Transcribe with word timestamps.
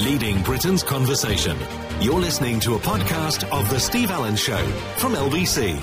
leading 0.00 0.42
Britain's 0.42 0.82
conversation. 0.82 1.56
You're 2.00 2.18
listening 2.18 2.58
to 2.60 2.74
a 2.74 2.78
podcast 2.78 3.46
of 3.52 3.68
The 3.68 3.78
Steve 3.78 4.10
Allen 4.10 4.34
Show 4.34 4.64
from 4.96 5.12
LBC. 5.12 5.78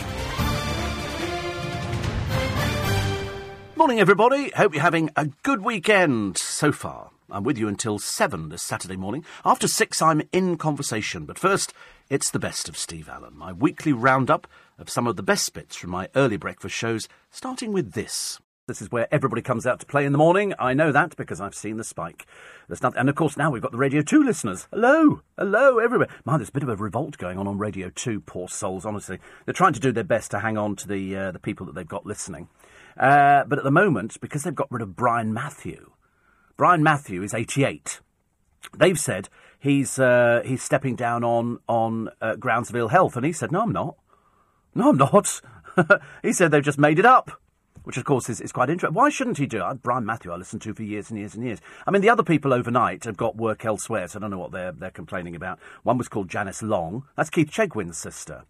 Morning, 3.75 3.99
everybody. 3.99 4.49
Hope 4.49 4.73
you're 4.73 4.81
having 4.81 5.11
a 5.15 5.27
good 5.43 5.61
weekend 5.63 6.37
so 6.37 6.71
far. 6.71 7.11
I'm 7.29 7.43
with 7.43 7.59
you 7.59 7.67
until 7.67 7.99
7 7.99 8.49
this 8.49 8.63
Saturday 8.63 8.97
morning. 8.97 9.23
After 9.45 9.67
6, 9.67 10.01
I'm 10.01 10.23
in 10.31 10.57
conversation. 10.57 11.25
But 11.25 11.37
first, 11.37 11.71
it's 12.09 12.31
the 12.31 12.39
best 12.39 12.67
of 12.67 12.77
Steve 12.77 13.07
Allen, 13.07 13.37
my 13.37 13.53
weekly 13.53 13.93
roundup 13.93 14.47
of 14.79 14.89
some 14.89 15.05
of 15.05 15.15
the 15.15 15.23
best 15.23 15.53
bits 15.53 15.75
from 15.75 15.91
my 15.91 16.09
early 16.15 16.37
breakfast 16.37 16.75
shows, 16.75 17.07
starting 17.29 17.71
with 17.71 17.91
this. 17.91 18.39
This 18.67 18.81
is 18.81 18.91
where 18.91 19.07
everybody 19.13 19.41
comes 19.41 19.65
out 19.65 19.79
to 19.79 19.85
play 19.85 20.05
in 20.05 20.11
the 20.11 20.17
morning. 20.17 20.53
I 20.59 20.73
know 20.73 20.91
that 20.91 21.15
because 21.15 21.39
I've 21.39 21.55
seen 21.55 21.77
the 21.77 21.85
spike. 21.85 22.25
There's 22.67 22.81
nothing, 22.81 22.99
and 22.99 23.07
of 23.07 23.15
course 23.15 23.37
now 23.37 23.49
we've 23.49 23.61
got 23.61 23.71
the 23.71 23.77
Radio 23.77 24.01
2 24.01 24.21
listeners. 24.21 24.67
Hello, 24.71 25.21
hello, 25.37 25.79
everywhere. 25.79 26.09
Man, 26.25 26.39
there's 26.39 26.49
a 26.49 26.51
bit 26.51 26.63
of 26.63 26.69
a 26.69 26.75
revolt 26.75 27.17
going 27.17 27.37
on 27.37 27.47
on 27.47 27.57
Radio 27.57 27.89
2. 27.89 28.19
Poor 28.19 28.49
souls, 28.49 28.85
honestly. 28.85 29.19
They're 29.45 29.53
trying 29.53 29.71
to 29.71 29.79
do 29.79 29.93
their 29.93 30.03
best 30.03 30.31
to 30.31 30.39
hang 30.39 30.57
on 30.57 30.75
to 30.75 30.87
the 30.89 31.15
uh, 31.15 31.31
the 31.31 31.39
people 31.39 31.65
that 31.67 31.75
they've 31.75 31.87
got 31.87 32.05
listening. 32.05 32.49
Uh, 32.99 33.45
but 33.45 33.57
at 33.57 33.63
the 33.63 33.71
moment, 33.71 34.19
because 34.19 34.43
they've 34.43 34.53
got 34.53 34.69
rid 34.69 34.81
of 34.81 34.97
Brian 34.97 35.33
Matthew, 35.33 35.91
Brian 36.57 36.83
Matthew 36.83 37.23
is 37.23 37.33
88. 37.33 38.01
They've 38.77 38.99
said 38.99 39.29
he's 39.57 39.97
uh, 39.97 40.41
he's 40.43 40.61
stepping 40.61 40.97
down 40.97 41.23
on 41.23 41.59
on 41.69 42.09
uh, 42.21 42.35
grounds 42.35 42.69
of 42.69 42.75
ill 42.75 42.89
health, 42.89 43.15
and 43.15 43.25
he 43.25 43.31
said, 43.31 43.49
"No, 43.49 43.61
I'm 43.61 43.71
not. 43.71 43.95
No, 44.75 44.89
I'm 44.89 44.97
not." 44.97 45.39
he 46.21 46.33
said 46.33 46.51
they've 46.51 46.61
just 46.61 46.77
made 46.77 46.99
it 46.99 47.05
up 47.05 47.31
which 47.87 47.95
of 47.95 48.03
course 48.03 48.29
is, 48.29 48.41
is 48.41 48.51
quite 48.51 48.69
interesting. 48.69 48.93
Why 48.93 49.07
shouldn't 49.07 49.37
he 49.37 49.45
do 49.45 49.65
it? 49.65 49.81
Brian 49.81 50.05
Matthew, 50.05 50.29
I 50.33 50.35
listened 50.35 50.61
to 50.63 50.73
for 50.73 50.83
years 50.83 51.09
and 51.09 51.17
years 51.17 51.35
and 51.35 51.45
years. 51.45 51.61
I 51.87 51.91
mean, 51.91 52.01
the 52.01 52.09
other 52.09 52.21
people 52.21 52.51
overnight 52.51 53.05
have 53.05 53.15
got 53.15 53.37
work 53.37 53.63
elsewhere, 53.63 54.09
so 54.09 54.19
I 54.19 54.21
don't 54.21 54.29
know 54.29 54.37
what 54.37 54.51
they're 54.51 54.73
they're 54.73 54.91
complaining 54.91 55.37
about. 55.37 55.57
One 55.83 55.97
was 55.97 56.09
called 56.09 56.27
Janice 56.29 56.61
Long. 56.61 57.05
That's 57.15 57.29
Keith 57.29 57.49
Chegwin's 57.49 57.97
sister. 57.97 58.43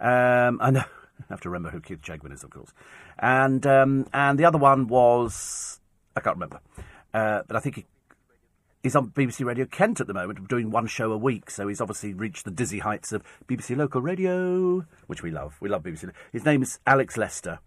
Um, 0.00 0.58
I 0.60 0.72
know. 0.72 0.80
I 1.20 1.24
have 1.28 1.40
to 1.42 1.50
remember 1.50 1.70
who 1.70 1.80
Keith 1.80 2.02
Chegwin 2.02 2.32
is, 2.32 2.42
of 2.42 2.50
course. 2.50 2.72
And 3.16 3.64
um, 3.64 4.08
and 4.12 4.36
the 4.36 4.44
other 4.44 4.58
one 4.58 4.88
was 4.88 5.78
I 6.16 6.20
can't 6.20 6.34
remember, 6.34 6.58
uh, 7.14 7.42
but 7.46 7.56
I 7.56 7.60
think 7.60 7.76
he, 7.76 7.86
he's 8.82 8.96
on 8.96 9.10
BBC 9.10 9.44
Radio 9.44 9.66
Kent 9.66 10.00
at 10.00 10.08
the 10.08 10.14
moment, 10.14 10.48
doing 10.48 10.72
one 10.72 10.88
show 10.88 11.12
a 11.12 11.16
week. 11.16 11.48
So 11.48 11.68
he's 11.68 11.80
obviously 11.80 12.12
reached 12.12 12.44
the 12.44 12.50
dizzy 12.50 12.80
heights 12.80 13.12
of 13.12 13.22
BBC 13.46 13.76
local 13.76 14.02
radio, 14.02 14.84
which 15.06 15.22
we 15.22 15.30
love. 15.30 15.58
We 15.60 15.68
love 15.68 15.84
BBC. 15.84 16.10
His 16.32 16.44
name 16.44 16.64
is 16.64 16.80
Alex 16.88 17.16
Lester. 17.16 17.60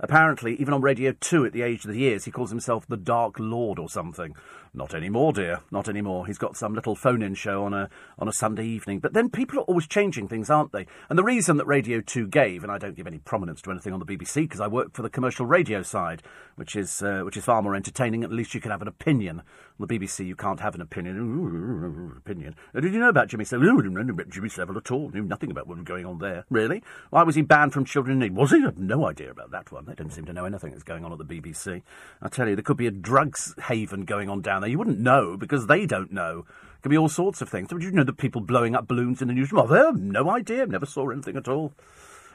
Apparently, 0.00 0.54
even 0.56 0.72
on 0.74 0.80
Radio 0.80 1.12
2 1.12 1.44
at 1.44 1.52
the 1.52 1.62
age 1.62 1.84
of 1.84 1.90
the 1.90 1.98
years, 1.98 2.24
he 2.24 2.30
calls 2.30 2.50
himself 2.50 2.86
the 2.86 2.96
Dark 2.96 3.36
Lord 3.38 3.78
or 3.78 3.88
something. 3.88 4.36
Not 4.74 4.94
anymore, 4.94 5.32
dear. 5.32 5.60
Not 5.70 5.88
anymore. 5.88 6.26
He's 6.26 6.38
got 6.38 6.56
some 6.56 6.74
little 6.74 6.94
phone-in 6.94 7.34
show 7.34 7.64
on 7.64 7.74
a 7.74 7.88
on 8.18 8.28
a 8.28 8.32
Sunday 8.32 8.64
evening. 8.66 9.00
But 9.00 9.12
then 9.12 9.30
people 9.30 9.58
are 9.58 9.62
always 9.62 9.86
changing 9.86 10.28
things, 10.28 10.50
aren't 10.50 10.72
they? 10.72 10.86
And 11.08 11.18
the 11.18 11.24
reason 11.24 11.56
that 11.56 11.66
Radio 11.66 12.00
2 12.00 12.28
gave, 12.28 12.62
and 12.62 12.70
I 12.70 12.78
don't 12.78 12.94
give 12.94 13.06
any 13.06 13.18
prominence 13.18 13.62
to 13.62 13.70
anything 13.70 13.92
on 13.92 13.98
the 13.98 14.06
BBC 14.06 14.42
because 14.42 14.60
I 14.60 14.68
work 14.68 14.94
for 14.94 15.02
the 15.02 15.10
commercial 15.10 15.46
radio 15.46 15.82
side, 15.82 16.22
which 16.56 16.76
is 16.76 17.02
uh, 17.02 17.22
which 17.22 17.36
is 17.36 17.44
far 17.44 17.62
more 17.62 17.74
entertaining. 17.74 18.22
At 18.22 18.32
least 18.32 18.54
you 18.54 18.60
can 18.60 18.70
have 18.70 18.82
an 18.82 18.88
opinion. 18.88 19.42
On 19.80 19.86
the 19.86 19.98
BBC, 19.98 20.26
you 20.26 20.36
can't 20.36 20.60
have 20.60 20.74
an 20.74 20.80
opinion. 20.80 22.14
opinion. 22.18 22.54
Uh, 22.74 22.80
did 22.80 22.92
you 22.92 23.00
know 23.00 23.08
about 23.08 23.28
Jimmy 23.28 23.44
Savile? 23.44 23.76
Didn't 23.76 23.94
know 23.94 24.12
about 24.12 24.28
Jimmy 24.28 24.48
Savile 24.48 24.76
at 24.76 24.90
all. 24.90 25.10
Knew 25.10 25.22
nothing 25.22 25.50
about 25.50 25.66
what 25.66 25.76
was 25.76 25.84
going 25.84 26.04
on 26.04 26.18
there. 26.18 26.44
Really? 26.50 26.82
Why 27.10 27.22
was 27.22 27.36
he 27.36 27.42
banned 27.42 27.72
from 27.72 27.84
Children 27.84 28.14
in 28.14 28.18
Need? 28.18 28.36
Was 28.36 28.50
he? 28.50 28.58
I 28.58 28.66
have 28.66 28.78
no 28.78 29.06
idea 29.06 29.30
about 29.30 29.50
that 29.52 29.70
one. 29.72 29.87
They 29.88 29.94
don't 29.94 30.12
seem 30.12 30.26
to 30.26 30.32
know 30.32 30.44
anything 30.44 30.70
that's 30.70 30.82
going 30.82 31.04
on 31.04 31.12
at 31.12 31.18
the 31.18 31.24
BBC. 31.24 31.82
I 32.20 32.28
tell 32.28 32.46
you, 32.46 32.54
there 32.54 32.62
could 32.62 32.76
be 32.76 32.86
a 32.86 32.90
drugs 32.90 33.54
haven 33.64 34.04
going 34.04 34.28
on 34.28 34.42
down 34.42 34.60
there. 34.60 34.70
You 34.70 34.78
wouldn't 34.78 35.00
know 35.00 35.36
because 35.36 35.66
they 35.66 35.86
don't 35.86 36.12
know. 36.12 36.44
It 36.76 36.82
could 36.82 36.90
be 36.90 36.98
all 36.98 37.08
sorts 37.08 37.40
of 37.40 37.48
things. 37.48 37.68
Did 37.68 37.82
you 37.82 37.90
know 37.90 38.04
the 38.04 38.12
people 38.12 38.42
blowing 38.42 38.74
up 38.74 38.86
balloons 38.86 39.22
in 39.22 39.28
the 39.28 39.34
newsroom? 39.34 39.62
Oh, 39.62 39.66
they 39.66 39.78
have 39.78 39.98
no 39.98 40.30
idea. 40.30 40.66
Never 40.66 40.86
saw 40.86 41.08
anything 41.08 41.36
at 41.36 41.48
all. 41.48 41.72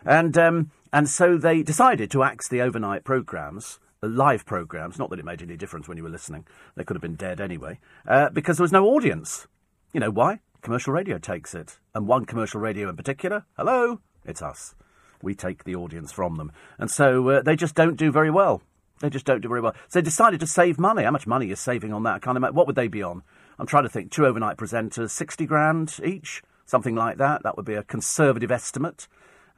And 0.04 0.38
um, 0.38 0.72
and 0.92 1.08
so 1.08 1.38
they 1.38 1.62
decided 1.62 2.12
to 2.12 2.24
axe 2.24 2.50
the 2.50 2.62
overnight 2.62 3.04
programmes, 3.04 3.80
live 4.02 4.46
programmes. 4.46 4.98
Not 4.98 5.12
that 5.12 5.20
it 5.20 5.26
made 5.26 5.42
any 5.42 5.56
difference 5.56 5.88
when 5.88 5.98
you 5.98 6.04
were 6.04 6.10
listening; 6.10 6.46
they 6.76 6.84
could 6.84 6.96
have 6.96 7.02
been 7.02 7.16
dead 7.16 7.40
anyway, 7.40 7.80
uh, 8.08 8.30
because 8.30 8.58
there 8.58 8.66
was 8.66 8.72
no 8.72 8.88
audience. 8.88 9.48
You 9.94 10.00
know 10.00 10.12
why? 10.12 10.40
Commercial 10.62 10.92
radio 10.92 11.20
takes 11.20 11.54
it, 11.54 11.80
and 11.94 12.08
one 12.08 12.26
commercial 12.26 12.60
radio 12.60 12.90
in 12.90 12.98
particular. 12.98 13.46
Hello, 13.56 14.02
it's 14.26 14.42
us. 14.42 14.76
We 15.24 15.34
take 15.34 15.64
the 15.64 15.76
audience 15.76 16.12
from 16.12 16.36
them, 16.36 16.52
and 16.78 16.92
so 16.92 17.28
uh, 17.30 17.42
they 17.42 17.56
just 17.56 17.74
don't 17.74 17.96
do 17.96 18.12
very 18.12 18.30
well. 18.30 18.62
They 19.00 19.10
just 19.10 19.26
don't 19.26 19.42
do 19.42 19.50
very 19.50 19.62
well. 19.62 19.74
So 19.90 20.00
they 20.00 20.04
decided 20.04 20.40
to 20.40 20.48
save 20.48 20.80
money. 20.80 21.04
How 21.04 21.12
much 21.12 21.28
money 21.28 21.50
is 21.52 21.60
saving 21.60 21.92
on 21.92 22.04
that? 22.04 22.16
I 22.16 22.20
can't 22.20 22.38
imagine. 22.38 22.56
What 22.56 22.68
would 22.68 22.76
they 22.76 22.88
be 22.88 23.04
on? 23.04 23.24
I'm 23.60 23.68
trying 23.68 23.84
to 23.84 23.90
think. 23.90 24.12
Two 24.12 24.26
overnight 24.26 24.58
presenters, 24.58 25.10
60 25.10 25.46
grand 25.46 26.00
each, 26.04 26.42
something 26.66 26.96
like 26.96 27.18
that. 27.18 27.44
That 27.44 27.58
would 27.58 27.66
be 27.66 27.74
a 27.74 27.84
conservative 27.84 28.52
estimate. 28.52 29.08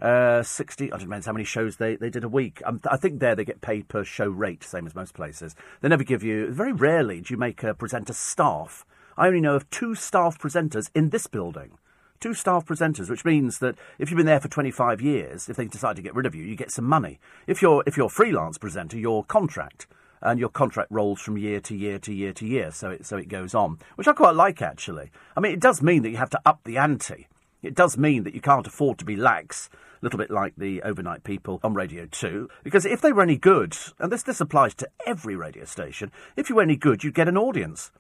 Uh, 0.02 0.44
60, 0.44 0.92
I 0.92 0.98
don't 0.98 1.10
know 1.10 1.22
how 1.24 1.32
many 1.32 1.46
shows 1.46 1.78
they, 1.78 1.96
they 1.96 2.10
did 2.10 2.24
a 2.24 2.30
week. 2.30 2.62
Um, 2.66 2.82
I 2.90 2.98
think 2.98 3.20
there 3.20 3.36
they 3.36 3.46
get 3.46 3.62
paid 3.62 3.88
per 3.88 4.04
show 4.04 4.28
rate, 4.28 4.64
same 4.64 4.86
as 4.86 4.96
most 4.96 5.14
places. 5.14 5.56
They 5.82 5.88
never 5.88 6.04
give 6.04 6.22
you, 6.22 6.52
very 6.52 6.74
rarely 6.74 7.22
do 7.22 7.34
you 7.34 7.38
make 7.38 7.64
a 7.64 7.74
presenter 7.74 8.14
staff. 8.14 8.86
I 9.16 9.28
only 9.28 9.40
know 9.40 9.56
of 9.56 9.70
two 9.70 9.96
staff 9.96 10.38
presenters 10.38 10.90
in 10.94 11.12
this 11.12 11.28
building 11.28 11.78
two 12.26 12.34
staff 12.34 12.66
presenters, 12.66 13.08
which 13.08 13.24
means 13.24 13.60
that 13.60 13.76
if 14.00 14.10
you've 14.10 14.18
been 14.18 14.26
there 14.26 14.40
for 14.40 14.48
25 14.48 15.00
years, 15.00 15.48
if 15.48 15.58
they 15.58 15.66
decide 15.66 15.96
to 15.96 16.02
get 16.02 16.16
rid 16.16 16.26
of 16.26 16.34
you, 16.34 16.44
you 16.44 16.56
get 16.56 16.72
some 16.72 16.86
money. 16.86 17.20
If 17.46 17.62
you're 17.62 17.84
if 17.86 17.98
you're 17.98 18.08
a 18.08 18.10
freelance 18.10 18.58
presenter, 18.58 18.98
your 18.98 19.24
contract 19.24 19.86
and 20.24 20.40
your 20.40 20.50
contract 20.50 20.90
rolls 20.90 21.22
from 21.22 21.38
year 21.38 21.60
to 21.60 21.76
year 21.76 22.00
to 22.00 22.12
year 22.12 22.34
to 22.34 22.48
year, 22.48 22.72
so 22.72 22.90
it 22.90 23.06
so 23.06 23.16
it 23.16 23.28
goes 23.28 23.54
on, 23.54 23.78
which 23.94 24.08
I 24.08 24.14
quite 24.14 24.34
like 24.34 24.60
actually. 24.60 25.12
I 25.38 25.40
mean, 25.40 25.54
it 25.54 25.60
does 25.60 25.84
mean 25.84 26.02
that 26.02 26.10
you 26.10 26.18
have 26.18 26.32
to 26.32 26.42
up 26.48 26.62
the 26.64 26.80
ante. 26.80 27.28
It 27.62 27.76
does 27.76 27.96
mean 27.96 28.24
that 28.24 28.34
you 28.34 28.42
can't 28.42 28.66
afford 28.66 28.98
to 28.98 29.06
be 29.06 29.16
lax, 29.16 29.70
a 29.72 29.78
little 30.02 30.18
bit 30.18 30.32
like 30.32 30.56
the 30.58 30.82
overnight 30.82 31.24
people 31.24 31.60
on 31.64 31.76
Radio 31.76 32.08
2, 32.08 32.50
because 32.64 32.88
if 32.88 33.02
they 33.02 33.14
were 33.14 33.22
any 33.22 33.38
good, 33.38 33.78
and 34.00 34.12
this, 34.12 34.24
this 34.24 34.42
applies 34.42 34.74
to 34.76 34.90
every 35.06 35.36
radio 35.36 35.66
station, 35.66 36.12
if 36.36 36.50
you 36.50 36.56
were 36.56 36.64
any 36.64 36.76
good, 36.76 37.04
you'd 37.04 37.14
get 37.14 37.28
an 37.28 37.38
audience. 37.38 37.92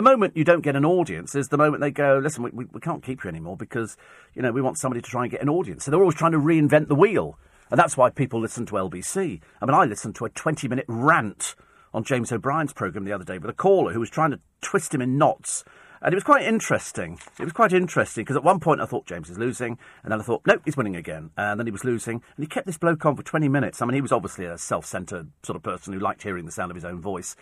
The 0.00 0.04
moment 0.04 0.34
you 0.34 0.44
don't 0.44 0.62
get 0.62 0.76
an 0.76 0.86
audience 0.86 1.34
is 1.34 1.48
the 1.48 1.58
moment 1.58 1.82
they 1.82 1.90
go, 1.90 2.18
listen, 2.22 2.42
we, 2.42 2.48
we, 2.54 2.64
we, 2.72 2.80
can't 2.80 3.02
keep 3.02 3.22
you 3.22 3.28
anymore 3.28 3.54
because, 3.54 3.98
you 4.32 4.40
know, 4.40 4.50
we 4.50 4.62
want 4.62 4.78
somebody 4.78 5.02
to 5.02 5.10
try 5.10 5.24
and 5.24 5.30
get 5.30 5.42
an 5.42 5.50
audience. 5.50 5.84
So 5.84 5.90
they're 5.90 6.00
always 6.00 6.16
trying 6.16 6.32
to 6.32 6.38
reinvent 6.38 6.88
the 6.88 6.94
wheel. 6.94 7.38
And 7.70 7.78
that's 7.78 7.98
why 7.98 8.08
people 8.08 8.40
listen 8.40 8.64
to 8.64 8.76
LBC. 8.76 9.42
I 9.60 9.66
mean, 9.66 9.74
I 9.74 9.84
listened 9.84 10.14
to 10.14 10.24
a 10.24 10.30
20 10.30 10.68
minute 10.68 10.86
rant 10.88 11.54
on 11.92 12.02
James 12.02 12.32
O'Brien's 12.32 12.72
programme 12.72 13.04
the 13.04 13.12
other 13.12 13.26
day 13.26 13.36
with 13.36 13.50
a 13.50 13.52
caller 13.52 13.92
who 13.92 14.00
was 14.00 14.08
trying 14.08 14.30
to 14.30 14.40
twist 14.62 14.94
him 14.94 15.02
in 15.02 15.18
knots. 15.18 15.64
And 16.00 16.14
it 16.14 16.16
was 16.16 16.24
quite 16.24 16.46
interesting. 16.46 17.18
It 17.38 17.44
was 17.44 17.52
quite 17.52 17.74
interesting 17.74 18.24
because 18.24 18.36
at 18.36 18.42
one 18.42 18.58
point 18.58 18.80
I 18.80 18.86
thought 18.86 19.04
James 19.04 19.28
is 19.28 19.36
losing, 19.36 19.76
and 20.02 20.10
then 20.10 20.18
I 20.18 20.22
thought, 20.22 20.40
nope, 20.46 20.62
he's 20.64 20.78
winning 20.78 20.96
again. 20.96 21.28
And 21.36 21.60
then 21.60 21.66
he 21.66 21.72
was 21.72 21.84
losing, 21.84 22.22
and 22.36 22.42
he 22.42 22.46
kept 22.46 22.66
this 22.66 22.78
bloke 22.78 23.04
on 23.04 23.16
for 23.16 23.22
20 23.22 23.50
minutes. 23.50 23.82
I 23.82 23.84
mean, 23.84 23.96
he 23.96 24.00
was 24.00 24.12
obviously 24.12 24.46
a 24.46 24.56
self 24.56 24.86
centred 24.86 25.30
sort 25.42 25.56
of 25.56 25.62
person 25.62 25.92
who 25.92 25.98
liked 25.98 26.22
hearing 26.22 26.46
the 26.46 26.52
sound 26.52 26.70
of 26.70 26.74
his 26.74 26.86
own 26.86 27.02
voice 27.02 27.36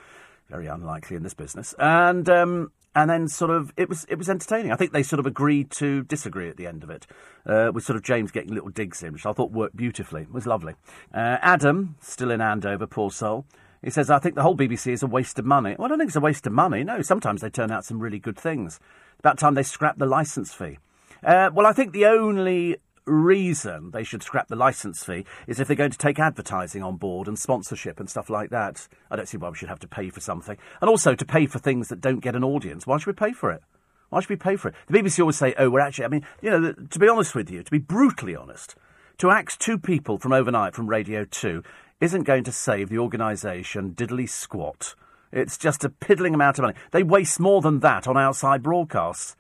very 0.48 0.66
unlikely 0.66 1.16
in 1.16 1.22
this 1.22 1.34
business. 1.34 1.75
And 1.78 2.28
um, 2.28 2.72
and 2.94 3.10
then 3.10 3.28
sort 3.28 3.50
of 3.50 3.72
it 3.76 3.88
was 3.88 4.06
it 4.09 4.16
was 4.16 4.28
entertaining. 4.28 4.72
I 4.72 4.76
think 4.76 4.92
they 4.92 5.03
sort 5.03 5.20
of 5.20 5.26
agreed 5.26 5.70
to 5.72 6.03
disagree 6.04 6.48
at 6.48 6.56
the 6.56 6.66
end 6.66 6.82
of 6.82 6.91
it, 6.91 7.06
uh, 7.47 7.70
with 7.72 7.84
sort 7.84 7.97
of 7.97 8.03
James 8.03 8.31
getting 8.31 8.53
little 8.53 8.70
digs 8.70 9.03
in, 9.03 9.12
which 9.12 9.26
I 9.26 9.32
thought 9.32 9.53
worked 9.53 9.76
beautifully. 9.76 10.22
It 10.22 10.32
was 10.32 10.47
lovely. 10.47 10.75
Uh, 11.14 11.38
Adam, 11.41 11.97
still 12.00 12.31
in 12.31 12.41
Andover, 12.41 12.87
poor 12.87 13.10
soul. 13.10 13.44
He 13.82 13.91
says, 13.91 14.10
I 14.10 14.19
think 14.19 14.34
the 14.34 14.42
whole 14.42 14.56
BBC 14.56 14.92
is 14.92 15.04
a 15.04 15.06
waste 15.06 15.38
of 15.38 15.44
money. 15.44 15.76
Well, 15.78 15.87
I 15.87 15.88
don't 15.91 15.98
think 15.98 16.08
it's 16.08 16.16
a 16.16 16.20
waste 16.20 16.48
of 16.48 16.53
money. 16.53 16.82
No, 16.82 17.00
sometimes 17.00 17.42
they 17.42 17.50
turn 17.50 17.70
out 17.70 17.84
some 17.84 18.00
really 18.00 18.19
good 18.19 18.37
things. 18.37 18.81
About 19.20 19.38
time 19.38 19.54
they 19.54 19.62
scrap 19.62 19.98
the 19.98 20.06
licence 20.06 20.53
fee. 20.53 20.78
Uh, 21.22 21.50
well, 21.53 21.66
I 21.66 21.72
think 21.72 21.92
the 21.92 22.06
only 22.06 22.78
reason 23.08 23.91
they 23.91 24.04
should 24.04 24.22
scrap 24.22 24.48
the 24.48 24.56
licence 24.56 25.02
fee 25.02 25.24
is 25.46 25.58
if 25.58 25.66
they're 25.66 25.76
going 25.76 25.91
to 25.91 25.98
take 25.98 26.19
advertising 26.19 26.82
on 26.82 26.96
board 26.96 27.28
and 27.28 27.38
sponsorship 27.38 27.98
and 27.98 28.08
stuff 28.08 28.30
like 28.30 28.50
that. 28.50 28.86
I 29.10 29.16
don't 29.16 29.28
see 29.28 29.36
why 29.36 29.48
we 29.48 29.56
should 29.56 29.69
have 29.69 29.80
to 29.80 29.88
pay 29.88 30.10
for 30.10 30.20
something. 30.20 30.56
And 30.80 30.88
also 30.88 31.14
to 31.14 31.24
pay 31.24 31.46
for 31.46 31.58
things 31.58 31.88
that 31.88 32.00
don't 32.00 32.20
get 32.20 32.36
an 32.36 32.44
audience. 32.44 32.86
Why 32.86 32.98
should 32.98 33.06
we 33.06 33.12
pay 33.12 33.32
for 33.32 33.50
it? 33.50 33.62
Why 34.10 34.20
should 34.20 34.31
we 34.31 34.37
pay 34.37 34.56
for 34.56 34.69
it? 34.69 34.75
The 34.87 34.99
BBC 34.99 35.20
always 35.20 35.37
say, 35.37 35.55
oh, 35.58 35.70
we're 35.70 35.81
actually, 35.81 36.06
I 36.06 36.08
mean, 36.08 36.26
you 36.40 36.50
know, 36.50 36.72
to 36.72 36.99
be 36.99 37.08
honest 37.08 37.34
with 37.34 37.50
you, 37.50 37.62
to 37.62 37.70
be 37.70 37.78
brutally 37.78 38.34
honest, 38.34 38.75
to 39.19 39.31
axe 39.31 39.56
two 39.56 39.78
people 39.78 40.19
from 40.19 40.32
overnight 40.32 40.75
from 40.75 40.87
Radio 40.87 41.25
2 41.25 41.62
isn't 42.00 42.22
going 42.22 42.44
to 42.44 42.52
save 42.52 42.88
the 42.88 42.99
organisation 42.99 43.93
diddly 43.93 44.28
squat. 44.28 44.94
It's 45.32 45.58
just 45.58 45.84
a 45.84 45.90
piddling 45.90 46.34
amount 46.34 46.58
of 46.58 46.62
money. 46.62 46.76
They 46.90 47.02
waste 47.02 47.40
more 47.40 47.61
than 47.61 47.81
that 47.81 48.06
on 48.06 48.16
outside 48.16 48.62
broadcasts. 48.62 49.37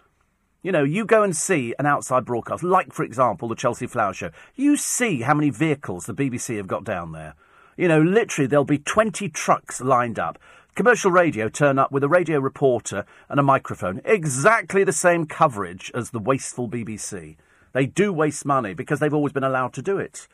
You 0.60 0.72
know, 0.72 0.82
you 0.82 1.04
go 1.04 1.22
and 1.22 1.36
see 1.36 1.72
an 1.78 1.86
outside 1.86 2.24
broadcast, 2.24 2.64
like, 2.64 2.92
for 2.92 3.04
example, 3.04 3.46
the 3.46 3.54
Chelsea 3.54 3.86
Flower 3.86 4.12
Show. 4.12 4.30
You 4.56 4.76
see 4.76 5.20
how 5.20 5.34
many 5.34 5.50
vehicles 5.50 6.06
the 6.06 6.14
BBC 6.14 6.56
have 6.56 6.66
got 6.66 6.82
down 6.82 7.12
there. 7.12 7.34
You 7.76 7.86
know, 7.86 8.02
literally, 8.02 8.48
there'll 8.48 8.64
be 8.64 8.78
20 8.78 9.28
trucks 9.28 9.80
lined 9.80 10.18
up. 10.18 10.36
Commercial 10.74 11.12
radio 11.12 11.48
turn 11.48 11.78
up 11.78 11.92
with 11.92 12.02
a 12.02 12.08
radio 12.08 12.40
reporter 12.40 13.06
and 13.28 13.38
a 13.38 13.42
microphone. 13.44 14.00
Exactly 14.04 14.82
the 14.82 14.92
same 14.92 15.26
coverage 15.26 15.92
as 15.94 16.10
the 16.10 16.18
wasteful 16.18 16.68
BBC. 16.68 17.36
They 17.72 17.86
do 17.86 18.12
waste 18.12 18.44
money 18.44 18.74
because 18.74 18.98
they've 18.98 19.14
always 19.14 19.32
been 19.32 19.44
allowed 19.44 19.74
to 19.74 19.82
do 19.82 19.98
it. 19.98 20.26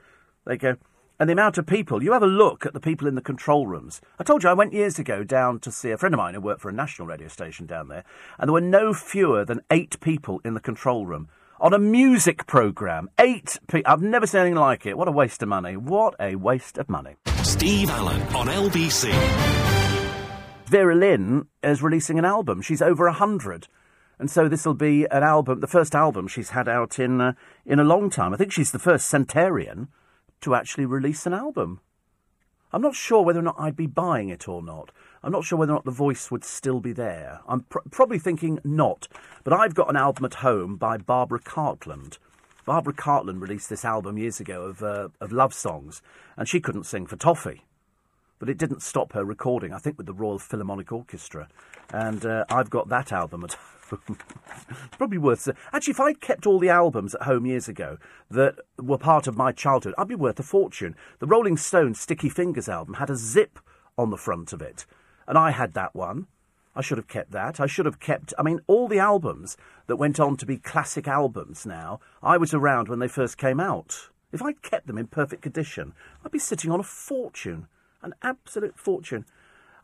They 0.47 0.57
go, 0.57 0.77
and 1.19 1.29
the 1.29 1.33
amount 1.33 1.59
of 1.59 1.67
people, 1.67 2.03
you 2.03 2.13
have 2.13 2.23
a 2.23 2.27
look 2.27 2.67
at 2.67 2.73
the 2.73 2.81
people 2.81 3.07
in 3.07 3.15
the 3.15 3.21
control 3.21 3.67
rooms. 3.67 4.01
I 4.19 4.25
told 4.25 4.43
you 4.43 4.49
I 4.49 4.55
went 4.55 4.73
years 4.73 4.99
ago 4.99 5.23
down 5.23 5.61
to 5.61 5.71
see 5.71 5.91
a 5.91 5.97
friend 5.97 6.15
of 6.15 6.19
mine 6.19 6.35
who 6.35 6.41
worked 6.41 6.61
for 6.61 6.69
a 6.69 6.73
national 6.73 7.07
radio 7.07 7.29
station 7.29 7.67
down 7.67 7.89
there, 7.89 8.05
and 8.39 8.49
there 8.49 8.53
were 8.55 8.61
no 8.61 8.93
fewer 8.93 9.45
than 9.45 9.63
eight 9.71 10.01
people 10.01 10.41
in 10.45 10.55
the 10.55 10.61
control 10.61 11.07
room 11.07 11.29
on 11.61 11.73
a 11.73 11.79
music 11.79 12.47
programme. 12.47 13.09
Eight 13.19 13.59
people. 13.69 13.91
I've 13.91 14.03
never 14.03 14.27
seen 14.27 14.41
anything 14.41 14.59
like 14.59 14.87
it. 14.87 14.99
What 14.99 15.09
a 15.09 15.13
waste 15.13 15.43
of 15.43 15.49
money. 15.49 15.77
What 15.77 16.15
a 16.19 16.35
waste 16.35 16.79
of 16.79 16.89
money. 16.89 17.15
Steve 17.43 17.91
Allen 17.91 18.21
on 18.35 18.49
LBC. 18.49 19.13
Vera 20.67 20.95
Lynn 20.95 21.47
is 21.63 21.83
releasing 21.83 22.19
an 22.19 22.25
album. 22.25 22.61
She's 22.61 22.83
over 22.83 23.05
100. 23.07 23.69
And 24.19 24.31
so 24.31 24.49
this 24.49 24.65
will 24.65 24.75
be 24.75 25.07
an 25.11 25.23
album, 25.23 25.61
the 25.61 25.67
first 25.67 25.95
album 25.95 26.29
she's 26.29 26.51
had 26.51 26.69
out 26.69 26.99
in, 26.99 27.21
uh, 27.21 27.33
in 27.67 27.79
a 27.79 27.85
long 27.85 28.11
time. 28.11 28.33
I 28.33 28.37
think 28.37 28.53
she's 28.53 28.71
the 28.71 28.79
first 28.79 29.07
centenarian 29.07 29.89
to 30.41 30.55
actually 30.55 30.87
release 30.87 31.27
an 31.27 31.35
album. 31.35 31.81
I'm 32.73 32.83
not 32.83 32.95
sure 32.97 33.23
whether 33.23 33.39
or 33.39 33.43
not 33.43 33.57
I'd 33.59 33.77
be 33.77 33.87
buying 33.87 34.31
it 34.31 34.49
or 34.49 34.61
not. 34.61 34.91
I'm 35.23 35.33
not 35.33 35.45
sure 35.45 35.59
whether 35.59 35.73
or 35.73 35.77
not 35.77 35.85
the 35.85 35.91
voice 35.91 36.31
would 36.31 36.45
still 36.45 36.81
be 36.81 36.93
there. 36.93 37.41
I'm 37.47 37.61
pr- 37.63 37.79
probably 37.91 38.19
thinking 38.19 38.59
not. 38.65 39.07
But 39.45 39.53
I've 39.53 39.75
got 39.75 39.89
an 39.89 39.97
album 39.97 40.25
at 40.25 40.35
home 40.35 40.77
by 40.77 40.99
Barbara 40.99 41.39
Cartland. 41.39 42.19
Barbara 42.65 42.95
Cartland 42.95 43.41
released 43.41 43.71
this 43.71 43.85
album 43.85 44.19
years 44.19 44.41
ago 44.41 44.63
of, 44.63 44.83
uh, 44.83 45.09
of 45.21 45.31
love 45.33 45.55
songs, 45.55 46.03
and 46.37 46.49
she 46.49 46.61
couldn't 46.61 46.85
sing 46.85 47.07
for 47.07 47.17
Toffee. 47.17 47.63
But 48.45 48.51
it 48.51 48.59
didn't 48.59 48.83
stop 48.83 49.15
her 49.15 49.25
recording, 49.25 49.73
I 49.73 49.79
think, 49.79 49.97
with 49.97 50.05
the 50.05 50.13
Royal 50.13 50.39
Philharmonic 50.39 50.93
Orchestra. 50.93 51.49
And 51.95 52.27
uh, 52.27 52.45
I've 52.51 52.69
got 52.69 52.91
that 52.91 53.11
album 53.11 53.43
at 53.43 53.57
it's 53.91 54.97
probably 54.99 55.17
worth. 55.17 55.49
Actually, 55.73 55.93
if 55.93 56.01
I'd 56.01 56.21
kept 56.21 56.47
all 56.47 56.59
the 56.59 56.69
albums 56.69 57.15
at 57.15 57.23
home 57.23 57.47
years 57.47 57.69
ago 57.69 57.97
that 58.31 58.57
were 58.79 58.99
part 58.99 59.27
of 59.27 59.39
my 59.39 59.51
childhood, 59.51 59.95
I'd 59.97 60.09
be 60.09 60.15
worth 60.15 60.39
a 60.39 60.43
fortune. 60.43 60.95
The 61.21 61.27
Rolling 61.27 61.57
Stones 61.57 61.99
Sticky 61.99 62.29
Fingers 62.29 62.69
album 62.69 62.97
had 62.97 63.09
a 63.09 63.17
zip 63.17 63.59
on 63.97 64.11
the 64.11 64.19
front 64.19 64.53
of 64.53 64.61
it, 64.61 64.85
and 65.27 65.39
I 65.39 65.51
had 65.51 65.73
that 65.73 65.95
one. 65.95 66.27
I 66.77 66.83
should 66.83 66.99
have 66.99 67.09
kept 67.09 67.31
that. 67.31 67.61
I 67.61 67.67
should 67.67 67.87
have 67.87 67.99
kept. 67.99 68.35
I 68.39 68.43
mean, 68.43 68.61
all 68.67 68.89
the 68.89 68.99
albums 68.99 69.57
that 69.87 69.97
went 69.97 70.21
on 70.21 70.37
to 70.37 70.45
be 70.45 70.59
classic 70.59 71.09
albums 71.09 71.65
now, 71.65 71.99
I 72.23 72.37
was 72.37 72.53
around 72.53 72.91
when 72.91 72.99
they 72.99 73.09
first 73.09 73.39
came 73.39 73.59
out. 73.59 74.11
If 74.33 74.43
I'd 74.43 74.61
kept 74.61 74.87
them 74.87 74.99
in 74.99 75.07
perfect 75.07 75.41
condition, 75.41 75.95
I'd 76.23 76.31
be 76.31 76.39
sitting 76.39 76.71
on 76.71 76.81
a 76.81 76.83
fortune. 76.83 77.69
An 78.05 78.15
absolute 78.23 78.79
fortune. 78.79 79.25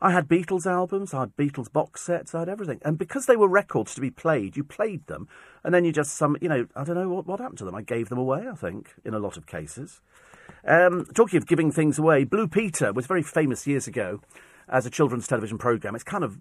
I 0.03 0.13
had 0.13 0.29
Beatles 0.29 0.67
albums, 0.67 1.13
I 1.13 1.21
had 1.21 1.37
Beatles 1.37 1.71
box 1.71 2.01
sets, 2.03 2.35
I 2.35 2.41
had 2.41 2.49
everything. 2.49 2.81
And 2.83 2.97
because 2.97 3.27
they 3.27 3.37
were 3.37 3.49
records 3.49 3.95
to 3.95 4.01
be 4.01 4.11
played, 4.11 4.57
you 4.57 4.65
played 4.65 5.07
them, 5.09 5.29
and 5.65 5.75
then 5.75 5.85
you 5.85 5.93
just 5.93 6.15
some, 6.15 6.37
you 6.41 6.49
know, 6.49 6.67
I 6.75 6.85
don't 6.85 6.97
know 6.97 7.09
what, 7.09 7.27
what 7.27 7.41
happened 7.41 7.59
to 7.59 7.65
them. 7.65 7.75
I 7.75 7.83
gave 7.83 8.09
them 8.09 8.19
away, 8.19 8.47
I 8.51 8.55
think, 8.55 8.95
in 9.05 9.13
a 9.13 9.19
lot 9.19 9.37
of 9.37 9.47
cases. 9.47 10.01
Um, 10.67 11.07
talking 11.15 11.37
of 11.37 11.47
giving 11.47 11.71
things 11.71 11.99
away, 11.99 12.25
Blue 12.25 12.49
Peter 12.49 12.93
was 12.93 13.07
very 13.07 13.23
famous 13.23 13.67
years 13.67 13.87
ago 13.87 14.21
as 14.71 14.87
a 14.87 14.91
children's 14.91 15.27
television 15.27 15.59
program. 15.59 15.95
It's 15.95 16.05
kind 16.05 16.25
of, 16.25 16.39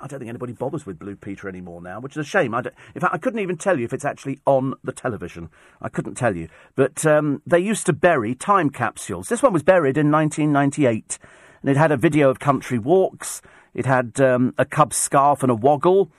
I 0.00 0.06
don't 0.06 0.20
think 0.20 0.28
anybody 0.28 0.52
bothers 0.52 0.86
with 0.86 0.98
Blue 0.98 1.16
Peter 1.16 1.48
anymore 1.48 1.80
now, 1.80 2.00
which 2.00 2.12
is 2.12 2.18
a 2.18 2.28
shame. 2.28 2.54
I 2.54 2.60
in 2.94 3.00
fact, 3.00 3.14
I 3.14 3.18
couldn't 3.18 3.40
even 3.40 3.56
tell 3.56 3.78
you 3.78 3.84
if 3.84 3.92
it's 3.92 4.04
actually 4.04 4.38
on 4.46 4.74
the 4.84 4.92
television. 4.92 5.48
I 5.80 5.88
couldn't 5.88 6.14
tell 6.14 6.36
you. 6.36 6.48
But 6.74 7.04
um, 7.06 7.42
they 7.46 7.58
used 7.58 7.86
to 7.86 7.92
bury 7.92 8.34
time 8.34 8.70
capsules. 8.70 9.28
This 9.28 9.42
one 9.42 9.52
was 9.52 9.62
buried 9.62 9.96
in 9.96 10.10
1998 10.10 11.18
and 11.62 11.70
it 11.70 11.76
had 11.76 11.92
a 11.92 11.96
video 11.96 12.30
of 12.30 12.38
country 12.38 12.78
walks. 12.78 13.42
It 13.74 13.86
had 13.86 14.20
um, 14.20 14.54
a 14.58 14.64
Cubs 14.64 14.96
scarf 14.96 15.42
and 15.42 15.50
a 15.50 15.54
woggle, 15.54 16.10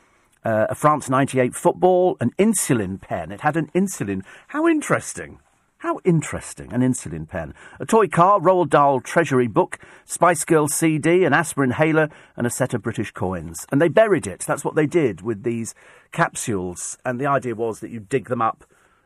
uh, 0.43 0.67
a 0.69 0.75
France 0.75 1.09
98 1.09 1.53
football, 1.53 2.17
an 2.19 2.31
insulin 2.39 2.99
pen. 2.99 3.31
It 3.31 3.41
had 3.41 3.57
an 3.57 3.69
insulin. 3.75 4.23
How 4.49 4.67
interesting. 4.67 5.39
How 5.81 5.99
interesting, 6.03 6.71
an 6.73 6.81
insulin 6.81 7.27
pen. 7.27 7.55
A 7.79 7.87
toy 7.87 8.07
car, 8.07 8.39
Roald 8.39 8.69
Dahl 8.69 8.99
Treasury 8.99 9.47
book, 9.47 9.79
Spice 10.05 10.45
Girls 10.45 10.75
CD, 10.75 11.23
an 11.23 11.33
aspirin 11.33 11.71
inhaler, 11.71 12.09
and 12.37 12.45
a 12.45 12.51
set 12.51 12.75
of 12.75 12.83
British 12.83 13.11
coins. 13.11 13.65
And 13.71 13.81
they 13.81 13.87
buried 13.87 14.27
it. 14.27 14.41
That's 14.41 14.63
what 14.63 14.75
they 14.75 14.85
did 14.85 15.21
with 15.21 15.41
these 15.41 15.73
capsules. 16.11 16.99
And 17.03 17.19
the 17.19 17.25
idea 17.25 17.55
was 17.55 17.79
that 17.79 17.89
you 17.89 17.99
dig 17.99 18.29
them 18.29 18.43
up, 18.43 18.63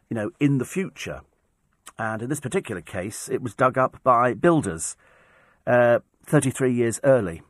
you 0.10 0.16
know, 0.16 0.32
in 0.42 0.58
the 0.58 0.66
future. 0.66 1.22
And 1.98 2.22
in 2.22 2.28
this 2.28 2.42
particular 2.42 2.82
case, 2.82 3.30
it 3.30 3.42
was 3.42 3.54
dug 3.54 3.78
up 3.78 4.04
by 4.04 4.34
builders. 4.34 4.98
Uh, 5.66 6.00
33 6.26 6.74
years 6.74 7.00
early, 7.04 7.42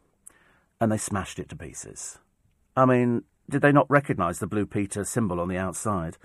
and 0.80 0.92
they 0.92 0.98
smashed 0.98 1.40
it 1.40 1.50
to 1.50 1.56
pieces. 1.56 2.20
I 2.76 2.86
mean, 2.86 3.24
did 3.50 3.62
they 3.62 3.72
not 3.72 3.90
recognise 3.90 4.40
the 4.40 4.48
Blue 4.48 4.66
Peter 4.66 5.04
symbol 5.04 5.40
on 5.40 5.48
the 5.48 5.58
outside? 5.58 6.18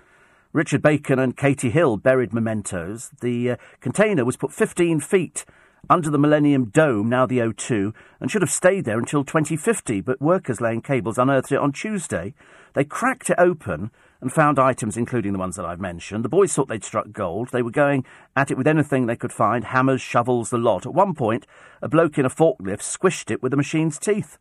Richard 0.53 0.81
Bacon 0.81 1.17
and 1.17 1.37
Katy 1.37 1.69
Hill 1.69 1.97
buried 1.97 2.33
mementos. 2.33 3.11
The 3.21 3.51
uh, 3.51 3.55
container 3.79 4.25
was 4.25 4.35
put 4.35 4.51
15 4.51 4.99
feet 4.99 5.45
under 5.89 6.09
the 6.09 6.19
Millennium 6.19 6.65
Dome, 6.65 7.09
now 7.09 7.25
the 7.25 7.39
O2, 7.39 7.93
and 8.19 8.29
should 8.29 8.41
have 8.41 8.51
stayed 8.51 8.85
there 8.85 8.99
until 8.99 9.23
2050, 9.23 10.01
but 10.01 10.21
workers 10.21 10.61
laying 10.61 10.81
cables 10.81 11.17
unearthed 11.17 11.51
it 11.51 11.57
on 11.57 11.71
Tuesday. 11.71 12.33
They 12.73 12.83
cracked 12.83 13.29
it 13.29 13.37
open 13.37 13.91
and 14.21 14.31
found 14.31 14.59
items, 14.59 14.97
including 14.97 15.33
the 15.33 15.39
ones 15.39 15.55
that 15.55 15.65
I've 15.65 15.79
mentioned. 15.79 16.23
The 16.23 16.29
boys 16.29 16.53
thought 16.53 16.67
they'd 16.67 16.83
struck 16.83 17.11
gold. 17.11 17.49
They 17.49 17.63
were 17.63 17.71
going 17.71 18.05
at 18.35 18.51
it 18.51 18.57
with 18.57 18.67
anything 18.67 19.05
they 19.05 19.15
could 19.15 19.33
find 19.33 19.65
hammers, 19.65 20.01
shovels, 20.01 20.51
the 20.51 20.57
lot. 20.57 20.85
At 20.85 20.93
one 20.93 21.15
point, 21.15 21.47
a 21.81 21.89
bloke 21.89 22.17
in 22.17 22.25
a 22.25 22.29
forklift 22.29 22.81
squished 22.81 23.31
it 23.31 23.41
with 23.41 23.51
the 23.51 23.57
machine's 23.57 23.97
teeth. 23.97 24.37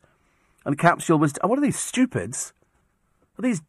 And 0.66 0.74
the 0.74 0.82
capsule 0.82 1.18
was. 1.18 1.32
Oh, 1.42 1.48
what 1.48 1.58
are 1.58 1.62
these 1.62 1.78
stupids? 1.78 2.52
Are 3.38 3.42
these. 3.42 3.62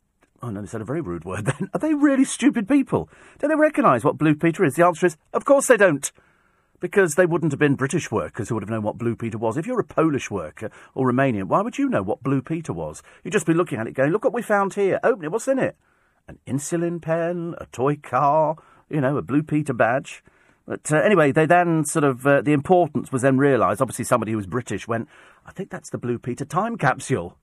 Oh, 0.43 0.49
no, 0.49 0.61
they 0.61 0.67
said 0.67 0.81
a 0.81 0.85
very 0.85 1.01
rude 1.01 1.25
word 1.25 1.45
then. 1.45 1.69
Are 1.73 1.79
they 1.79 1.93
really 1.93 2.25
stupid 2.25 2.67
people? 2.67 3.09
Do 3.39 3.47
they 3.47 3.55
recognise 3.55 4.03
what 4.03 4.17
Blue 4.17 4.35
Peter 4.35 4.63
is? 4.63 4.75
The 4.75 4.85
answer 4.85 5.05
is, 5.05 5.17
of 5.33 5.45
course 5.45 5.67
they 5.67 5.77
don't 5.77 6.11
because 6.81 7.15
they 7.15 7.27
wouldn't 7.27 7.53
have 7.53 7.59
been 7.59 7.75
British 7.75 8.11
workers 8.11 8.49
who 8.49 8.55
would 8.55 8.63
have 8.63 8.69
known 8.69 8.83
what 8.83 8.97
Blue 8.97 9.15
Peter 9.15 9.37
was. 9.37 9.55
If 9.55 9.65
you're 9.65 9.79
a 9.79 9.85
Polish 9.85 10.29
worker 10.29 10.69
or 10.93 11.09
Romanian, 11.09 11.43
why 11.43 11.61
would 11.61 11.77
you 11.77 11.87
know 11.87 12.01
what 12.01 12.23
Blue 12.23 12.41
Peter 12.41 12.73
was? 12.73 13.01
You'd 13.23 13.31
just 13.31 13.45
be 13.45 13.53
looking 13.53 13.79
at 13.79 13.87
it 13.87 13.93
going, 13.93 14.11
look 14.11 14.25
what 14.25 14.33
we 14.33 14.41
found 14.41 14.73
here. 14.73 14.99
Open 15.03 15.23
it, 15.23 15.31
what's 15.31 15.47
in 15.47 15.59
it? 15.59 15.77
An 16.27 16.39
insulin 16.45 17.01
pen, 17.01 17.55
a 17.59 17.67
toy 17.67 17.95
car, 17.95 18.55
you 18.89 18.99
know, 18.99 19.15
a 19.15 19.21
Blue 19.21 19.43
Peter 19.43 19.73
badge. 19.73 20.23
But 20.67 20.91
uh, 20.91 20.97
anyway, 20.97 21.31
they 21.31 21.45
then 21.45 21.85
sort 21.85 22.03
of, 22.03 22.25
uh, 22.25 22.41
the 22.41 22.53
importance 22.53 23.11
was 23.11 23.21
then 23.21 23.37
realised. 23.37 23.81
Obviously, 23.81 24.05
somebody 24.05 24.31
who 24.31 24.37
was 24.37 24.47
British 24.47 24.87
went, 24.87 25.07
I 25.45 25.51
think 25.51 25.69
that's 25.69 25.89
the 25.89 25.97
Blue 25.97 26.17
Peter 26.17 26.45
time 26.45 26.77
capsule. 26.77 27.37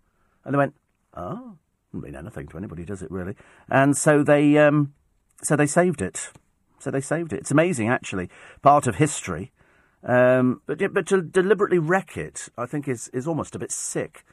And 0.45 0.55
they 0.55 0.59
went, 0.59 0.75
oh, 1.15 1.56
doesn't 1.93 2.05
mean 2.05 2.17
anything 2.19 2.46
to 2.49 2.58
anybody, 2.58 2.85
does 2.85 3.02
it 3.02 3.11
really? 3.11 3.35
And 3.70 3.96
so 3.96 4.23
they, 4.23 4.58
um, 4.58 4.93
so 5.43 5.56
they 5.56 5.67
saved 5.67 6.02
it. 6.02 6.31
So 6.79 6.90
they 6.90 7.00
saved 7.00 7.32
it. 7.32 7.40
It's 7.40 7.50
amazing, 7.50 7.88
actually. 7.88 8.29
Part 8.62 8.87
of 8.87 8.96
history. 8.96 9.52
Um, 10.05 10.62
but, 10.67 10.79
but 10.93 11.06
to 11.08 11.23
deliberately 11.23 11.79
wreck 11.79 12.17
it, 12.17 12.49
I 12.56 12.67
think, 12.67 12.87
is, 12.87 13.08
is 13.08 13.26
almost 13.26 13.55
a 13.55 13.58
bit 13.58 13.73
sick. 13.73 14.25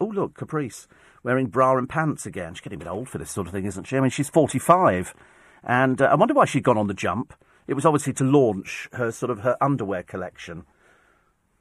Oh, 0.00 0.06
look, 0.06 0.34
Caprice, 0.34 0.88
wearing 1.22 1.46
bra 1.46 1.76
and 1.76 1.88
pants 1.88 2.26
again. 2.26 2.54
She's 2.54 2.62
getting 2.62 2.80
a 2.80 2.84
bit 2.84 2.90
old 2.90 3.08
for 3.08 3.18
this 3.18 3.30
sort 3.30 3.46
of 3.46 3.52
thing, 3.52 3.66
isn't 3.66 3.84
she? 3.84 3.96
I 3.96 4.00
mean, 4.00 4.10
she's 4.10 4.28
45. 4.28 5.14
And 5.62 6.02
uh, 6.02 6.06
I 6.06 6.14
wonder 6.16 6.34
why 6.34 6.44
she'd 6.44 6.64
gone 6.64 6.78
on 6.78 6.88
the 6.88 6.94
jump. 6.94 7.34
It 7.68 7.74
was 7.74 7.86
obviously 7.86 8.12
to 8.14 8.24
launch 8.24 8.88
her 8.94 9.12
sort 9.12 9.30
of 9.30 9.40
her 9.40 9.56
underwear 9.60 10.02
collection. 10.02 10.64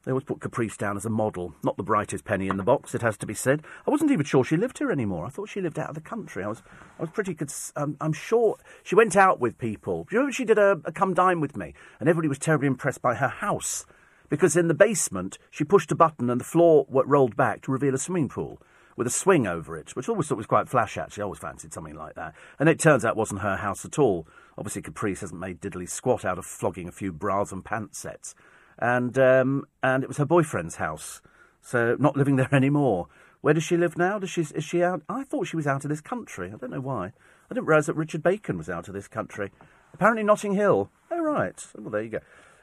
They 0.03 0.11
always 0.11 0.23
put 0.23 0.39
Caprice 0.39 0.77
down 0.77 0.97
as 0.97 1.05
a 1.05 1.11
model. 1.11 1.53
Not 1.63 1.77
the 1.77 1.83
brightest 1.83 2.25
penny 2.25 2.47
in 2.47 2.57
the 2.57 2.63
box, 2.63 2.95
it 2.95 3.03
has 3.03 3.17
to 3.17 3.27
be 3.27 3.35
said. 3.35 3.61
I 3.85 3.91
wasn't 3.91 4.11
even 4.11 4.25
sure 4.25 4.43
she 4.43 4.57
lived 4.57 4.79
here 4.79 4.91
anymore. 4.91 5.25
I 5.25 5.29
thought 5.29 5.49
she 5.49 5.61
lived 5.61 5.77
out 5.77 5.89
of 5.89 5.95
the 5.95 6.01
country. 6.01 6.43
I 6.43 6.47
was, 6.47 6.63
I 6.97 7.03
was 7.03 7.11
pretty 7.11 7.35
good. 7.35 7.53
Um, 7.75 7.97
I'm 8.01 8.13
sure 8.13 8.57
she 8.83 8.95
went 8.95 9.15
out 9.15 9.39
with 9.39 9.59
people. 9.59 10.05
Do 10.05 10.15
you 10.15 10.19
remember 10.19 10.33
she 10.33 10.45
did 10.45 10.57
a, 10.57 10.81
a 10.85 10.91
come 10.91 11.13
dine 11.13 11.39
with 11.39 11.55
me? 11.55 11.75
And 11.99 12.09
everybody 12.09 12.27
was 12.27 12.39
terribly 12.39 12.67
impressed 12.67 13.01
by 13.01 13.15
her 13.15 13.27
house. 13.27 13.85
Because 14.27 14.55
in 14.55 14.69
the 14.69 14.73
basement, 14.73 15.37
she 15.51 15.63
pushed 15.63 15.91
a 15.91 15.95
button 15.95 16.29
and 16.29 16.39
the 16.39 16.45
floor 16.45 16.87
rolled 16.89 17.35
back 17.35 17.61
to 17.63 17.71
reveal 17.71 17.93
a 17.93 17.99
swimming 17.99 18.29
pool 18.29 18.59
with 18.97 19.05
a 19.05 19.11
swing 19.11 19.45
over 19.45 19.77
it, 19.77 19.95
which 19.95 20.09
I 20.09 20.11
always 20.11 20.27
thought 20.27 20.37
was 20.37 20.47
quite 20.47 20.69
flash, 20.69 20.97
actually. 20.97 21.21
I 21.21 21.25
always 21.25 21.39
fancied 21.39 21.73
something 21.73 21.95
like 21.95 22.15
that. 22.15 22.33
And 22.57 22.69
it 22.69 22.79
turns 22.79 23.05
out 23.05 23.11
it 23.11 23.17
wasn't 23.17 23.41
her 23.41 23.57
house 23.57 23.85
at 23.85 23.99
all. 23.99 24.27
Obviously, 24.57 24.81
Caprice 24.81 25.21
hasn't 25.21 25.39
made 25.39 25.61
diddly 25.61 25.87
squat 25.87 26.25
out 26.25 26.37
of 26.37 26.45
flogging 26.45 26.87
a 26.87 26.91
few 26.91 27.11
bras 27.11 27.51
and 27.51 27.63
pants 27.63 27.99
sets 27.99 28.33
and 28.81 29.17
um, 29.17 29.65
and 29.83 30.03
it 30.03 30.07
was 30.07 30.17
her 30.17 30.25
boyfriend's 30.25 30.75
house, 30.75 31.21
so 31.61 31.95
not 31.99 32.17
living 32.17 32.35
there 32.37 32.53
anymore. 32.53 33.07
Where 33.41 33.53
does 33.53 33.63
she 33.63 33.77
live 33.77 33.97
now? 33.97 34.19
Does 34.19 34.29
she 34.29 34.41
is 34.41 34.63
she 34.63 34.83
out? 34.83 35.03
I 35.07 35.23
thought 35.23 35.47
she 35.47 35.55
was 35.55 35.67
out 35.67 35.85
of 35.85 35.89
this 35.89 36.01
country. 36.01 36.51
I 36.53 36.57
don't 36.57 36.71
know 36.71 36.81
why. 36.81 37.13
I 37.49 37.53
didn't 37.53 37.67
realise 37.67 37.85
that 37.85 37.95
Richard 37.95 38.23
Bacon 38.23 38.57
was 38.57 38.69
out 38.69 38.87
of 38.87 38.93
this 38.93 39.07
country. 39.07 39.51
Apparently 39.93 40.23
Notting 40.23 40.53
Hill. 40.55 40.89
Oh 41.09 41.21
right. 41.21 41.65
Well 41.77 41.91
there 41.91 42.01
you 42.01 42.09
go. 42.09 42.19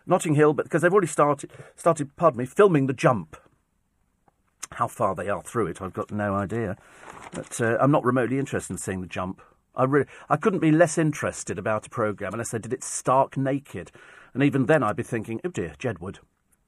Notting 0.06 0.34
Hill, 0.34 0.54
but 0.54 0.64
because 0.64 0.82
they've 0.82 0.92
already 0.92 1.06
started 1.06 1.50
started, 1.76 2.16
pardon 2.16 2.38
me, 2.38 2.46
filming 2.46 2.86
the 2.86 2.92
jump. 2.92 3.36
How 4.72 4.86
far 4.86 5.14
they 5.14 5.28
are 5.28 5.42
through 5.42 5.68
it, 5.68 5.80
I've 5.80 5.94
got 5.94 6.10
no 6.10 6.34
idea. 6.34 6.76
But 7.32 7.60
uh, 7.60 7.78
I'm 7.80 7.90
not 7.90 8.04
remotely 8.04 8.38
interested 8.38 8.72
in 8.72 8.78
seeing 8.78 9.00
the 9.00 9.06
jump. 9.06 9.40
I 9.74 9.84
really, 9.84 10.06
I 10.28 10.36
couldn't 10.36 10.58
be 10.58 10.72
less 10.72 10.98
interested 10.98 11.58
about 11.58 11.86
a 11.86 11.90
programme 11.90 12.32
unless 12.32 12.50
they 12.50 12.58
did 12.58 12.72
it 12.72 12.82
stark 12.82 13.36
naked. 13.36 13.92
And 14.38 14.44
even 14.44 14.66
then 14.66 14.84
I'd 14.84 14.94
be 14.94 15.02
thinking, 15.02 15.40
oh 15.44 15.48
dear, 15.48 15.74
Jedward. 15.80 16.20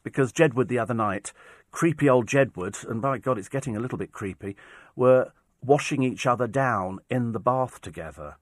Because 0.03 0.33
Jedward 0.33 0.67
the 0.67 0.81
other 0.81 0.93
night, 0.93 1.33
creepy 1.71 2.11
old 2.11 2.27
Jedward, 2.27 2.85
and 2.91 3.01
by 3.01 3.19
God, 3.19 3.39
it's 3.39 3.49
getting 3.49 3.77
a 3.77 3.79
little 3.79 3.97
bit 3.97 4.11
creepy, 4.11 4.57
were 4.97 5.31
washing 5.65 6.03
each 6.03 6.27
other 6.27 6.49
down 6.49 6.99
in 7.09 7.31
the 7.31 7.39
bath 7.39 7.81
together. 7.81 8.35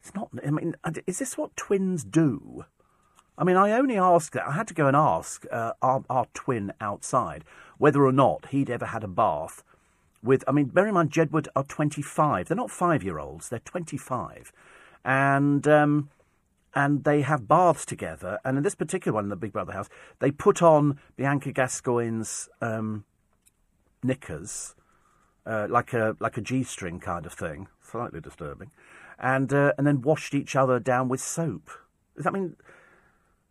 It's 0.00 0.12
not, 0.16 0.30
I 0.44 0.50
mean, 0.50 0.74
is 1.06 1.20
this 1.20 1.38
what 1.38 1.54
twins 1.54 2.02
do? 2.02 2.64
I 3.38 3.44
mean, 3.44 3.54
I 3.54 3.70
only 3.70 3.98
asked. 3.98 4.36
I 4.36 4.50
had 4.50 4.66
to 4.66 4.74
go 4.74 4.88
and 4.88 4.96
ask 4.96 5.44
uh, 5.52 5.74
our, 5.80 6.02
our 6.10 6.26
twin 6.34 6.72
outside 6.80 7.44
whether 7.78 8.04
or 8.04 8.10
not 8.10 8.46
he'd 8.46 8.68
ever 8.68 8.86
had 8.86 9.04
a 9.04 9.08
bath 9.08 9.62
with. 10.24 10.42
I 10.48 10.50
mean, 10.50 10.66
bear 10.66 10.88
in 10.88 10.94
mind, 10.94 11.12
Jedward 11.12 11.46
are 11.54 11.62
25. 11.62 12.48
They're 12.48 12.56
not 12.56 12.72
five 12.72 13.04
year 13.04 13.20
olds, 13.20 13.48
they're 13.48 13.60
25. 13.60 14.50
And. 15.04 15.68
Um, 15.68 16.08
and 16.76 17.04
they 17.04 17.22
have 17.22 17.48
baths 17.48 17.86
together. 17.86 18.38
And 18.44 18.58
in 18.58 18.62
this 18.62 18.74
particular 18.74 19.14
one, 19.14 19.24
in 19.24 19.30
the 19.30 19.36
Big 19.36 19.52
Brother 19.52 19.72
house, 19.72 19.88
they 20.20 20.30
put 20.30 20.62
on 20.62 21.00
Bianca 21.16 21.50
Gascoigne's 21.50 22.50
um, 22.60 23.06
knickers, 24.02 24.76
uh, 25.46 25.66
like 25.70 25.94
a 25.94 26.16
like 26.20 26.36
a 26.36 26.42
g-string 26.42 27.00
kind 27.00 27.24
of 27.24 27.32
thing, 27.32 27.68
slightly 27.80 28.20
disturbing, 28.20 28.70
and 29.18 29.52
uh, 29.52 29.72
and 29.78 29.86
then 29.86 30.02
washed 30.02 30.34
each 30.34 30.54
other 30.54 30.78
down 30.78 31.08
with 31.08 31.20
soap. 31.20 31.70
Does 32.14 32.24
that 32.24 32.34
mean? 32.34 32.56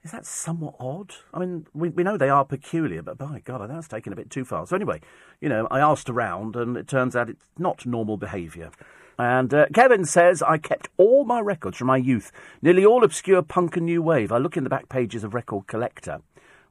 Is 0.04 0.12
that 0.12 0.28
somewhat 0.28 0.76
odd? 0.80 1.16
I 1.34 1.40
mean, 1.40 1.66
we, 1.74 1.90
we 1.90 2.04
know 2.04 2.16
they 2.16 2.30
are 2.30 2.46
peculiar, 2.46 3.02
but 3.02 3.18
by 3.18 3.42
God, 3.44 3.68
that's 3.68 3.88
taken 3.88 4.14
a 4.14 4.16
bit 4.16 4.30
too 4.30 4.46
far. 4.46 4.68
So 4.68 4.76
anyway, 4.76 5.02
you 5.42 5.50
know, 5.50 5.68
I 5.72 5.80
asked 5.80 6.12
around, 6.12 6.56
and 6.56 6.78
it 6.78 6.88
turns 6.88 7.16
out 7.16 7.28
it's 7.28 7.50
not 7.58 7.88
normal 7.88 8.16
behaviour. 8.16 8.70
And 9.18 9.54
uh, 9.54 9.68
Kevin 9.74 10.06
says, 10.06 10.42
I 10.42 10.58
kept 10.58 10.90
all 10.98 11.24
my 11.24 11.40
records 11.40 11.78
from 11.78 11.88
my 11.88 11.98
youth, 11.98 12.32
nearly 12.62 12.86
all 12.86 13.04
obscure 13.04 13.42
punk 13.42 13.78
and 13.78 13.86
new 13.86 14.02
wave. 14.02 14.32
I 14.32 14.38
look 14.38 14.58
in 14.58 14.64
the 14.64 14.70
back 14.70 14.90
pages 14.90 15.24
of 15.24 15.34
Record 15.34 15.68
Collector, 15.68 16.22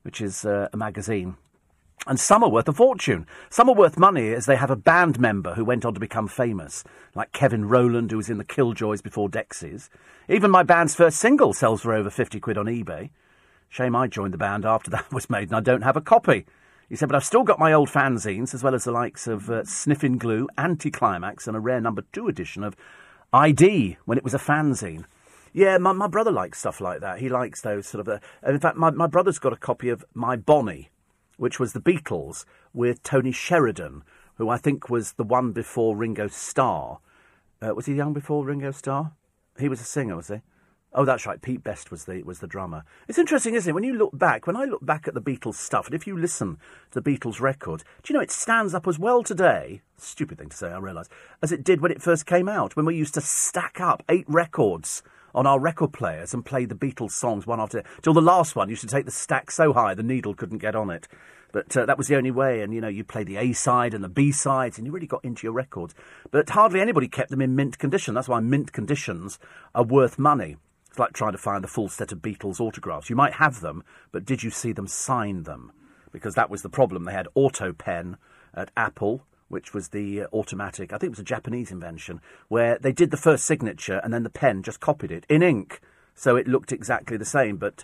which 0.03 0.21
is 0.21 0.45
uh, 0.45 0.69
a 0.73 0.77
magazine. 0.77 1.37
And 2.07 2.21
some 2.21 2.43
are 2.45 2.51
worth 2.51 2.69
a 2.69 2.73
fortune. 2.73 3.27
Some 3.49 3.71
are 3.71 3.75
worth 3.75 3.99
money 3.99 4.35
as 4.35 4.45
they 4.45 4.57
have 4.57 4.71
a 4.71 4.77
band 4.77 5.19
member 5.19 5.55
who 5.55 5.65
went 5.65 5.87
on 5.87 5.95
to 5.95 6.01
become 6.01 6.29
famous, 6.29 6.85
like 7.15 7.33
Kevin 7.33 7.67
Rowland, 7.67 8.11
who 8.11 8.19
was 8.19 8.29
in 8.29 8.37
the 8.37 8.45
Killjoys 8.45 9.03
before 9.03 9.31
Dexys. 9.31 9.89
Even 10.29 10.51
my 10.51 10.63
band's 10.63 10.95
first 10.95 11.19
single 11.19 11.55
sells 11.55 11.81
for 11.81 11.95
over 11.95 12.11
50 12.11 12.41
quid 12.41 12.59
on 12.59 12.67
eBay. 12.67 13.09
Shame 13.71 13.97
I 13.97 14.07
joined 14.07 14.35
the 14.35 14.39
band 14.39 14.67
after 14.67 14.91
that 14.93 15.11
was 15.13 15.31
made 15.31 15.49
and 15.49 15.57
I 15.57 15.61
don't 15.61 15.83
have 15.83 15.97
a 15.97 16.03
copy. 16.03 16.45
He 16.89 16.97
said, 16.97 17.09
but 17.09 17.17
I've 17.17 17.25
still 17.25 17.45
got 17.45 17.59
my 17.59 17.73
old 17.73 17.89
fanzines, 17.89 18.55
as 18.55 18.63
well 18.63 18.75
as 18.75 18.85
the 18.85 18.93
likes 18.93 19.27
of 19.27 19.49
uh, 19.49 19.65
Sniffing 19.65 20.19
Glue, 20.19 20.49
Anticlimax, 20.59 21.47
and 21.47 21.57
a 21.57 21.61
rare 21.61 21.81
number 21.81 22.03
two 22.13 22.29
edition 22.29 22.63
of 22.63 22.77
ID 23.33 23.97
when 24.05 24.19
it 24.19 24.25
was 24.25 24.35
a 24.35 24.39
fanzine. 24.39 25.05
Yeah, 25.53 25.79
my, 25.79 25.93
my 25.93 26.09
brother 26.09 26.33
likes 26.33 26.59
stuff 26.59 26.81
like 26.81 27.01
that. 27.01 27.21
He 27.21 27.29
likes 27.29 27.61
those 27.61 27.87
sort 27.87 28.07
of. 28.07 28.09
Uh, 28.09 28.19
in 28.47 28.61
fact, 28.61 28.77
my, 28.77 28.91
my 28.91 29.07
brother's 29.07 29.39
got 29.39 29.53
a 29.53 29.57
copy 29.57 29.89
of 29.89 30.05
My 30.13 30.37
Bonnie, 30.37 30.91
which 31.37 31.59
was 31.59 31.73
the 31.73 31.81
Beatles 31.81 32.45
with 32.73 33.03
Tony 33.03 33.33
Sheridan, 33.33 34.03
who 34.35 34.49
I 34.49 34.59
think 34.59 34.91
was 34.91 35.13
the 35.13 35.25
one 35.25 35.53
before 35.53 35.97
Ringo 35.97 36.29
Starr. 36.29 36.99
Uh, 37.63 37.75
was 37.75 37.87
he 37.87 37.95
young 37.95 38.13
before 38.13 38.45
Ringo 38.45 38.73
Starr? 38.73 39.13
He 39.59 39.69
was 39.69 39.81
a 39.81 39.85
singer, 39.85 40.17
was 40.17 40.29
he? 40.29 40.43
Oh, 40.97 41.05
that's 41.05 41.27
right. 41.27 41.43
Pete 41.43 41.65
Best 41.65 41.91
was 41.91 42.05
the 42.05 42.23
was 42.23 42.39
the 42.39 42.47
drummer. 42.47 42.85
It's 43.09 43.19
interesting, 43.19 43.55
isn't 43.55 43.69
it? 43.69 43.75
When 43.75 43.83
you 43.83 43.95
look 43.95 44.17
back, 44.17 44.47
when 44.47 44.57
I 44.57 44.65
look 44.65 44.87
back 44.87 45.09
at 45.09 45.15
the 45.15 45.21
Beatles 45.21 45.57
stuff, 45.57 45.87
and 45.87 45.95
if 45.95 46.07
you 46.07 46.17
listen 46.17 46.59
to 46.93 47.01
the 47.01 47.11
Beatles 47.11 47.41
record, 47.41 47.83
do 48.03 48.13
you 48.13 48.15
know 48.15 48.23
it 48.23 48.31
stands 48.31 48.75
up 48.75 48.87
as 48.87 48.97
well 48.97 49.25
today? 49.25 49.83
Stupid 49.99 50.39
thing 50.39 50.51
to 50.51 50.57
say, 50.57 50.69
I 50.69 50.79
realise, 50.79 51.09
as 51.43 51.51
it 51.51 51.65
did 51.65 51.81
when 51.81 51.91
it 51.91 52.01
first 52.01 52.27
came 52.27 52.49
out, 52.49 52.77
when 52.77 52.87
we 52.87 52.95
used 52.95 53.15
to 53.15 53.21
stack 53.21 53.81
up 53.81 54.05
eight 54.09 54.25
records 54.29 55.03
on 55.35 55.49
our 55.49 55.59
record 55.59 55.93
players 55.93 56.33
and 56.33 56.47
play 56.47 56.65
the 56.65 56.77
Beatles 56.77 57.11
songs 57.11 57.45
one 57.45 57.61
after 57.61 57.79
the 57.79 57.83
other. 57.83 58.01
till 58.03 58.15
the 58.15 58.23
last 58.23 58.55
one. 58.55 58.69
You 58.69 58.77
should 58.77 58.89
take 58.89 59.05
the 59.05 59.11
stack 59.11 59.51
so 59.51 59.73
high 59.73 59.95
the 59.95 60.03
needle 60.05 60.35
couldn't 60.35 60.59
get 60.59 60.77
on 60.77 60.91
it. 60.91 61.09
But 61.51 61.77
uh, 61.77 61.87
that 61.87 61.99
was 61.99 62.09
the 62.09 62.17
only 62.17 62.31
way, 62.31 62.63
and 62.63 62.73
you 62.73 62.81
know, 62.81 62.89
you 62.89 63.05
play 63.05 63.25
the 63.25 63.37
A 63.37 63.53
side 63.53 63.95
and 63.95 64.03
the 64.03 64.09
B 64.09 64.33
sides, 64.33 64.77
and 64.77 64.87
you 64.87 64.93
really 64.93 65.07
got 65.07 65.25
into 65.25 65.47
your 65.47 65.53
records. 65.53 65.95
But 66.31 66.51
hardly 66.51 66.81
anybody 66.81 67.09
kept 67.09 67.31
them 67.31 67.41
in 67.41 67.55
mint 67.55 67.79
condition. 67.79 68.15
That's 68.15 68.29
why 68.29 68.41
mint 68.41 68.73
conditions 68.73 69.39
are 69.75 69.85
worth 69.85 70.19
money. 70.19 70.57
It's 70.95 70.99
like 71.01 71.13
trying 71.13 71.33
to 71.33 71.39
find 71.39 71.65
the 71.65 71.67
full 71.67 71.89
set 71.89 72.13
of 72.13 72.21
Beatles 72.21 72.61
autographs. 72.61 73.11
You 73.11 73.17
might 73.17 73.33
have 73.33 73.63
them, 73.63 73.83
but 74.13 74.25
did 74.25 74.45
you 74.45 74.51
see 74.51 74.71
them 74.71 74.87
sign 74.87 75.43
them? 75.43 75.73
Because 76.13 76.37
that 76.37 76.51
was 76.51 76.63
the 76.63 76.69
problem. 76.69 77.03
They 77.03 77.13
had 77.13 77.27
auto 77.35 77.73
pen 77.73 78.17
at 78.55 78.71
Apple, 78.77 79.27
which 79.49 79.75
was 79.75 79.89
the 79.89 80.23
uh, 80.23 80.27
automatic, 80.33 80.93
I 80.93 80.99
think 80.99 81.09
it 81.09 81.11
was 81.11 81.19
a 81.19 81.25
Japanese 81.25 81.73
invention, 81.73 82.21
where 82.47 82.79
they 82.79 82.93
did 82.93 83.11
the 83.11 83.17
first 83.17 83.45
signature 83.45 84.01
and 84.05 84.15
then 84.15 84.23
the 84.23 84.31
pen 84.31 84.63
just 84.63 84.79
copied 84.79 85.11
it 85.11 85.27
in 85.29 85.43
ink. 85.43 85.81
So 86.15 86.37
it 86.37 86.47
looked 86.47 86.71
exactly 86.71 87.17
the 87.17 87.25
same, 87.25 87.57
but 87.57 87.83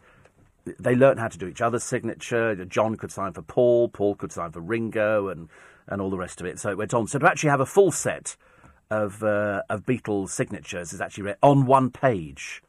they 0.79 0.95
learned 0.95 1.19
how 1.19 1.27
to 1.27 1.37
do 1.37 1.49
each 1.49 1.61
other's 1.61 1.83
signature. 1.83 2.65
John 2.65 2.95
could 2.95 3.11
sign 3.11 3.33
for 3.33 3.43
Paul, 3.43 3.89
Paul 3.89 4.15
could 4.15 4.31
sign 4.31 4.53
for 4.53 4.61
Ringo, 4.61 5.27
and, 5.27 5.49
and 5.89 6.01
all 6.01 6.11
the 6.11 6.17
rest 6.17 6.41
of 6.41 6.47
it. 6.47 6.61
So 6.61 6.71
it 6.71 6.79
went 6.79 6.95
on. 6.95 7.09
So 7.09 7.19
to 7.19 7.27
actually 7.27 7.51
have 7.51 7.59
a 7.59 7.67
full 7.67 7.91
set 7.91 8.37
of, 8.89 9.25
uh, 9.25 9.63
of 9.69 9.85
Beatles 9.85 10.29
signatures 10.29 10.93
is 10.93 11.01
actually 11.01 11.35
on 11.43 11.67
one 11.67 11.91
page. 11.91 12.63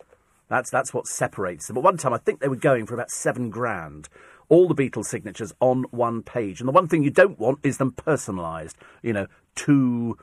That's 0.52 0.70
that's 0.70 0.94
what 0.94 1.08
separates 1.08 1.68
them. 1.68 1.78
At 1.78 1.84
one 1.84 1.96
time, 1.96 2.14
I 2.14 2.18
think 2.18 2.42
they 2.42 2.50
were 2.50 2.58
going 2.58 2.86
for 2.86 2.94
about 2.94 3.10
seven 3.10 3.50
grand. 3.50 4.10
All 4.50 4.68
the 4.68 4.76
Beatles 4.76 5.06
signatures 5.06 5.54
on 5.62 5.86
one 5.92 6.24
page. 6.24 6.60
And 6.60 6.68
the 6.68 6.74
one 6.74 6.90
thing 6.90 7.04
you 7.04 7.10
don't 7.10 7.40
want 7.40 7.60
is 7.64 7.78
them 7.78 7.94
personalised. 7.94 8.74
You 9.02 9.14
know, 9.14 9.28
to 9.56 10.18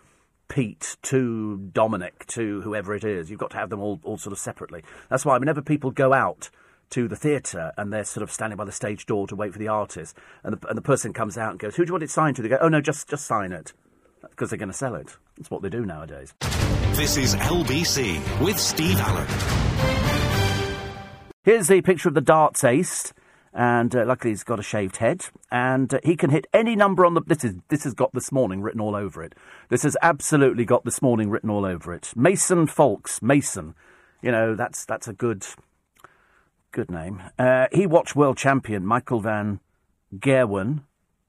Pete, 0.49 0.99
to 1.04 1.70
Dominic, 1.73 2.26
to 2.26 2.61
whoever 2.61 2.94
it 2.94 3.04
is. 3.04 3.30
You've 3.30 3.40
got 3.40 3.52
to 3.52 3.56
have 3.56 3.70
them 3.70 3.80
all, 3.80 4.00
all 4.02 4.18
sort 4.18 4.35
of 4.35 4.38
separately. 4.38 4.82
That's 5.08 5.25
why 5.25 5.38
whenever 5.38 5.62
people 5.62 5.90
go 5.90 6.12
out 6.12 6.50
to 6.90 7.08
the 7.08 7.16
theatre 7.16 7.73
and 7.78 7.90
they're 7.90 8.04
sort 8.04 8.23
of 8.23 8.30
standing 8.30 8.58
by 8.58 8.66
the 8.66 8.73
stage 8.73 9.06
door 9.06 9.26
to 9.28 9.35
wait 9.35 9.54
for 9.54 9.58
the 9.58 9.68
artist, 9.68 10.14
and 10.44 10.58
the, 10.58 10.68
and 10.68 10.76
the 10.76 10.82
person 10.82 11.14
comes 11.14 11.38
out 11.38 11.52
and 11.52 11.58
goes, 11.58 11.76
"Who 11.76 11.87
do 11.87 11.88
you 11.88 11.94
want 11.94 12.04
it 12.04 12.11
signed 12.11 12.37
to?" 12.37 12.42
They 12.42 12.50
go, 12.50 12.58
"Oh 12.61 12.68
no, 12.68 12.82
just 12.82 13.08
just 13.08 13.26
sign 13.26 13.52
it," 13.52 13.73
because 14.20 14.50
they're 14.50 14.58
going 14.58 14.70
to 14.70 14.76
sell 14.76 14.94
it. 14.94 15.16
That's 15.38 15.50
what 15.50 15.62
they 15.62 15.70
do 15.70 15.87
nowadays. 15.87 16.35
This 16.92 17.16
is 17.16 17.35
LBC 17.35 18.42
with 18.44 18.58
Steve 18.58 19.00
Allen. 19.00 19.57
Here's 21.49 21.68
the 21.68 21.80
picture 21.80 22.11
of 22.11 22.14
the 22.14 22.20
darts 22.20 22.62
ace, 22.62 23.14
and 23.54 23.97
uh, 23.97 24.04
luckily 24.04 24.32
he's 24.32 24.44
got 24.44 24.61
a 24.61 24.62
shaved 24.62 24.99
head, 24.99 25.25
and 25.50 25.94
uh, 25.94 25.99
he 26.04 26.14
can 26.14 26.28
hit 26.28 26.47
any 26.52 26.76
number 26.76 27.06
on 27.06 27.14
the. 27.14 27.23
This 27.23 27.42
is 27.42 27.54
this 27.68 27.85
has 27.85 27.94
got 27.94 28.12
this 28.12 28.30
morning 28.30 28.61
written 28.61 28.82
all 28.82 28.94
over 28.94 29.23
it. 29.23 29.35
This 29.70 29.82
has 29.82 29.97
absolutely 30.02 30.66
got 30.66 30.85
this 30.85 31.00
morning 31.00 31.30
written 31.30 31.49
all 31.49 31.64
over 31.64 31.94
it. 31.94 32.12
Mason 32.14 32.66
Folks, 32.66 33.23
Mason. 33.23 33.75
You 34.20 34.30
know 34.30 34.54
that's 34.54 34.85
that's 34.85 35.08
a 35.08 35.14
good, 35.14 35.47
good 36.70 36.90
name. 36.90 37.23
Uh, 37.38 37.68
he 37.73 37.87
watched 37.87 38.14
world 38.14 38.37
champion 38.37 38.85
Michael 38.85 39.20
van 39.20 39.61
Gerwen. 40.14 40.82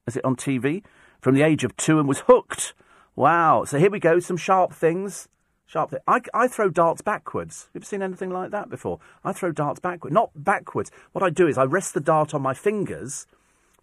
Is 0.06 0.18
it 0.18 0.26
on 0.26 0.36
TV? 0.36 0.84
From 1.22 1.34
the 1.34 1.44
age 1.44 1.64
of 1.64 1.78
two 1.78 1.98
and 1.98 2.10
was 2.10 2.24
hooked. 2.28 2.74
Wow. 3.16 3.64
So 3.64 3.80
here 3.80 3.90
we 3.90 4.00
go. 4.02 4.20
Some 4.20 4.36
sharp 4.36 4.74
things 4.74 5.30
Sharp 5.70 5.92
thing. 5.92 6.00
I, 6.08 6.20
I 6.34 6.48
throw 6.48 6.70
darts 6.70 7.04
backwards. 7.04 7.70
Have 7.76 7.84
you 7.84 7.86
seen 7.86 8.02
anything 8.02 8.32
like 8.32 8.50
that 8.50 8.72
before? 8.72 9.00
I 9.24 9.34
throw 9.34 9.52
darts 9.52 9.80
backwards. 9.80 10.12
Not 10.12 10.32
backwards. 10.34 10.90
What 11.12 11.24
I 11.24 11.30
do 11.30 11.46
is 11.46 11.60
I 11.60 11.64
rest 11.64 11.94
the 11.94 12.00
dart 12.00 12.34
on 12.34 12.42
my 12.42 12.56
fingers 12.56 13.28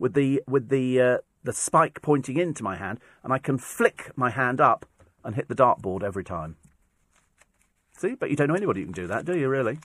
with 0.00 0.14
the 0.14 0.42
with 0.48 0.68
the 0.68 1.00
uh, 1.00 1.18
the 1.44 1.52
spike 1.52 2.02
pointing 2.02 2.38
into 2.38 2.64
my 2.64 2.74
hand, 2.74 2.98
and 3.22 3.32
I 3.32 3.38
can 3.38 3.56
flick 3.56 4.10
my 4.16 4.30
hand 4.30 4.60
up 4.60 4.84
and 5.22 5.36
hit 5.36 5.46
the 5.46 5.54
dartboard 5.54 6.02
every 6.02 6.24
time. 6.24 6.56
See, 7.96 8.16
but 8.16 8.30
you 8.30 8.36
don't 8.36 8.48
know 8.48 8.56
anybody 8.56 8.80
who 8.80 8.86
can 8.86 8.92
do 8.92 9.06
that, 9.06 9.24
do 9.24 9.38
you? 9.38 9.48
Really? 9.48 9.78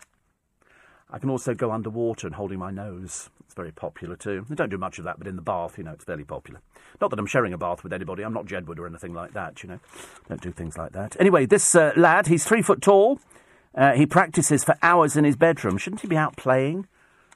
I 1.11 1.19
can 1.19 1.29
also 1.29 1.53
go 1.53 1.71
underwater 1.71 2.27
and 2.27 2.35
holding 2.35 2.59
my 2.59 2.71
nose. 2.71 3.29
It's 3.45 3.53
very 3.53 3.71
popular 3.71 4.15
too. 4.15 4.45
I 4.49 4.53
don't 4.55 4.69
do 4.69 4.77
much 4.77 4.97
of 4.97 5.03
that, 5.03 5.17
but 5.17 5.27
in 5.27 5.35
the 5.35 5.41
bath, 5.41 5.77
you 5.77 5.83
know, 5.83 5.91
it's 5.91 6.05
fairly 6.05 6.23
popular. 6.23 6.61
Not 7.01 7.09
that 7.09 7.19
I'm 7.19 7.25
sharing 7.25 7.51
a 7.51 7.57
bath 7.57 7.83
with 7.83 7.91
anybody. 7.91 8.23
I'm 8.23 8.33
not 8.33 8.45
Jedward 8.45 8.79
or 8.79 8.87
anything 8.87 9.13
like 9.13 9.33
that, 9.33 9.61
you 9.61 9.69
know. 9.69 9.79
Don't 10.29 10.41
do 10.41 10.51
things 10.51 10.77
like 10.77 10.93
that. 10.93 11.17
Anyway, 11.19 11.45
this 11.45 11.75
uh, 11.75 11.91
lad, 11.97 12.27
he's 12.27 12.45
three 12.45 12.61
foot 12.61 12.81
tall. 12.81 13.19
Uh, 13.75 13.93
he 13.93 14.05
practices 14.05 14.63
for 14.63 14.77
hours 14.81 15.17
in 15.17 15.23
his 15.23 15.35
bedroom. 15.35 15.77
Shouldn't 15.77 16.01
he 16.01 16.07
be 16.07 16.17
out 16.17 16.37
playing? 16.37 16.87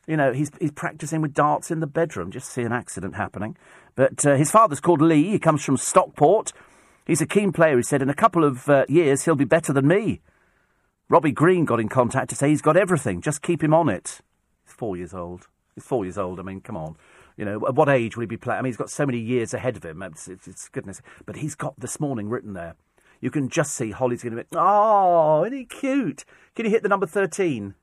You 0.08 0.18
know, 0.18 0.34
he's, 0.34 0.52
he's 0.60 0.72
practicing 0.72 1.22
with 1.22 1.34
darts 1.34 1.72
in 1.72 1.80
the 1.80 1.88
bedroom. 1.88 2.32
Just 2.32 2.50
see 2.50 2.62
an 2.62 2.72
accident 2.72 3.16
happening. 3.16 3.58
But 3.96 4.26
uh, 4.26 4.36
his 4.36 4.52
father's 4.52 4.80
called 4.80 5.02
Lee. 5.02 5.32
He 5.32 5.40
comes 5.40 5.64
from 5.64 5.78
Stockport. 5.78 6.54
He's 7.06 7.22
a 7.22 7.26
keen 7.26 7.52
player. 7.52 7.78
He 7.78 7.84
said, 7.84 8.02
in 8.02 8.10
a 8.10 8.16
couple 8.16 8.44
of 8.44 8.70
uh, 8.70 8.86
years, 8.88 9.26
he'll 9.26 9.36
be 9.36 9.46
better 9.46 9.74
than 9.74 9.88
me. 9.88 10.22
Robbie 11.08 11.32
Green 11.32 11.66
got 11.66 11.80
in 11.80 11.90
contact 11.90 12.30
to 12.30 12.36
say 12.36 12.50
he's 12.50 12.62
got 12.62 12.78
everything. 12.78 13.22
Just 13.22 13.42
keep 13.42 13.64
him 13.64 13.74
on 13.74 13.90
it. 13.90 14.22
He's 14.66 14.74
four 14.74 14.98
years 14.98 15.14
old. 15.14 15.48
He's 15.76 15.84
four 15.84 16.04
years 16.04 16.18
old. 16.18 16.40
I 16.40 16.44
mean, 16.44 16.62
come 16.62 16.78
on. 16.78 16.96
You 17.38 17.46
know, 17.46 17.68
at 17.68 17.76
what 17.76 17.90
age 17.90 18.16
will 18.16 18.22
he 18.22 18.28
be 18.28 18.38
playing? 18.38 18.60
I 18.60 18.62
mean, 18.62 18.72
he's 18.72 18.78
got 18.78 18.90
so 18.90 19.06
many 19.06 19.20
years 19.20 19.54
ahead 19.54 19.76
of 19.78 19.84
him. 19.84 20.02
It's, 20.02 20.28
it's, 20.28 20.48
it's 20.48 20.70
goodness. 20.70 21.02
But 21.26 21.38
he's 21.38 21.54
got 21.54 21.80
this 21.80 22.00
morning 22.00 22.30
written 22.30 22.54
there. 22.54 22.76
You 23.22 23.30
can 23.30 23.50
just 23.50 23.74
see 23.74 23.92
Holly's 23.92 24.24
going 24.24 24.36
to 24.36 24.44
be, 24.44 24.50
oh, 24.56 25.44
isn't 25.44 25.58
he 25.58 25.66
cute? 25.66 26.26
Can 26.56 26.66
you 26.66 26.72
hit 26.72 26.84
the 26.84 26.90
number 26.90 27.06
13? 27.06 27.76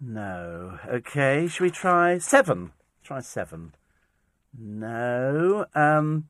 No. 0.00 0.78
Okay, 0.88 1.46
should 1.48 1.64
we 1.64 1.70
try 1.70 2.18
seven? 2.18 2.72
Try 3.04 3.20
seven. 3.20 3.74
No. 4.58 5.66
Um, 5.74 6.28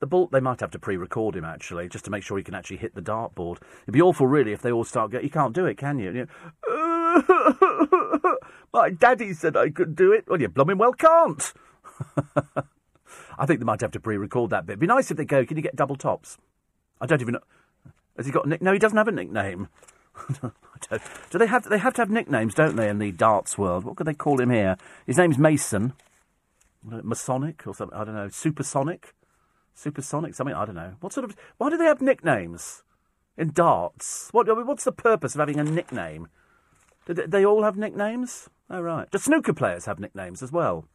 the 0.00 0.06
ball, 0.06 0.28
they 0.30 0.40
might 0.40 0.60
have 0.60 0.70
to 0.70 0.78
pre-record 0.78 1.36
him 1.36 1.44
actually, 1.44 1.88
just 1.88 2.04
to 2.04 2.10
make 2.10 2.22
sure 2.22 2.38
he 2.38 2.44
can 2.44 2.54
actually 2.54 2.76
hit 2.76 2.94
the 2.94 3.02
dartboard. 3.02 3.58
It'd 3.82 3.94
be 3.94 4.02
awful, 4.02 4.26
really, 4.26 4.52
if 4.52 4.62
they 4.62 4.70
all 4.70 4.84
start 4.84 5.10
getting. 5.10 5.26
You 5.26 5.30
can't 5.30 5.54
do 5.54 5.66
it, 5.66 5.76
can 5.76 5.98
you? 5.98 6.12
you 6.12 6.28
know, 6.68 8.36
My 8.72 8.90
daddy 8.90 9.32
said 9.32 9.56
I 9.56 9.70
could 9.70 9.96
do 9.96 10.12
it. 10.12 10.26
Well, 10.28 10.40
you 10.40 10.48
blooming 10.48 10.78
well 10.78 10.92
can't. 10.92 11.52
I 13.38 13.46
think 13.46 13.60
they 13.60 13.64
might 13.64 13.80
have 13.80 13.92
to 13.92 14.00
pre-record 14.00 14.50
that 14.50 14.66
bit. 14.66 14.74
It'd 14.74 14.80
be 14.80 14.86
nice 14.86 15.10
if 15.10 15.16
they 15.16 15.24
go. 15.24 15.44
Can 15.44 15.56
you 15.56 15.62
get 15.62 15.76
double 15.76 15.96
tops? 15.96 16.38
I 17.00 17.06
don't 17.06 17.20
even 17.20 17.34
know. 17.34 17.40
Has 18.16 18.26
he 18.26 18.32
got 18.32 18.46
a 18.46 18.48
nick? 18.48 18.62
No, 18.62 18.72
he 18.72 18.78
doesn't 18.78 18.98
have 18.98 19.08
a 19.08 19.12
nickname. 19.12 19.68
do 21.30 21.38
they 21.38 21.46
have 21.46 21.68
they 21.68 21.78
have 21.78 21.94
to 21.94 22.02
have 22.02 22.10
nicknames, 22.10 22.54
don't 22.54 22.76
they, 22.76 22.88
in 22.88 22.98
the 22.98 23.12
darts 23.12 23.56
world? 23.56 23.84
What 23.84 23.96
could 23.96 24.06
they 24.06 24.14
call 24.14 24.40
him 24.40 24.50
here? 24.50 24.76
His 25.06 25.16
name's 25.16 25.38
Mason. 25.38 25.92
Masonic 26.82 27.66
or 27.66 27.74
something? 27.74 27.96
I 27.96 28.04
don't 28.04 28.14
know. 28.14 28.28
Supersonic, 28.28 29.14
supersonic, 29.78 30.34
something. 30.34 30.54
I 30.54 30.64
don't 30.64 30.74
know. 30.74 30.94
What 31.00 31.12
sort 31.12 31.24
of? 31.24 31.36
Why 31.56 31.70
do 31.70 31.76
they 31.76 31.84
have 31.84 32.00
nicknames 32.00 32.82
in 33.36 33.52
darts? 33.52 34.28
What? 34.32 34.46
What's 34.66 34.84
the 34.84 34.92
purpose 34.92 35.34
of 35.34 35.38
having 35.40 35.60
a 35.60 35.64
nickname? 35.64 36.28
Do 37.06 37.14
they 37.14 37.44
all 37.44 37.62
have 37.62 37.76
nicknames? 37.76 38.48
Oh 38.68 38.80
right. 38.80 39.10
Do 39.10 39.18
snooker 39.18 39.54
players 39.54 39.86
have 39.86 39.98
nicknames 39.98 40.42
as 40.42 40.52
well? 40.52 40.86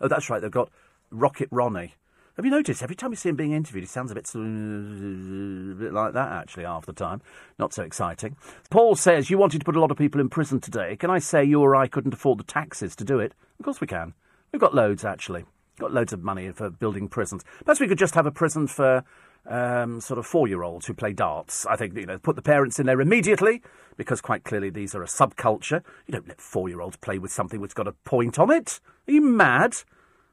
Oh, 0.00 0.08
that's 0.08 0.30
right. 0.30 0.40
They've 0.40 0.50
got 0.50 0.70
Rocket 1.10 1.48
Ronnie. 1.50 1.94
Have 2.36 2.46
you 2.46 2.50
noticed 2.50 2.82
every 2.82 2.96
time 2.96 3.10
you 3.12 3.16
see 3.16 3.28
him 3.28 3.36
being 3.36 3.52
interviewed, 3.52 3.84
he 3.84 3.88
sounds 3.88 4.10
a 4.10 4.14
bit, 4.14 4.26
a 4.34 4.38
bit 4.38 5.92
like 5.92 6.14
that 6.14 6.32
actually 6.32 6.64
half 6.64 6.86
the 6.86 6.94
time. 6.94 7.20
Not 7.58 7.74
so 7.74 7.82
exciting. 7.82 8.36
Paul 8.70 8.96
says 8.96 9.28
you 9.28 9.36
wanted 9.36 9.58
to 9.58 9.66
put 9.66 9.76
a 9.76 9.80
lot 9.80 9.90
of 9.90 9.98
people 9.98 10.18
in 10.18 10.30
prison 10.30 10.58
today. 10.58 10.96
Can 10.96 11.10
I 11.10 11.18
say 11.18 11.44
you 11.44 11.60
or 11.60 11.76
I 11.76 11.88
couldn't 11.88 12.14
afford 12.14 12.38
the 12.38 12.44
taxes 12.44 12.96
to 12.96 13.04
do 13.04 13.18
it? 13.18 13.34
Of 13.58 13.66
course 13.66 13.82
we 13.82 13.86
can. 13.86 14.14
We've 14.50 14.60
got 14.60 14.74
loads 14.74 15.04
actually. 15.04 15.44
Got 15.82 15.92
loads 15.92 16.12
of 16.12 16.22
money 16.22 16.48
for 16.52 16.70
building 16.70 17.08
prisons. 17.08 17.42
Perhaps 17.64 17.80
we 17.80 17.88
could 17.88 17.98
just 17.98 18.14
have 18.14 18.24
a 18.24 18.30
prison 18.30 18.68
for 18.68 19.02
um, 19.46 20.00
sort 20.00 20.20
of 20.20 20.26
four-year-olds 20.26 20.86
who 20.86 20.94
play 20.94 21.12
darts. 21.12 21.66
I 21.66 21.74
think 21.74 21.96
you 21.96 22.06
know, 22.06 22.18
put 22.18 22.36
the 22.36 22.42
parents 22.42 22.78
in 22.78 22.86
there 22.86 23.00
immediately 23.00 23.62
because 23.96 24.20
quite 24.20 24.44
clearly 24.44 24.70
these 24.70 24.94
are 24.94 25.02
a 25.02 25.06
subculture. 25.06 25.82
You 26.06 26.12
don't 26.12 26.28
let 26.28 26.40
four-year-olds 26.40 26.98
play 26.98 27.18
with 27.18 27.32
something 27.32 27.60
that's 27.60 27.74
got 27.74 27.88
a 27.88 27.94
point 28.04 28.38
on 28.38 28.48
it. 28.52 28.78
Are 29.08 29.12
you 29.12 29.22
mad? 29.22 29.74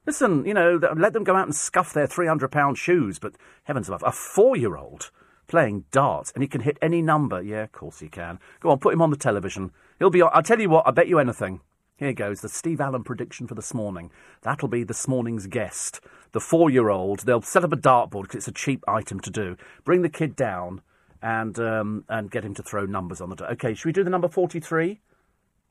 Listen, 0.06 0.46
you 0.46 0.54
know, 0.54 0.80
let 0.96 1.14
them 1.14 1.24
go 1.24 1.36
out 1.36 1.48
and 1.48 1.56
scuff 1.56 1.94
their 1.94 2.06
£300 2.06 2.78
shoes, 2.78 3.18
but 3.18 3.34
heavens 3.64 3.88
above, 3.88 4.04
a 4.06 4.12
four 4.12 4.56
year 4.56 4.78
old 4.78 5.10
playing 5.48 5.86
darts 5.90 6.32
and 6.34 6.44
he 6.44 6.48
can 6.48 6.62
hit 6.62 6.78
any 6.80 7.02
number. 7.02 7.42
Yeah, 7.42 7.64
of 7.64 7.72
course 7.72 8.02
he 8.02 8.08
can. 8.08 8.38
Go 8.60 8.70
on, 8.70 8.78
put 8.78 8.94
him 8.94 9.02
on 9.02 9.10
the 9.10 9.18
television. 9.18 9.72
He'll 9.98 10.12
be. 10.12 10.22
I'll 10.22 10.44
tell 10.44 10.62
you 10.62 10.70
what, 10.70 10.88
I 10.88 10.92
bet 10.92 11.08
you 11.08 11.18
anything. 11.18 11.62
Here 12.00 12.14
goes 12.14 12.40
the 12.40 12.48
Steve 12.48 12.80
Allen 12.80 13.04
prediction 13.04 13.46
for 13.46 13.56
this 13.56 13.74
morning. 13.74 14.10
That'll 14.44 14.70
be 14.70 14.86
this 14.86 15.06
morning's 15.06 15.48
guest. 15.48 16.00
The 16.32 16.40
four 16.40 16.70
year 16.70 16.88
old. 16.88 17.20
They'll 17.26 17.42
set 17.42 17.66
up 17.66 17.74
a 17.74 17.78
dartboard 17.78 18.22
because 18.22 18.38
it's 18.38 18.48
a 18.48 18.54
cheap 18.54 18.86
item 18.88 19.20
to 19.20 19.30
do. 19.30 19.58
Bring 19.84 20.02
the 20.02 20.08
kid 20.08 20.38
down 20.38 20.82
and 21.22 21.60
um, 21.60 22.06
and 22.08 22.32
get 22.32 22.46
him 22.46 22.56
to 22.56 22.64
throw 22.64 22.86
numbers 22.86 23.20
on 23.20 23.30
the. 23.30 23.36
door. 23.36 23.52
okay, 23.52 23.74
should 23.74 23.86
we 23.86 23.92
do 23.92 24.06
the 24.06 24.10
number 24.10 24.30
43? 24.30 25.02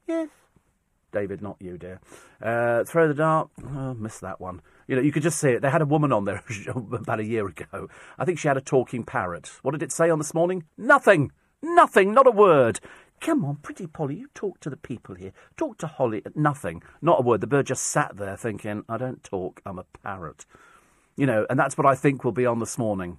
Yeah, 0.06 0.26
David, 1.12 1.40
not 1.40 1.56
you, 1.60 1.78
dear. 1.78 1.98
Uh, 2.42 2.84
throw 2.84 3.08
the 3.08 3.14
dart. 3.14 3.48
Oh, 3.64 3.94
missed 3.94 4.20
that 4.20 4.38
one. 4.38 4.60
You 4.86 4.96
know, 4.96 5.02
you 5.02 5.12
could 5.12 5.22
just 5.22 5.38
see 5.38 5.48
it. 5.48 5.62
They 5.62 5.70
had 5.70 5.80
a 5.80 5.86
woman 5.86 6.12
on 6.12 6.26
there 6.26 6.42
about 6.74 7.20
a 7.20 7.24
year 7.24 7.46
ago. 7.46 7.88
I 8.18 8.26
think 8.26 8.38
she 8.38 8.48
had 8.48 8.58
a 8.58 8.62
talking 8.62 9.02
parrot. 9.02 9.50
What 9.62 9.70
did 9.70 9.82
it 9.82 9.92
say 9.92 10.10
on 10.10 10.18
this 10.18 10.34
morning? 10.34 10.64
Nothing. 10.76 11.32
Nothing. 11.62 12.12
Not 12.12 12.26
a 12.26 12.30
word. 12.30 12.80
Come 13.20 13.44
on, 13.44 13.56
pretty 13.56 13.86
Polly, 13.86 14.16
you 14.16 14.28
talk 14.34 14.60
to 14.60 14.70
the 14.70 14.76
people 14.76 15.14
here. 15.14 15.32
Talk 15.56 15.78
to 15.78 15.86
Holly. 15.86 16.22
At 16.24 16.36
nothing. 16.36 16.82
Not 17.02 17.20
a 17.20 17.22
word. 17.22 17.40
The 17.40 17.46
bird 17.46 17.66
just 17.66 17.84
sat 17.84 18.16
there 18.16 18.36
thinking, 18.36 18.84
I 18.88 18.96
don't 18.96 19.22
talk. 19.22 19.60
I'm 19.66 19.78
a 19.78 19.84
parrot. 20.02 20.46
You 21.16 21.26
know, 21.26 21.46
and 21.50 21.58
that's 21.58 21.76
what 21.76 21.86
I 21.86 21.94
think 21.94 22.24
will 22.24 22.32
be 22.32 22.46
on 22.46 22.60
this 22.60 22.78
morning. 22.78 23.18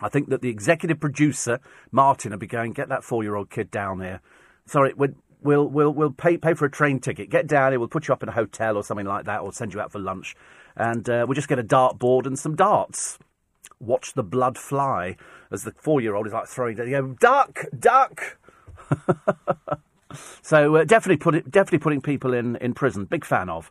I 0.00 0.08
think 0.08 0.28
that 0.30 0.42
the 0.42 0.48
executive 0.48 1.00
producer, 1.00 1.60
Martin, 1.90 2.30
will 2.30 2.38
be 2.38 2.46
going, 2.46 2.72
get 2.72 2.88
that 2.88 3.04
four 3.04 3.22
year 3.22 3.34
old 3.34 3.50
kid 3.50 3.70
down 3.70 4.00
here. 4.00 4.20
Sorry, 4.66 4.92
when, 4.94 5.16
we'll 5.40 5.68
we'll 5.68 5.90
we'll 5.90 6.10
pay 6.10 6.36
pay 6.36 6.54
for 6.54 6.64
a 6.64 6.70
train 6.70 7.00
ticket. 7.00 7.30
Get 7.30 7.46
down 7.46 7.72
here. 7.72 7.78
We'll 7.78 7.88
put 7.88 8.08
you 8.08 8.14
up 8.14 8.22
in 8.22 8.28
a 8.28 8.32
hotel 8.32 8.76
or 8.76 8.84
something 8.84 9.06
like 9.06 9.24
that, 9.26 9.40
or 9.40 9.52
send 9.52 9.74
you 9.74 9.80
out 9.80 9.92
for 9.92 9.98
lunch, 9.98 10.36
and 10.76 11.08
uh, 11.08 11.24
we'll 11.26 11.34
just 11.34 11.48
get 11.48 11.58
a 11.58 11.62
dart 11.62 11.98
board 11.98 12.26
and 12.26 12.38
some 12.38 12.56
darts. 12.56 13.18
Watch 13.80 14.14
the 14.14 14.24
blood 14.24 14.58
fly 14.58 15.16
as 15.52 15.62
the 15.62 15.72
four-year-old 15.72 16.26
is 16.26 16.32
like 16.32 16.48
throwing. 16.48 16.76
You 16.78 16.90
go, 16.90 17.16
duck, 17.20 17.64
duck. 17.78 18.37
so 20.42 20.76
uh, 20.76 20.84
definitely 20.84 21.18
put 21.18 21.34
it, 21.34 21.50
definitely 21.50 21.78
putting 21.78 22.00
people 22.00 22.32
in 22.32 22.56
in 22.56 22.74
prison. 22.74 23.04
Big 23.04 23.24
fan 23.24 23.48
of. 23.48 23.70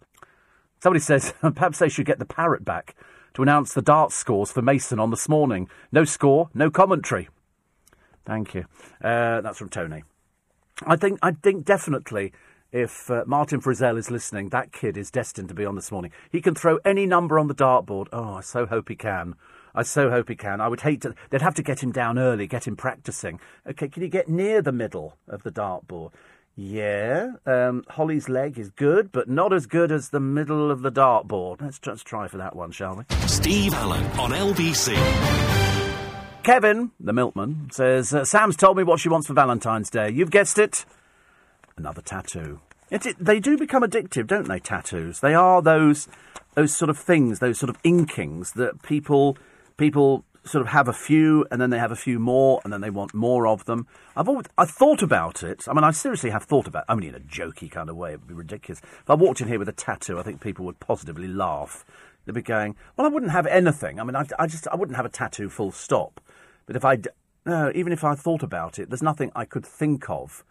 Somebody 0.81 1.01
says 1.01 1.33
perhaps 1.41 1.79
they 1.79 1.89
should 1.89 2.05
get 2.05 2.19
the 2.19 2.25
parrot 2.25 2.63
back 2.63 2.95
to 3.33 3.41
announce 3.41 3.73
the 3.73 3.81
dart 3.81 4.11
scores 4.11 4.51
for 4.51 4.61
Mason 4.61 4.99
on 4.99 5.11
this 5.11 5.29
morning. 5.29 5.69
No 5.91 6.05
score, 6.05 6.49
no 6.53 6.69
commentary. 6.69 7.29
Thank 8.25 8.53
you. 8.53 8.65
Uh, 9.03 9.41
that's 9.41 9.57
from 9.57 9.69
Tony. 9.69 10.03
I 10.85 10.95
think 10.95 11.19
I 11.21 11.31
think 11.31 11.65
definitely 11.65 12.33
if 12.71 13.09
uh, 13.09 13.23
Martin 13.25 13.61
Frizell 13.61 13.97
is 13.97 14.11
listening, 14.11 14.49
that 14.49 14.71
kid 14.71 14.97
is 14.97 15.09
destined 15.09 15.49
to 15.49 15.55
be 15.55 15.65
on 15.65 15.75
this 15.75 15.91
morning. 15.91 16.11
He 16.31 16.41
can 16.41 16.53
throw 16.53 16.77
any 16.83 17.05
number 17.05 17.39
on 17.39 17.47
the 17.47 17.55
dartboard. 17.55 18.07
Oh, 18.11 18.35
I 18.35 18.41
so 18.41 18.65
hope 18.65 18.89
he 18.89 18.95
can. 18.95 19.35
I 19.75 19.83
so 19.83 20.09
hope 20.09 20.29
he 20.29 20.35
can. 20.35 20.61
I 20.61 20.67
would 20.67 20.81
hate 20.81 21.01
to. 21.01 21.13
They'd 21.29 21.41
have 21.41 21.55
to 21.55 21.63
get 21.63 21.81
him 21.81 21.91
down 21.91 22.17
early, 22.17 22.47
get 22.47 22.67
him 22.67 22.75
practicing. 22.75 23.39
Okay, 23.67 23.87
can 23.87 24.03
you 24.03 24.09
get 24.09 24.27
near 24.27 24.61
the 24.61 24.71
middle 24.71 25.17
of 25.27 25.43
the 25.43 25.51
dartboard? 25.51 26.11
Yeah, 26.59 27.33
um, 27.45 27.83
Holly's 27.87 28.29
leg 28.29 28.57
is 28.57 28.71
good, 28.71 29.11
but 29.11 29.29
not 29.29 29.53
as 29.53 29.67
good 29.67 29.91
as 29.91 30.09
the 30.09 30.19
middle 30.19 30.71
of 30.71 30.81
the 30.81 30.91
dartboard. 30.91 31.61
Let's 31.61 31.77
just 31.77 32.07
try 32.07 32.27
for 32.27 32.37
that 32.37 32.55
one, 32.55 32.71
shall 32.71 32.95
we? 32.95 33.03
Steve 33.27 33.75
Allen 33.75 34.03
on 34.19 34.31
LBC. 34.31 34.95
Kevin, 36.41 36.91
the 36.99 37.13
milkman, 37.13 37.69
says 37.71 38.11
uh, 38.11 38.25
Sam's 38.25 38.55
told 38.55 38.77
me 38.77 38.83
what 38.83 38.99
she 38.99 39.09
wants 39.09 39.27
for 39.27 39.33
Valentine's 39.33 39.91
Day. 39.91 40.09
You've 40.09 40.31
guessed 40.31 40.57
it. 40.57 40.85
Another 41.77 42.01
tattoo. 42.01 42.61
It, 42.89 43.05
it, 43.05 43.17
they 43.19 43.39
do 43.39 43.57
become 43.57 43.83
addictive, 43.83 44.25
don't 44.25 44.47
they? 44.47 44.59
Tattoos. 44.59 45.19
They 45.19 45.35
are 45.35 45.61
those 45.61 46.07
those 46.55 46.75
sort 46.75 46.89
of 46.89 46.97
things, 46.97 47.37
those 47.37 47.59
sort 47.59 47.69
of 47.69 47.79
inkings 47.83 48.53
that 48.53 48.81
people 48.81 49.37
people 49.77 50.25
sort 50.43 50.61
of 50.61 50.69
have 50.69 50.87
a 50.87 50.93
few, 50.93 51.45
and 51.51 51.61
then 51.61 51.69
they 51.69 51.79
have 51.79 51.91
a 51.91 51.95
few 51.95 52.19
more, 52.19 52.61
and 52.63 52.71
then 52.71 52.81
they 52.81 52.89
want 52.89 53.13
more 53.13 53.47
of 53.47 53.65
them. 53.65 53.85
I've 54.15 54.29
always, 54.29 54.45
I 54.57 54.65
thought 54.65 55.01
about 55.01 55.43
it. 55.43 55.65
I 55.67 55.73
mean, 55.73 55.83
I 55.83 55.91
seriously 55.91 56.29
have 56.29 56.43
thought 56.43 56.67
about. 56.67 56.83
it. 56.83 56.91
I 56.91 56.95
mean, 56.95 57.09
in 57.09 57.15
a 57.15 57.19
jokey 57.19 57.69
kind 57.69 57.89
of 57.89 57.95
way, 57.95 58.13
it 58.13 58.19
would 58.19 58.27
be 58.27 58.33
ridiculous. 58.33 58.81
If 58.81 59.09
I 59.09 59.13
walked 59.13 59.41
in 59.41 59.47
here 59.47 59.59
with 59.59 59.69
a 59.69 59.73
tattoo, 59.73 60.19
I 60.19 60.23
think 60.23 60.41
people 60.41 60.65
would 60.65 60.79
positively 60.79 61.27
laugh. 61.27 61.85
They'd 62.25 62.33
be 62.33 62.41
going, 62.41 62.75
"Well, 62.95 63.07
I 63.07 63.09
wouldn't 63.09 63.31
have 63.31 63.47
anything. 63.47 63.99
I 63.99 64.03
mean, 64.03 64.15
I, 64.15 64.25
I 64.37 64.47
just 64.47 64.67
I 64.67 64.75
wouldn't 64.75 64.97
have 64.97 65.05
a 65.05 65.09
tattoo. 65.09 65.49
Full 65.49 65.71
stop." 65.71 66.19
But 66.65 66.75
if 66.75 66.83
I, 66.83 66.99
no, 67.45 67.71
even 67.73 67.93
if 67.93 68.03
I 68.03 68.15
thought 68.15 68.43
about 68.43 68.79
it, 68.79 68.89
there's 68.89 69.01
nothing 69.01 69.31
I 69.35 69.45
could 69.45 69.65
think 69.65 70.09
of, 70.09 70.43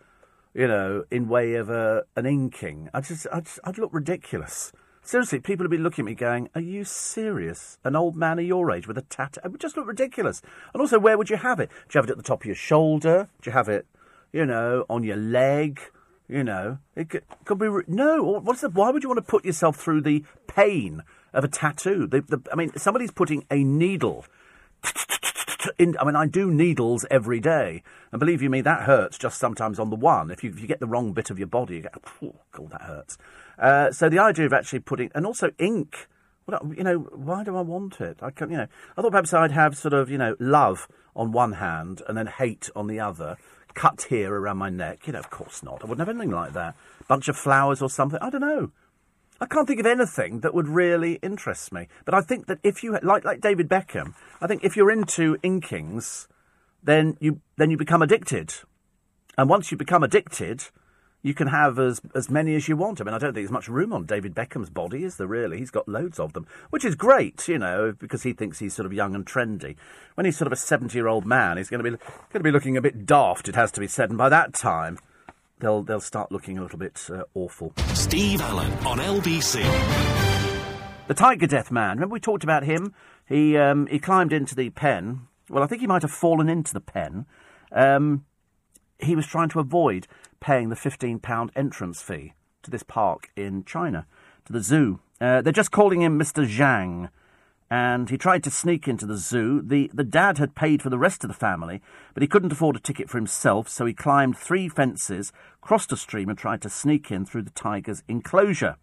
you 0.55 0.67
know, 0.67 1.05
in 1.11 1.29
way 1.29 1.55
of 1.55 1.69
a, 1.69 2.05
an 2.17 2.25
inking. 2.25 2.89
I 2.95 3.03
just, 3.03 3.27
I 3.31 3.41
just, 3.41 3.61
I'd 3.65 3.77
look 3.77 3.93
ridiculous. 3.93 4.73
Seriously, 5.07 5.39
people 5.39 5.63
have 5.63 5.71
been 5.71 5.85
looking 5.85 6.03
at 6.03 6.07
me 6.07 6.15
going, 6.15 6.51
Are 6.57 6.61
you 6.61 6.83
serious? 6.83 7.79
An 7.85 7.95
old 7.95 8.17
man 8.17 8.41
of 8.41 8.45
your 8.45 8.73
age 8.73 8.89
with 8.89 8.99
a 8.99 9.03
tattoo? 9.03 9.41
It 9.45 9.53
would 9.53 9.61
just 9.61 9.77
look 9.77 9.87
ridiculous. 9.87 10.43
And 10.75 10.81
also, 10.81 10.99
where 10.99 11.17
would 11.17 11.31
you 11.31 11.37
have 11.37 11.61
it? 11.61 11.69
Do 11.69 11.97
you 11.97 11.99
have 12.01 12.07
it 12.07 12.11
at 12.11 12.17
the 12.17 12.25
top 12.25 12.43
of 12.43 12.47
your 12.47 12.57
shoulder? 12.57 13.29
Do 13.41 13.49
you 13.49 13.53
have 13.53 13.69
it, 13.69 13.87
you 14.33 14.45
know, 14.45 14.85
on 14.91 15.05
your 15.05 15.17
leg? 15.17 15.81
You 16.27 16.43
know, 16.43 16.79
it 16.97 17.11
could, 17.11 17.23
could 17.45 17.61
be. 17.61 17.69
No, 17.87 18.41
what's 18.41 18.63
the, 18.63 18.69
why 18.69 18.91
would 18.91 19.05
you 19.05 19.09
want 19.09 19.19
to 19.19 19.31
put 19.31 19.45
yourself 19.45 19.77
through 19.77 20.01
the 20.01 20.25
pain 20.49 21.05
of 21.33 21.45
a 21.45 21.49
tattoo? 21.49 22.09
The, 22.09 22.23
the, 22.23 22.41
I 22.53 22.57
mean, 22.57 22.77
somebody's 22.77 23.13
putting 23.13 23.47
a 23.49 23.63
needle 23.63 24.25
in, 25.79 25.97
I 25.99 26.05
mean, 26.05 26.17
I 26.17 26.27
do 26.27 26.51
needles 26.51 27.05
every 27.11 27.41
day, 27.41 27.83
and 28.13 28.19
believe 28.19 28.43
you 28.43 28.51
me, 28.51 28.61
that 28.63 28.83
hurts 28.83 29.19
just 29.19 29.39
sometimes 29.39 29.79
on 29.79 29.91
the 29.91 29.97
one. 29.97 30.31
If 30.31 30.43
you, 30.43 30.51
if 30.51 30.61
you 30.61 30.67
get 30.67 30.81
the 30.81 30.87
wrong 30.87 31.13
bit 31.13 31.31
of 31.31 31.39
your 31.39 31.49
body, 31.49 31.77
you 31.77 31.83
go, 31.83 31.89
oh, 32.23 32.35
God, 32.53 32.71
that 32.71 32.83
hurts. 32.83 33.19
Uh, 33.59 33.91
so 33.91 34.09
the 34.09 34.19
idea 34.19 34.47
of 34.47 34.53
actually 34.53 34.81
putting, 34.81 35.11
and 35.15 35.27
also 35.27 35.51
ink, 35.59 36.09
well, 36.47 36.73
you 36.77 36.85
know, 36.85 36.99
why 36.99 37.43
do 37.45 37.57
I 37.57 37.63
want 37.63 38.01
it? 38.01 38.19
I 38.23 38.31
can, 38.31 38.51
you 38.51 38.57
know, 38.57 38.69
I 38.97 39.03
thought 39.03 39.11
perhaps 39.11 39.35
I'd 39.35 39.53
have 39.53 39.77
sort 39.77 39.95
of, 39.95 40.11
you 40.11 40.19
know, 40.19 40.37
love 40.39 40.89
on 41.15 41.33
one 41.33 41.55
hand 41.55 42.03
and 42.09 42.17
then 42.17 42.27
hate 42.27 42.71
on 42.77 42.87
the 42.87 43.01
other, 43.01 43.37
cut 43.75 44.07
here 44.09 44.33
around 44.33 44.59
my 44.59 44.71
neck. 44.71 45.07
You 45.07 45.15
know, 45.15 45.19
of 45.19 45.31
course 45.31 45.63
not. 45.63 45.83
I 45.83 45.87
wouldn't 45.87 46.07
have 46.07 46.09
anything 46.09 46.31
like 46.31 46.53
that. 46.53 46.77
Bunch 47.09 47.29
of 47.29 47.37
flowers 47.37 47.83
or 47.83 47.91
something. 47.91 48.19
I 48.21 48.31
don't 48.31 48.43
know. 48.43 48.71
I 49.41 49.47
can't 49.47 49.67
think 49.67 49.81
of 49.81 49.87
anything 49.87 50.41
that 50.41 50.55
would 50.55 50.69
really 50.69 51.15
interest 51.23 51.73
me. 51.73 51.89
But 52.05 52.15
I 52.15 52.21
think 52.21 52.47
that 52.47 52.59
if 52.63 52.83
you 52.83 52.99
like 53.03 53.25
like 53.25 53.41
David 53.41 53.69
Beckham, 53.69 54.15
I 54.41 54.47
think 54.47 54.65
if 54.65 54.77
you're 54.77 54.91
into 54.91 55.37
inkings, 55.45 56.27
then 56.83 57.17
you 57.21 57.41
then 57.57 57.71
you 57.71 57.77
become 57.77 58.03
addicted. 58.03 58.55
And 59.37 59.51
once 59.51 59.71
you 59.71 59.77
become 59.77 60.03
addicted, 60.03 60.65
you 61.23 61.35
can 61.35 61.49
have 61.49 61.79
as 61.79 62.01
as 62.15 62.31
many 62.31 62.55
as 62.55 62.69
you 62.69 62.77
want. 62.77 63.01
I 63.01 63.05
mean, 63.05 63.13
I 63.13 63.19
don't 63.19 63.35
think 63.35 63.47
there's 63.47 63.51
much 63.51 63.69
room 63.69 63.93
on 63.93 64.07
David 64.07 64.35
Beckham's 64.35 64.71
body, 64.71 65.05
is 65.05 65.17
there 65.17 65.27
really? 65.27 65.59
He's 65.59 65.71
got 65.71 65.89
loads 65.89 66.19
of 66.19 66.33
them, 66.33 66.47
which 66.71 66.85
is 66.85 66.95
great, 66.95 67.47
you 67.49 67.59
know, 67.59 67.93
because 67.99 68.23
he 68.23 68.33
thinks 68.33 68.61
he's 68.61 68.75
sort 68.75 68.87
of 68.87 68.93
young 68.93 69.15
and 69.15 69.27
trendy. 69.27 69.77
When 70.15 70.25
he's 70.25 70.39
sort 70.39 70.47
of 70.47 70.53
a 70.53 70.57
seventy-year-old 70.57 71.27
man, 71.27 71.59
he's 71.59 71.69
going 71.69 71.85
to 71.85 71.91
be 71.91 71.97
going 71.97 72.01
to 72.33 72.41
be 72.41 72.53
looking 72.53 72.77
a 72.77 72.83
bit 72.83 73.05
daft. 73.05 73.49
It 73.49 73.57
has 73.57 73.73
to 73.73 73.81
be 73.81 73.89
said, 73.89 74.09
and 74.09 74.19
by 74.19 74.31
that 74.31 74.55
time, 74.55 74.99
they'll 75.61 75.83
they'll 75.83 76.01
start 76.01 76.33
looking 76.33 76.59
a 76.59 76.63
little 76.63 76.79
bit 76.79 77.01
uh, 77.11 77.25
awful. 77.35 77.73
Steve 77.95 78.41
Allen 78.41 78.73
on 78.85 78.99
LBC. 78.99 79.63
The 81.09 81.15
Tiger 81.15 81.47
Death 81.47 81.71
Man. 81.71 81.97
Remember 81.97 82.15
we 82.15 82.21
talked 82.21 82.45
about 82.45 82.65
him? 82.65 82.95
He 83.29 83.57
um, 83.57 83.87
he 83.87 83.99
climbed 83.99 84.33
into 84.33 84.55
the 84.55 84.71
pen. 84.71 85.29
Well, 85.49 85.63
I 85.63 85.67
think 85.67 85.81
he 85.81 85.87
might 85.87 86.03
have 86.03 86.11
fallen 86.11 86.49
into 86.49 86.73
the 86.73 86.81
pen. 86.81 87.27
Um, 87.73 88.25
he 88.99 89.15
was 89.15 89.27
trying 89.27 89.49
to 89.51 89.61
avoid 89.61 90.07
paying 90.41 90.69
the 90.69 90.77
fifteen 90.77 91.19
pound 91.19 91.51
entrance 91.55 92.03
fee 92.03 92.35
to 92.63 92.71
this 92.71 92.83
park 92.83 93.31
in 93.37 93.65
China, 93.65 94.07
to 94.45 94.53
the 94.53 94.61
zoo. 94.61 95.01
Uh, 95.21 95.41
they're 95.41 95.53
just 95.53 95.71
calling 95.71 96.03
him 96.03 96.19
Mr. 96.19 96.47
Zhang. 96.47 97.09
And 97.71 98.11
he 98.11 98.17
tried 98.17 98.45
to 98.45 98.51
sneak 98.51 98.87
into 98.87 99.07
the 99.07 99.17
zoo. 99.17 99.61
The, 99.63 99.91
the 99.93 100.05
dad 100.05 100.39
had 100.39 100.55
paid 100.55 100.83
for 100.83 100.91
the 100.91 100.99
rest 100.99 101.25
of 101.25 101.29
the 101.29 101.35
family, 101.35 101.83
but 102.15 102.23
he 102.23 102.29
couldn't 102.29 102.53
afford 102.53 102.77
a 102.77 102.81
ticket 102.81 103.11
for 103.11 103.19
himself, 103.19 103.69
so 103.69 103.87
he 103.87 103.93
climbed 103.93 104.39
three 104.39 104.69
fences, 104.69 105.33
crossed 105.61 105.93
a 105.93 105.97
stream, 105.97 106.29
and 106.29 106.39
tried 106.39 106.63
to 106.63 106.71
sneak 106.71 107.11
in 107.11 107.27
through 107.27 107.43
the 107.43 107.51
tiger's 107.51 108.03
enclosure. 108.09 108.77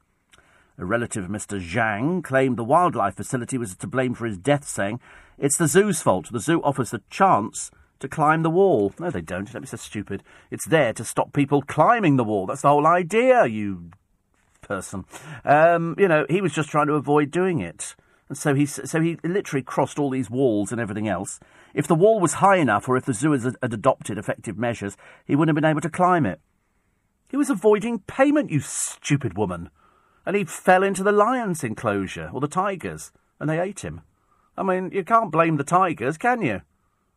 A 0.78 0.86
relative 0.86 1.26
of 1.26 1.30
Mr. 1.30 1.62
Zhang 1.62 2.24
claimed 2.24 2.58
the 2.58 2.64
wildlife 2.64 3.16
facility 3.16 3.58
was 3.58 3.76
to 3.76 3.88
blame 3.88 4.16
for 4.16 4.26
his 4.26 4.38
death, 4.38 4.68
saying, 4.68 5.00
It's 5.38 5.58
the 5.58 5.68
zoo's 5.68 6.02
fault. 6.02 6.32
The 6.32 6.40
zoo 6.40 6.62
offers 6.64 6.92
the 6.92 7.02
chance 7.10 7.72
to 8.00 8.10
climb 8.10 8.44
the 8.44 8.50
wall. 8.50 8.94
No, 9.00 9.10
they 9.10 9.22
don't. 9.22 9.52
Don't 9.52 9.62
be 9.62 9.68
so 9.68 9.78
stupid. 9.78 10.24
It's 10.52 10.66
there 10.66 10.92
to 10.94 11.06
stop 11.06 11.32
people 11.32 11.62
climbing 11.62 12.18
the 12.18 12.24
wall. 12.24 12.48
That's 12.48 12.64
the 12.64 12.70
whole 12.70 12.88
idea, 12.88 13.46
you 13.46 13.92
person. 14.64 15.06
Um, 15.46 15.96
you 16.00 16.08
know, 16.08 16.26
he 16.30 16.42
was 16.42 16.54
just 16.54 16.70
trying 16.70 16.88
to 16.88 16.94
avoid 16.94 17.30
doing 17.30 17.60
it. 17.60 17.96
So 18.36 18.56
he, 18.56 18.66
so 18.66 19.02
he 19.02 19.18
literally 19.24 19.64
crossed 19.64 20.00
all 20.00 20.10
these 20.10 20.30
walls 20.30 20.72
and 20.72 20.80
everything 20.80 21.08
else. 21.08 21.40
If 21.74 21.88
the 21.88 21.96
wall 21.96 22.20
was 22.20 22.36
high 22.36 22.58
enough, 22.58 22.88
or 22.88 22.98
if 22.98 23.06
the 23.06 23.14
zoo 23.14 23.32
had, 23.32 23.56
had 23.62 23.74
adopted 23.74 24.18
effective 24.18 24.58
measures, 24.58 24.98
he 25.26 25.36
wouldn't 25.36 25.56
have 25.56 25.62
been 25.62 25.70
able 25.70 25.82
to 25.82 25.90
climb 25.90 26.26
it. 26.26 26.40
He 27.30 27.38
was 27.38 27.50
avoiding 27.50 28.00
payment, 28.00 28.52
you 28.52 28.60
stupid 28.60 29.38
woman. 29.38 29.70
And 30.26 30.36
he 30.36 30.44
fell 30.44 30.84
into 30.84 31.04
the 31.04 31.12
lion's 31.12 31.64
enclosure, 31.64 32.30
or 32.32 32.40
the 32.40 32.48
tigers, 32.48 33.12
and 33.40 33.50
they 33.50 33.60
ate 33.60 33.84
him. 33.84 34.02
I 34.56 34.64
mean, 34.64 34.92
you 34.94 35.04
can't 35.04 35.32
blame 35.32 35.58
the 35.58 35.64
tigers, 35.64 36.18
can 36.18 36.42
you? 36.42 36.62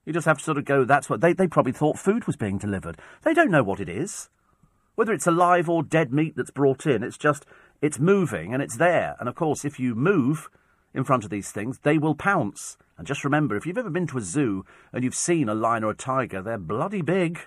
You 0.06 0.12
just 0.12 0.26
have 0.26 0.38
to 0.38 0.44
sort 0.44 0.58
of 0.58 0.64
go, 0.64 0.84
that's 0.84 1.10
what. 1.10 1.20
They, 1.20 1.32
they 1.32 1.48
probably 1.48 1.72
thought 1.72 1.98
food 1.98 2.26
was 2.26 2.36
being 2.36 2.58
delivered. 2.58 2.96
They 3.22 3.34
don't 3.34 3.50
know 3.50 3.62
what 3.62 3.80
it 3.80 3.88
is. 3.88 4.30
Whether 4.94 5.12
it's 5.12 5.26
alive 5.26 5.68
or 5.68 5.82
dead 5.82 6.12
meat 6.12 6.34
that's 6.36 6.50
brought 6.50 6.86
in, 6.86 7.02
it's 7.02 7.18
just, 7.18 7.44
it's 7.82 7.98
moving 7.98 8.54
and 8.54 8.62
it's 8.62 8.78
there. 8.78 9.16
And 9.20 9.28
of 9.28 9.34
course, 9.34 9.64
if 9.64 9.78
you 9.78 9.94
move 9.94 10.48
in 10.96 11.04
front 11.04 11.24
of 11.24 11.30
these 11.30 11.52
things, 11.52 11.78
they 11.82 11.98
will 11.98 12.14
pounce. 12.14 12.78
And 12.98 13.06
just 13.06 13.22
remember, 13.22 13.56
if 13.56 13.66
you've 13.66 13.78
ever 13.78 13.90
been 13.90 14.06
to 14.08 14.18
a 14.18 14.22
zoo 14.22 14.64
and 14.92 15.04
you've 15.04 15.14
seen 15.14 15.48
a 15.48 15.54
lion 15.54 15.84
or 15.84 15.90
a 15.90 15.94
tiger, 15.94 16.40
they're 16.40 16.58
bloody 16.58 17.02
big. 17.02 17.38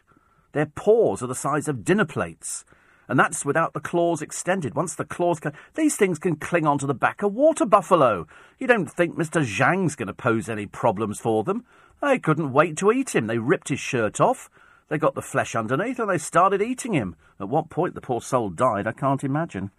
Their 0.54 0.68
paws 0.68 1.24
are 1.24 1.28
the 1.28 1.36
size 1.36 1.68
of 1.68 1.84
dinner 1.84 2.06
plates. 2.06 2.64
And 3.08 3.20
that's 3.20 3.44
without 3.44 3.74
the 3.74 3.80
claws 3.80 4.22
extended. 4.22 4.76
Once 4.76 4.94
the 4.94 5.04
claws 5.04 5.40
can. 5.40 5.54
These 5.74 5.96
things 5.96 6.20
can 6.20 6.36
cling 6.36 6.68
onto 6.68 6.86
the 6.86 6.94
back 6.94 7.24
of 7.24 7.34
water 7.34 7.66
buffalo. 7.66 8.28
You 8.60 8.68
don't 8.68 8.86
think 8.86 9.18
Mr. 9.18 9.44
Zhang's 9.44 9.96
going 9.96 10.08
to 10.08 10.14
pose 10.14 10.48
any 10.48 10.68
problems 10.68 11.20
for 11.20 11.44
them? 11.44 11.66
They 12.04 12.20
couldn't 12.20 12.54
wait 12.54 12.78
to 12.78 12.92
eat 12.92 13.16
him. 13.16 13.26
They 13.26 13.40
ripped 13.40 13.70
his 13.70 13.80
shirt 13.80 14.22
off. 14.22 14.50
They 14.90 15.00
got 15.00 15.16
the 15.16 15.24
flesh 15.24 15.56
underneath 15.56 16.00
and 16.00 16.10
they 16.10 16.20
started 16.20 16.62
eating 16.62 16.94
him. 16.94 17.16
At 17.40 17.50
what 17.50 17.72
point 17.72 17.96
the 17.96 18.02
poor 18.02 18.22
soul 18.22 18.50
died, 18.50 18.86
I 18.86 18.92
can't 18.92 19.24
imagine. 19.24 19.72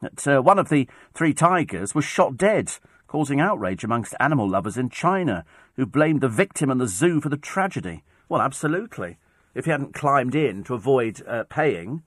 At, 0.00 0.26
uh, 0.28 0.40
one 0.40 0.60
of 0.60 0.68
the 0.68 0.88
three 1.14 1.34
tigers 1.34 1.94
was 1.94 2.04
shot 2.04 2.36
dead, 2.36 2.72
causing 3.08 3.40
outrage 3.40 3.82
amongst 3.82 4.14
animal 4.20 4.48
lovers 4.48 4.76
in 4.76 4.90
China, 4.90 5.44
who 5.74 5.86
blamed 5.86 6.20
the 6.20 6.28
victim 6.28 6.70
and 6.70 6.80
the 6.80 6.86
zoo 6.86 7.20
for 7.20 7.28
the 7.28 7.36
tragedy. 7.36 8.04
Well, 8.28 8.42
absolutely. 8.42 9.16
If 9.54 9.64
he 9.64 9.72
hadn't 9.72 9.94
climbed 9.94 10.34
in 10.34 10.62
to 10.64 10.74
avoid 10.74 11.22
uh, 11.26 11.44
paying, 11.48 12.02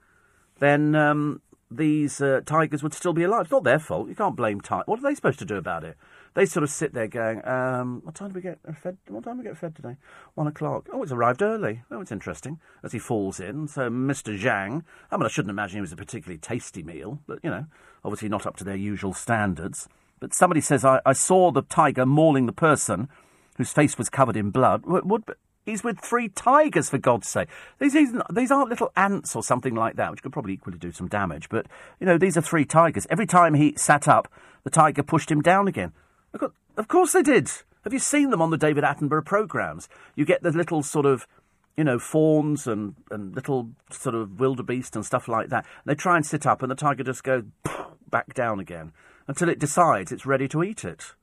then 0.59 0.95
um, 0.95 1.41
these 1.71 2.21
uh, 2.21 2.41
tigers 2.45 2.83
would 2.83 2.93
still 2.93 3.13
be 3.13 3.23
alive. 3.23 3.41
It's 3.41 3.51
not 3.51 3.63
their 3.63 3.79
fault. 3.79 4.09
You 4.09 4.15
can't 4.15 4.35
blame 4.35 4.61
tigers. 4.61 4.87
What 4.87 4.99
are 4.99 5.03
they 5.03 5.15
supposed 5.15 5.39
to 5.39 5.45
do 5.45 5.55
about 5.55 5.83
it? 5.83 5.97
They 6.33 6.45
sort 6.45 6.63
of 6.63 6.69
sit 6.69 6.93
there 6.93 7.07
going, 7.07 7.45
um, 7.45 8.01
"What 8.03 8.15
time 8.15 8.29
do 8.29 8.35
we 8.35 8.41
get 8.41 8.59
fed? 8.77 8.97
What 9.07 9.23
time 9.23 9.35
do 9.35 9.39
we 9.39 9.49
get 9.49 9.57
fed 9.57 9.75
today? 9.75 9.97
One 10.35 10.47
o'clock. 10.47 10.87
Oh, 10.93 11.03
it's 11.03 11.11
arrived 11.11 11.41
early. 11.41 11.81
Oh, 11.91 11.99
it's 11.99 12.11
interesting." 12.11 12.59
As 12.83 12.93
he 12.93 12.99
falls 12.99 13.39
in, 13.39 13.67
so 13.67 13.89
Mr. 13.89 14.37
Zhang. 14.39 14.83
I 15.09 15.17
mean, 15.17 15.25
I 15.25 15.29
shouldn't 15.29 15.49
imagine 15.49 15.79
it 15.79 15.81
was 15.81 15.91
a 15.91 15.97
particularly 15.97 16.37
tasty 16.37 16.83
meal, 16.83 17.19
but 17.27 17.39
you 17.43 17.49
know, 17.49 17.65
obviously 18.05 18.29
not 18.29 18.45
up 18.45 18.55
to 18.57 18.63
their 18.63 18.77
usual 18.77 19.13
standards. 19.13 19.89
But 20.21 20.33
somebody 20.33 20.61
says, 20.61 20.85
"I, 20.85 21.01
I 21.05 21.11
saw 21.11 21.51
the 21.51 21.63
tiger 21.63 22.05
mauling 22.05 22.45
the 22.45 22.53
person 22.53 23.09
whose 23.57 23.73
face 23.73 23.97
was 23.97 24.09
covered 24.09 24.37
in 24.37 24.51
blood." 24.51 24.85
Would, 24.85 25.09
would 25.09 25.23
He's 25.65 25.83
with 25.83 25.99
three 25.99 26.27
tigers, 26.27 26.89
for 26.89 26.97
God's 26.97 27.27
sake. 27.27 27.47
These, 27.79 27.93
these, 27.93 28.13
these 28.33 28.51
aren't 28.51 28.69
little 28.69 28.91
ants 28.95 29.35
or 29.35 29.43
something 29.43 29.75
like 29.75 29.95
that, 29.95 30.09
which 30.09 30.23
could 30.23 30.33
probably 30.33 30.53
equally 30.53 30.79
do 30.79 30.91
some 30.91 31.07
damage. 31.07 31.49
But, 31.49 31.67
you 31.99 32.07
know, 32.07 32.17
these 32.17 32.35
are 32.35 32.41
three 32.41 32.65
tigers. 32.65 33.05
Every 33.09 33.27
time 33.27 33.53
he 33.53 33.73
sat 33.77 34.07
up, 34.07 34.27
the 34.63 34.71
tiger 34.71 35.03
pushed 35.03 35.29
him 35.29 35.41
down 35.41 35.67
again. 35.67 35.93
Of 36.77 36.87
course 36.87 37.13
they 37.13 37.21
did. 37.21 37.51
Have 37.83 37.93
you 37.93 37.99
seen 37.99 38.31
them 38.31 38.41
on 38.41 38.49
the 38.49 38.57
David 38.57 38.83
Attenborough 38.83 39.25
programmes? 39.25 39.87
You 40.15 40.25
get 40.25 40.41
the 40.41 40.51
little 40.51 40.81
sort 40.81 41.05
of, 41.05 41.27
you 41.77 41.83
know, 41.83 41.99
fawns 41.99 42.65
and, 42.65 42.95
and 43.11 43.35
little 43.35 43.69
sort 43.91 44.15
of 44.15 44.39
wildebeest 44.39 44.95
and 44.95 45.05
stuff 45.05 45.27
like 45.27 45.49
that. 45.49 45.65
And 45.85 45.91
they 45.91 45.95
try 45.95 46.15
and 46.15 46.25
sit 46.25 46.47
up, 46.47 46.63
and 46.63 46.71
the 46.71 46.75
tiger 46.75 47.03
just 47.03 47.23
goes 47.23 47.43
back 48.09 48.33
down 48.33 48.59
again 48.59 48.93
until 49.31 49.47
it 49.47 49.59
decides 49.59 50.11
it's 50.11 50.25
ready 50.25 50.45
to 50.45 50.61
eat 50.61 50.83
it. 50.83 51.13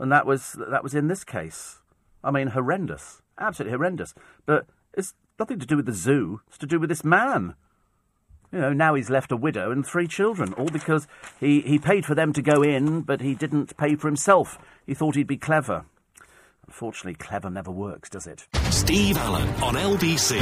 And 0.00 0.10
that 0.10 0.26
was 0.26 0.56
that 0.58 0.82
was 0.82 0.96
in 0.96 1.06
this 1.06 1.22
case. 1.22 1.78
I 2.24 2.32
mean, 2.32 2.48
horrendous, 2.48 3.22
absolutely 3.38 3.76
horrendous. 3.76 4.14
But 4.46 4.66
it's 4.94 5.14
nothing 5.38 5.60
to 5.60 5.66
do 5.66 5.76
with 5.76 5.86
the 5.86 5.92
zoo. 5.92 6.40
It's 6.48 6.58
to 6.58 6.66
do 6.66 6.80
with 6.80 6.88
this 6.88 7.04
man. 7.04 7.54
You 8.50 8.58
know, 8.58 8.72
now 8.72 8.94
he's 8.94 9.10
left 9.10 9.30
a 9.30 9.36
widow 9.36 9.70
and 9.70 9.86
three 9.86 10.08
children, 10.08 10.54
all 10.54 10.66
because 10.66 11.06
he, 11.38 11.60
he 11.60 11.78
paid 11.78 12.04
for 12.04 12.16
them 12.16 12.32
to 12.32 12.42
go 12.42 12.62
in, 12.62 13.02
but 13.02 13.20
he 13.20 13.36
didn't 13.36 13.76
pay 13.76 13.94
for 13.94 14.08
himself. 14.08 14.58
He 14.84 14.92
thought 14.92 15.14
he'd 15.14 15.28
be 15.28 15.36
clever. 15.36 15.84
Unfortunately, 16.66 17.14
clever 17.14 17.48
never 17.48 17.70
works, 17.70 18.10
does 18.10 18.26
it? 18.26 18.48
Steve 18.70 19.16
Allen 19.18 19.48
on 19.62 19.74
LBC. 19.74 20.40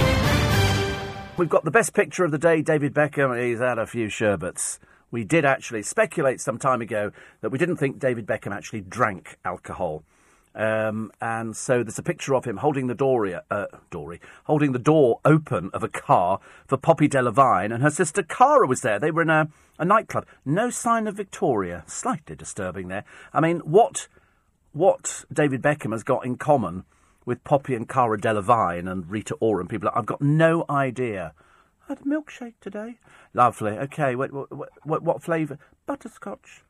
We've 1.36 1.50
got 1.50 1.64
the 1.64 1.70
best 1.70 1.92
picture 1.92 2.24
of 2.24 2.30
the 2.30 2.38
day, 2.38 2.62
David 2.62 2.94
Beckham. 2.94 3.38
He's 3.38 3.60
had 3.60 3.78
a 3.78 3.86
few 3.86 4.08
sherbets. 4.08 4.80
We 5.10 5.24
did 5.24 5.44
actually 5.44 5.82
speculate 5.82 6.40
some 6.40 6.58
time 6.58 6.80
ago 6.80 7.12
that 7.40 7.50
we 7.50 7.58
didn't 7.58 7.76
think 7.76 7.98
David 7.98 8.26
Beckham 8.26 8.54
actually 8.54 8.82
drank 8.82 9.38
alcohol. 9.44 10.04
Um, 10.54 11.12
and 11.20 11.56
so 11.56 11.82
there's 11.82 11.98
a 11.98 12.02
picture 12.02 12.34
of 12.34 12.44
him 12.44 12.56
holding 12.56 12.88
the 12.88 12.94
door, 12.94 13.42
uh, 13.50 13.66
Dory, 13.90 14.20
holding 14.44 14.72
the 14.72 14.80
door 14.80 15.20
open 15.24 15.70
of 15.72 15.84
a 15.84 15.88
car 15.88 16.40
for 16.66 16.76
Poppy 16.76 17.08
Delevingne, 17.08 17.72
and 17.72 17.82
her 17.82 17.90
sister 17.90 18.22
Cara 18.22 18.66
was 18.66 18.80
there. 18.80 18.98
They 18.98 19.12
were 19.12 19.22
in 19.22 19.30
a, 19.30 19.48
a 19.78 19.84
nightclub. 19.84 20.26
No 20.44 20.70
sign 20.70 21.06
of 21.06 21.16
Victoria. 21.16 21.84
Slightly 21.86 22.34
disturbing 22.34 22.88
there. 22.88 23.04
I 23.32 23.40
mean, 23.40 23.60
what 23.60 24.08
what 24.72 25.24
David 25.32 25.62
Beckham 25.62 25.92
has 25.92 26.04
got 26.04 26.24
in 26.24 26.36
common 26.36 26.84
with 27.24 27.42
Poppy 27.44 27.74
and 27.74 27.88
Cara 27.88 28.18
Delevingne 28.18 28.90
and 28.90 29.10
Rita 29.10 29.34
Ora 29.40 29.60
and 29.60 29.70
people, 29.70 29.90
I've 29.94 30.06
got 30.06 30.20
no 30.20 30.64
idea. 30.70 31.32
Had 31.90 32.02
a 32.02 32.04
milkshake 32.04 32.54
today. 32.60 33.00
Lovely. 33.34 33.72
Okay. 33.72 34.14
What 34.14 34.32
what 34.32 34.86
what, 34.86 35.02
what 35.02 35.22
flavour? 35.24 35.58
Butterscotch. 35.86 36.62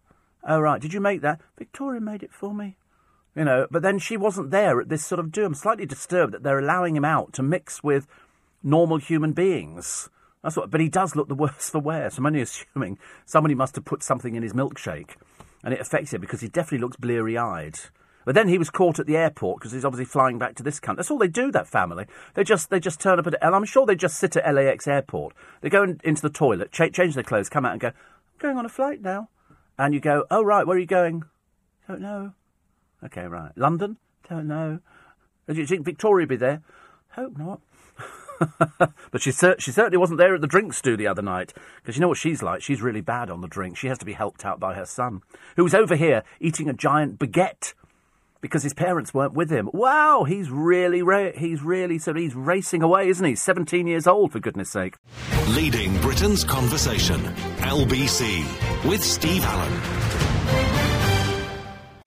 Oh 0.48 0.60
right. 0.60 0.80
Did 0.80 0.94
you 0.94 1.00
make 1.00 1.20
that? 1.20 1.42
Victoria 1.58 2.00
made 2.00 2.22
it 2.22 2.32
for 2.32 2.54
me. 2.54 2.78
You 3.36 3.44
know, 3.44 3.66
but 3.70 3.82
then 3.82 3.98
she 3.98 4.16
wasn't 4.16 4.50
there 4.50 4.80
at 4.80 4.88
this 4.88 5.04
sort 5.04 5.18
of 5.18 5.30
do. 5.30 5.44
I'm 5.44 5.52
slightly 5.52 5.84
disturbed 5.84 6.32
that 6.32 6.42
they're 6.42 6.58
allowing 6.58 6.96
him 6.96 7.04
out 7.04 7.34
to 7.34 7.42
mix 7.42 7.84
with 7.84 8.06
normal 8.62 8.96
human 8.96 9.32
beings. 9.32 10.08
That's 10.42 10.56
what. 10.56 10.70
But 10.70 10.80
he 10.80 10.88
does 10.88 11.14
look 11.14 11.28
the 11.28 11.34
worse 11.44 11.68
for 11.68 11.80
wear. 11.80 12.08
So 12.08 12.20
I'm 12.20 12.26
only 12.26 12.40
assuming 12.40 12.98
somebody 13.26 13.54
must 13.54 13.74
have 13.74 13.84
put 13.84 14.02
something 14.02 14.36
in 14.36 14.42
his 14.42 14.54
milkshake, 14.54 15.16
and 15.62 15.74
it 15.74 15.80
affects 15.80 16.14
him 16.14 16.22
because 16.22 16.40
he 16.40 16.48
definitely 16.48 16.78
looks 16.78 16.96
bleary-eyed. 16.96 17.78
But 18.24 18.34
then 18.34 18.48
he 18.48 18.58
was 18.58 18.70
caught 18.70 18.98
at 18.98 19.06
the 19.06 19.16
airport 19.16 19.60
because 19.60 19.72
he's 19.72 19.84
obviously 19.84 20.04
flying 20.04 20.38
back 20.38 20.54
to 20.56 20.62
this 20.62 20.78
country. 20.78 20.98
That's 20.98 21.10
all 21.10 21.18
they 21.18 21.28
do. 21.28 21.50
That 21.50 21.66
family. 21.66 22.06
They 22.34 22.44
just 22.44 22.70
they 22.70 22.80
just 22.80 23.00
turn 23.00 23.18
up 23.18 23.26
at. 23.26 23.34
L. 23.40 23.54
I'm 23.54 23.64
sure 23.64 23.86
they 23.86 23.96
just 23.96 24.18
sit 24.18 24.36
at 24.36 24.54
LAX 24.54 24.86
airport. 24.86 25.34
They 25.60 25.70
go 25.70 25.82
in, 25.82 26.00
into 26.04 26.22
the 26.22 26.30
toilet, 26.30 26.72
cha- 26.72 26.88
change 26.88 27.14
their 27.14 27.24
clothes, 27.24 27.48
come 27.48 27.64
out 27.64 27.72
and 27.72 27.80
go. 27.80 27.88
I'm 27.88 27.94
going 28.38 28.56
on 28.56 28.66
a 28.66 28.70
flight 28.70 29.00
now. 29.00 29.28
And 29.78 29.94
you 29.94 30.00
go, 30.00 30.26
oh 30.30 30.42
right, 30.42 30.66
where 30.66 30.76
are 30.76 30.80
you 30.80 30.86
going? 30.86 31.24
Don't 31.88 32.02
know. 32.02 32.34
Okay, 33.02 33.26
right. 33.26 33.52
London? 33.56 33.96
Don't 34.28 34.46
know. 34.46 34.80
Do 35.48 35.54
you 35.54 35.66
think 35.66 35.84
Victoria 35.84 36.26
be 36.26 36.36
there? 36.36 36.62
Hope 37.12 37.36
not. 37.36 37.60
but 39.10 39.20
she, 39.20 39.32
cer- 39.32 39.58
she 39.58 39.72
certainly 39.72 39.98
wasn't 39.98 40.18
there 40.18 40.34
at 40.34 40.40
the 40.40 40.46
drinks 40.46 40.80
do 40.80 40.96
the 40.96 41.06
other 41.06 41.22
night. 41.22 41.52
Because 41.82 41.96
you 41.96 42.00
know 42.00 42.08
what 42.08 42.18
she's 42.18 42.42
like? 42.42 42.62
She's 42.62 42.82
really 42.82 43.00
bad 43.00 43.30
on 43.30 43.40
the 43.40 43.48
drink. 43.48 43.76
She 43.76 43.88
has 43.88 43.98
to 43.98 44.04
be 44.04 44.12
helped 44.12 44.44
out 44.44 44.60
by 44.60 44.74
her 44.74 44.86
son, 44.86 45.22
who 45.56 45.64
was 45.64 45.74
over 45.74 45.96
here 45.96 46.22
eating 46.40 46.68
a 46.68 46.72
giant 46.72 47.18
baguette 47.18 47.74
because 48.40 48.62
his 48.62 48.74
parents 48.74 49.12
weren't 49.12 49.34
with 49.34 49.50
him. 49.50 49.70
Wow, 49.72 50.24
he's 50.24 50.50
really, 50.50 51.02
ra- 51.02 51.32
he's 51.34 51.62
really, 51.62 51.98
so 51.98 52.14
he's 52.14 52.34
racing 52.34 52.82
away, 52.82 53.08
isn't 53.08 53.24
he? 53.24 53.34
17 53.34 53.86
years 53.86 54.06
old, 54.06 54.32
for 54.32 54.40
goodness 54.40 54.70
sake. 54.70 54.96
Leading 55.48 56.00
Britain's 56.00 56.44
conversation. 56.44 57.20
LBC 57.60 58.88
with 58.88 59.02
Steve 59.04 59.44
Allen. 59.44 59.80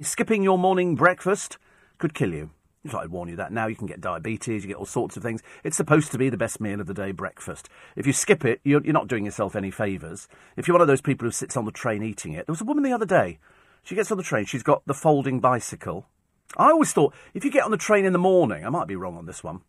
Skipping 0.01 0.43
your 0.43 0.57
morning 0.57 0.95
breakfast 0.95 1.57
could 1.97 2.13
kill 2.13 2.33
you. 2.33 2.49
So 2.89 2.97
I 2.97 3.05
warn 3.05 3.29
you 3.29 3.37
that 3.37 3.53
now 3.53 3.67
you 3.67 3.77
can 3.77 3.87
get 3.87 4.01
diabetes, 4.01 4.63
you 4.63 4.67
get 4.67 4.75
all 4.75 4.85
sorts 4.85 5.15
of 5.15 5.23
things. 5.23 5.41
It's 5.63 5.77
supposed 5.77 6.11
to 6.11 6.17
be 6.17 6.29
the 6.29 6.35
best 6.35 6.59
meal 6.59 6.81
of 6.81 6.87
the 6.87 6.93
day, 6.93 7.13
breakfast. 7.13 7.69
If 7.95 8.05
you 8.05 8.11
skip 8.11 8.43
it, 8.43 8.59
you're, 8.65 8.83
you're 8.83 8.91
not 8.91 9.07
doing 9.07 9.23
yourself 9.23 9.55
any 9.55 9.71
favours. 9.71 10.27
If 10.57 10.67
you're 10.67 10.75
one 10.75 10.81
of 10.81 10.89
those 10.89 10.99
people 10.99 11.25
who 11.25 11.31
sits 11.31 11.55
on 11.55 11.63
the 11.63 11.71
train 11.71 12.03
eating 12.03 12.33
it, 12.33 12.45
there 12.45 12.51
was 12.51 12.59
a 12.59 12.65
woman 12.65 12.83
the 12.83 12.91
other 12.91 13.05
day. 13.05 13.39
She 13.83 13.95
gets 13.95 14.11
on 14.11 14.17
the 14.17 14.23
train, 14.23 14.43
she's 14.45 14.63
got 14.63 14.85
the 14.85 14.93
folding 14.93 15.39
bicycle. 15.39 16.07
I 16.57 16.69
always 16.69 16.91
thought 16.91 17.13
if 17.33 17.43
you 17.43 17.51
get 17.51 17.63
on 17.63 17.71
the 17.71 17.77
train 17.77 18.05
in 18.05 18.13
the 18.13 18.19
morning, 18.19 18.65
I 18.65 18.69
might 18.69 18.87
be 18.87 18.95
wrong 18.95 19.17
on 19.17 19.25
this 19.25 19.43
one. 19.43 19.61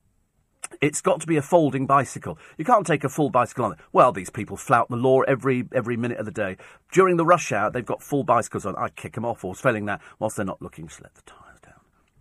It's 0.80 1.00
got 1.00 1.20
to 1.20 1.26
be 1.26 1.36
a 1.36 1.42
folding 1.42 1.86
bicycle. 1.86 2.38
You 2.58 2.64
can't 2.64 2.86
take 2.86 3.04
a 3.04 3.08
full 3.08 3.30
bicycle 3.30 3.64
on 3.64 3.72
it. 3.72 3.78
Well, 3.92 4.12
these 4.12 4.30
people 4.30 4.56
flout 4.56 4.88
the 4.88 4.96
law 4.96 5.20
every 5.22 5.64
every 5.72 5.96
minute 5.96 6.18
of 6.18 6.26
the 6.26 6.32
day. 6.32 6.56
During 6.92 7.16
the 7.16 7.24
rush 7.24 7.52
hour, 7.52 7.70
they've 7.70 7.84
got 7.84 8.02
full 8.02 8.24
bicycles 8.24 8.66
on. 8.66 8.74
I 8.76 8.88
kick 8.88 9.14
them 9.14 9.24
off, 9.24 9.44
or 9.44 9.54
failing 9.54 9.86
that, 9.86 10.00
whilst 10.18 10.36
they're 10.36 10.44
not 10.44 10.62
looking, 10.62 10.88
just 10.88 11.02
let 11.02 11.14
the 11.14 11.22
tyres 11.22 11.60
down. 11.60 11.74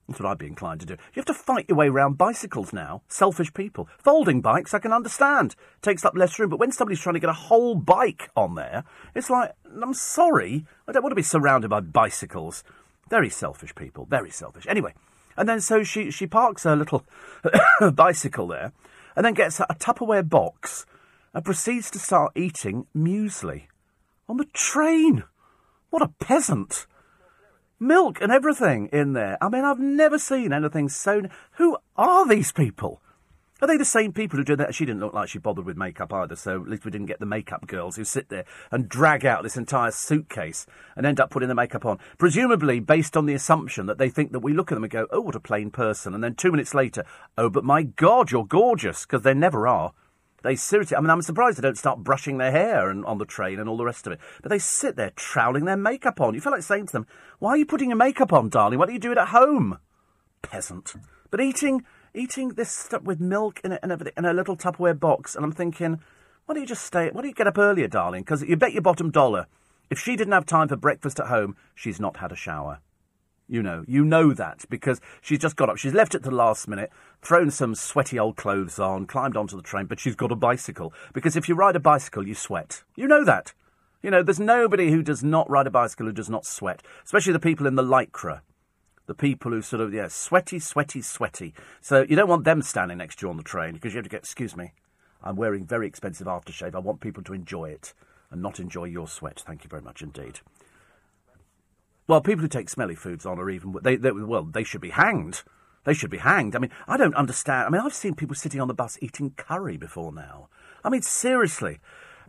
That's 0.08 0.20
what 0.20 0.30
I'd 0.30 0.38
be 0.38 0.48
inclined 0.48 0.82
to 0.82 0.86
do. 0.86 0.94
You 0.94 1.20
have 1.22 1.26
to 1.26 1.34
fight 1.34 1.66
your 1.68 1.78
way 1.78 1.88
around 1.88 2.18
bicycles 2.18 2.74
now. 2.74 3.02
Selfish 3.08 3.54
people. 3.54 3.88
Folding 3.98 4.42
bikes, 4.42 4.74
I 4.74 4.80
can 4.80 4.94
understand. 4.94 5.56
Takes 5.82 6.06
up 6.06 6.16
less 6.16 6.38
room, 6.38 6.50
but 6.50 6.60
when 6.60 6.72
somebody's 6.72 7.00
trying 7.00 7.16
to 7.16 7.22
get 7.22 7.30
a 7.30 7.34
whole 7.34 7.76
bike 7.76 8.30
on 8.36 8.56
there, 8.56 8.84
it's 9.16 9.30
like, 9.30 9.54
I'm 9.82 9.94
sorry, 9.94 10.66
I 10.88 10.92
don't 10.92 11.04
want 11.04 11.12
to 11.12 11.16
be 11.16 11.24
surrounded 11.24 11.70
by 11.70 11.80
bicycles. 11.80 12.64
Very 13.10 13.30
selfish 13.30 13.76
people. 13.76 14.06
Very 14.06 14.32
selfish. 14.32 14.66
Anyway. 14.68 14.94
And 15.36 15.50
then 15.50 15.62
so 15.62 15.84
she, 15.84 16.12
she 16.12 16.28
parks 16.28 16.64
her 16.64 16.76
little 16.76 17.06
bicycle 17.94 18.48
there 18.48 18.72
and 19.16 19.26
then 19.26 19.34
gets 19.34 19.60
a 19.60 19.66
Tupperware 19.80 20.28
box 20.28 20.86
and 21.34 21.44
proceeds 21.44 21.90
to 21.92 22.00
start 22.00 22.32
eating 22.36 22.86
muesli 22.96 23.64
on 24.30 24.38
the 24.38 24.46
train. 24.46 25.24
What 25.90 26.02
a 26.02 26.08
peasant. 26.20 26.86
Milk 27.80 28.22
and 28.22 28.32
everything 28.32 28.88
in 28.94 29.14
there. 29.14 29.38
I 29.42 29.50
mean, 29.50 29.66
I've 29.66 29.80
never 29.80 30.18
seen 30.18 30.54
anything 30.54 30.90
so. 30.90 31.24
Who 31.54 31.78
are 31.98 32.28
these 32.28 32.52
people? 32.52 33.02
Are 33.64 33.68
they 33.68 33.78
the 33.78 33.86
same 33.86 34.12
people 34.12 34.36
who 34.36 34.44
do 34.44 34.58
that? 34.58 34.76
She 34.76 34.86
didn't 34.86 35.00
look 35.00 35.14
like 35.14 35.30
she 35.30 35.40
bothered 35.40 35.64
with 35.64 35.78
makeup 35.78 36.12
either, 36.12 36.36
so 36.36 36.62
at 36.62 36.68
least 36.68 36.84
we 36.84 36.92
didn't 36.92 37.08
get 37.08 37.22
the 37.22 37.26
makeup 37.26 37.66
girls 37.66 37.96
who 37.96 38.04
sit 38.04 38.28
there 38.28 38.44
and 38.72 38.90
drag 38.90 39.26
out 39.26 39.42
this 39.42 39.56
entire 39.56 39.92
suitcase 39.92 40.66
and 40.98 41.06
end 41.06 41.22
up 41.22 41.30
putting 41.30 41.48
the 41.48 41.56
makeup 41.56 41.86
on. 41.86 41.98
Presumably 42.18 42.82
based 42.82 43.16
on 43.16 43.26
the 43.26 43.34
assumption 43.34 43.86
that 43.86 43.98
they 43.98 44.10
think 44.10 44.34
that 44.34 44.42
we 44.42 44.52
look 44.52 44.70
at 44.70 44.76
them 44.76 44.84
and 44.84 44.92
go, 44.92 45.08
oh, 45.12 45.22
what 45.22 45.36
a 45.36 45.40
plain 45.40 45.72
person. 45.72 46.14
And 46.14 46.22
then 46.22 46.36
two 46.36 46.52
minutes 46.52 46.74
later, 46.74 47.06
oh, 47.38 47.50
but 47.50 47.64
my 47.64 47.84
God, 47.84 48.32
you're 48.32 48.44
gorgeous, 48.44 49.06
because 49.06 49.22
they 49.22 49.34
never 49.34 49.66
are. 49.66 49.94
They 50.44 50.58
seriously, 50.58 50.98
I 50.98 51.00
mean, 51.00 51.10
I'm 51.10 51.22
surprised 51.22 51.58
they 51.58 51.62
don't 51.62 51.78
start 51.78 52.04
brushing 52.04 52.40
their 52.40 52.52
hair 52.52 52.90
and, 52.90 53.06
on 53.06 53.18
the 53.18 53.24
train 53.24 53.62
and 53.62 53.70
all 53.70 53.78
the 53.78 53.86
rest 53.86 54.06
of 54.06 54.12
it. 54.12 54.20
But 54.42 54.50
they 54.50 54.60
sit 54.60 54.98
there 54.98 55.12
troweling 55.16 55.64
their 55.64 55.78
makeup 55.78 56.20
on. 56.20 56.34
You 56.34 56.42
feel 56.42 56.52
like 56.52 56.64
saying 56.64 56.88
to 56.88 56.92
them, 56.92 57.08
why 57.40 57.52
are 57.52 57.58
you 57.58 57.66
putting 57.66 57.92
your 57.92 57.98
makeup 57.98 58.34
on, 58.34 58.50
darling? 58.50 58.78
Why 58.78 58.88
don't 58.88 58.96
you 58.96 59.00
do 59.00 59.14
it 59.14 59.18
at 59.18 59.30
home? 59.30 59.78
Peasant. 60.42 60.96
But 61.32 61.40
eating 61.40 61.86
eating 62.14 62.50
this 62.50 62.72
stuff 62.72 63.04
with 63.04 63.20
milk 63.20 63.60
and 63.64 63.80
everything 63.84 64.14
in 64.18 64.26
a 64.26 64.34
little 64.34 64.56
Tupperware 64.56 65.00
box, 65.00 65.36
and 65.36 65.44
I'm 65.44 65.52
thinking, 65.52 66.00
why 66.46 66.54
don't 66.54 66.64
you 66.64 66.68
just 66.68 66.86
stay? 66.86 67.10
Why 67.12 67.22
don't 67.22 67.30
you 67.30 67.34
get 67.34 67.48
up 67.48 67.58
earlier, 67.58 67.88
darling? 67.88 68.24
Because 68.24 68.44
you 68.44 68.56
bet 68.56 68.74
your 68.74 68.82
bottom 68.82 69.12
dollar, 69.12 69.48
if 69.90 70.00
she 70.00 70.16
didn't 70.16 70.34
have 70.34 70.46
time 70.46 70.68
for 70.68 70.76
breakfast 70.76 71.20
at 71.20 71.28
home, 71.28 71.56
she's 71.74 72.00
not 72.00 72.18
had 72.18 72.32
a 72.32 72.36
shower. 72.36 72.80
You 73.48 73.62
know, 73.62 73.84
you 73.88 74.06
know 74.06 74.34
that 74.34 74.66
because 74.70 75.02
she's 75.22 75.40
just 75.40 75.56
got 75.56 75.70
up. 75.70 75.78
She's 75.78 75.94
left 75.94 76.16
at 76.16 76.24
the 76.24 76.32
last 76.32 76.68
minute, 76.68 76.92
thrown 77.22 77.52
some 77.52 77.76
sweaty 77.76 78.18
old 78.18 78.38
clothes 78.38 78.80
on, 78.80 79.06
climbed 79.06 79.36
onto 79.36 79.56
the 79.56 79.62
train, 79.62 79.86
but 79.86 80.00
she's 80.00 80.16
got 80.16 80.32
a 80.32 80.36
bicycle. 80.36 80.94
Because 81.14 81.36
if 81.36 81.50
you 81.50 81.56
ride 81.56 81.76
a 81.76 81.80
bicycle, 81.80 82.28
you 82.28 82.36
sweat. 82.36 82.84
You 82.96 83.08
know 83.08 83.26
that. 83.26 83.54
You 84.02 84.12
know, 84.12 84.24
there's 84.24 84.40
nobody 84.40 84.92
who 84.92 85.02
does 85.02 85.24
not 85.24 85.50
ride 85.50 85.68
a 85.68 85.72
bicycle 85.72 86.08
who 86.08 86.14
does 86.14 86.30
not 86.30 86.46
sweat, 86.46 86.84
especially 87.06 87.34
the 87.34 87.40
people 87.40 87.68
in 87.68 87.76
the 87.76 87.84
lycra 87.84 88.42
the 89.06 89.14
people 89.14 89.52
who 89.52 89.62
sort 89.62 89.82
of, 89.82 89.94
yeah, 89.94 90.08
sweaty, 90.08 90.60
sweaty, 90.60 91.02
sweaty. 91.02 91.54
So 91.82 92.06
you 92.08 92.16
don't 92.16 92.30
want 92.30 92.46
them 92.46 92.62
standing 92.62 92.98
next 92.98 93.20
to 93.20 93.26
you 93.26 93.30
on 93.30 93.38
the 93.38 93.44
train 93.44 93.74
because 93.74 93.94
you 93.94 93.98
have 93.98 94.06
to 94.06 94.10
get, 94.10 94.22
excuse 94.22 94.56
me, 94.56 94.74
I'm 95.22 95.36
wearing 95.36 95.66
very 95.66 95.88
expensive 95.88 96.28
aftershave. 96.28 96.76
I 96.76 96.80
want 96.80 97.02
people 97.02 97.24
to 97.24 97.34
enjoy 97.34 97.70
it 97.70 97.94
and 98.32 98.42
not 98.42 98.60
enjoy 98.60 98.86
your 98.86 99.08
sweat. 99.08 99.44
Thank 99.46 99.64
you 99.64 99.70
very 99.70 99.82
much 99.82 100.02
indeed. 100.02 100.40
Well, 102.08 102.22
people 102.22 102.42
who 102.42 102.50
take 102.50 102.70
smelly 102.70 102.96
foods 102.96 103.26
on 103.26 103.40
are 103.40 103.50
even, 103.50 103.76
they, 103.82 103.96
they, 103.96 104.12
well, 104.12 104.44
they 104.44 104.64
should 104.64 104.82
be 104.82 104.90
hanged. 104.90 105.44
They 105.86 105.94
should 105.94 106.10
be 106.10 106.18
hanged. 106.18 106.56
I 106.56 106.60
mean, 106.60 106.72
I 106.88 106.98
don't 106.98 107.16
understand. 107.16 107.68
I 107.68 107.70
mean, 107.70 107.82
I've 107.82 107.94
seen 107.94 108.16
people 108.16 108.36
sitting 108.36 108.62
on 108.62 108.68
the 108.68 108.74
bus 108.74 108.98
eating 109.02 109.32
curry 109.32 109.78
before 109.78 110.12
now. 110.12 110.48
I 110.84 110.90
mean, 110.90 111.02
seriously. 111.02 111.80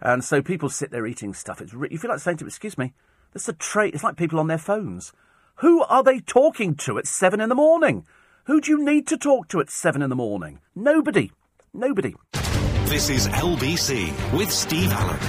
And 0.01 0.25
so 0.25 0.43
people 0.43 0.69
sit 0.69 0.91
there 0.91 1.07
eating 1.07 1.35
stuff. 1.35 1.61
It's 1.61 1.75
re- 1.75 1.89
you 1.91 1.99
feel 1.99 2.11
like 2.11 2.21
saying 2.21 2.39
to 2.39 2.45
them, 2.45 2.49
excuse 2.49 2.77
me, 2.77 2.93
that's 3.33 3.49
a 3.49 3.53
trait. 3.53 3.95
It's 3.95 4.05
like 4.05 4.17
people 4.17 4.39
on 4.39 4.49
their 4.49 4.59
phones. 4.59 5.13
Who 5.59 5.85
are 5.85 6.03
they 6.03 6.19
talking 6.19 6.75
to 6.77 6.99
at 6.99 7.07
seven 7.07 7.41
in 7.41 7.49
the 7.49 7.55
morning? 7.55 8.05
Who 8.47 8.61
do 8.61 8.73
you 8.73 8.85
need 8.85 9.07
to 9.07 9.17
talk 9.17 9.47
to 9.49 9.61
at 9.61 9.71
seven 9.71 10.03
in 10.03 10.11
the 10.11 10.17
morning? 10.17 10.59
Nobody. 10.75 11.31
Nobody. 11.73 12.17
This 12.87 13.09
is 13.09 13.29
LBC 13.29 14.37
with 14.37 14.51
Steve 14.51 14.91
Allen. 14.91 15.21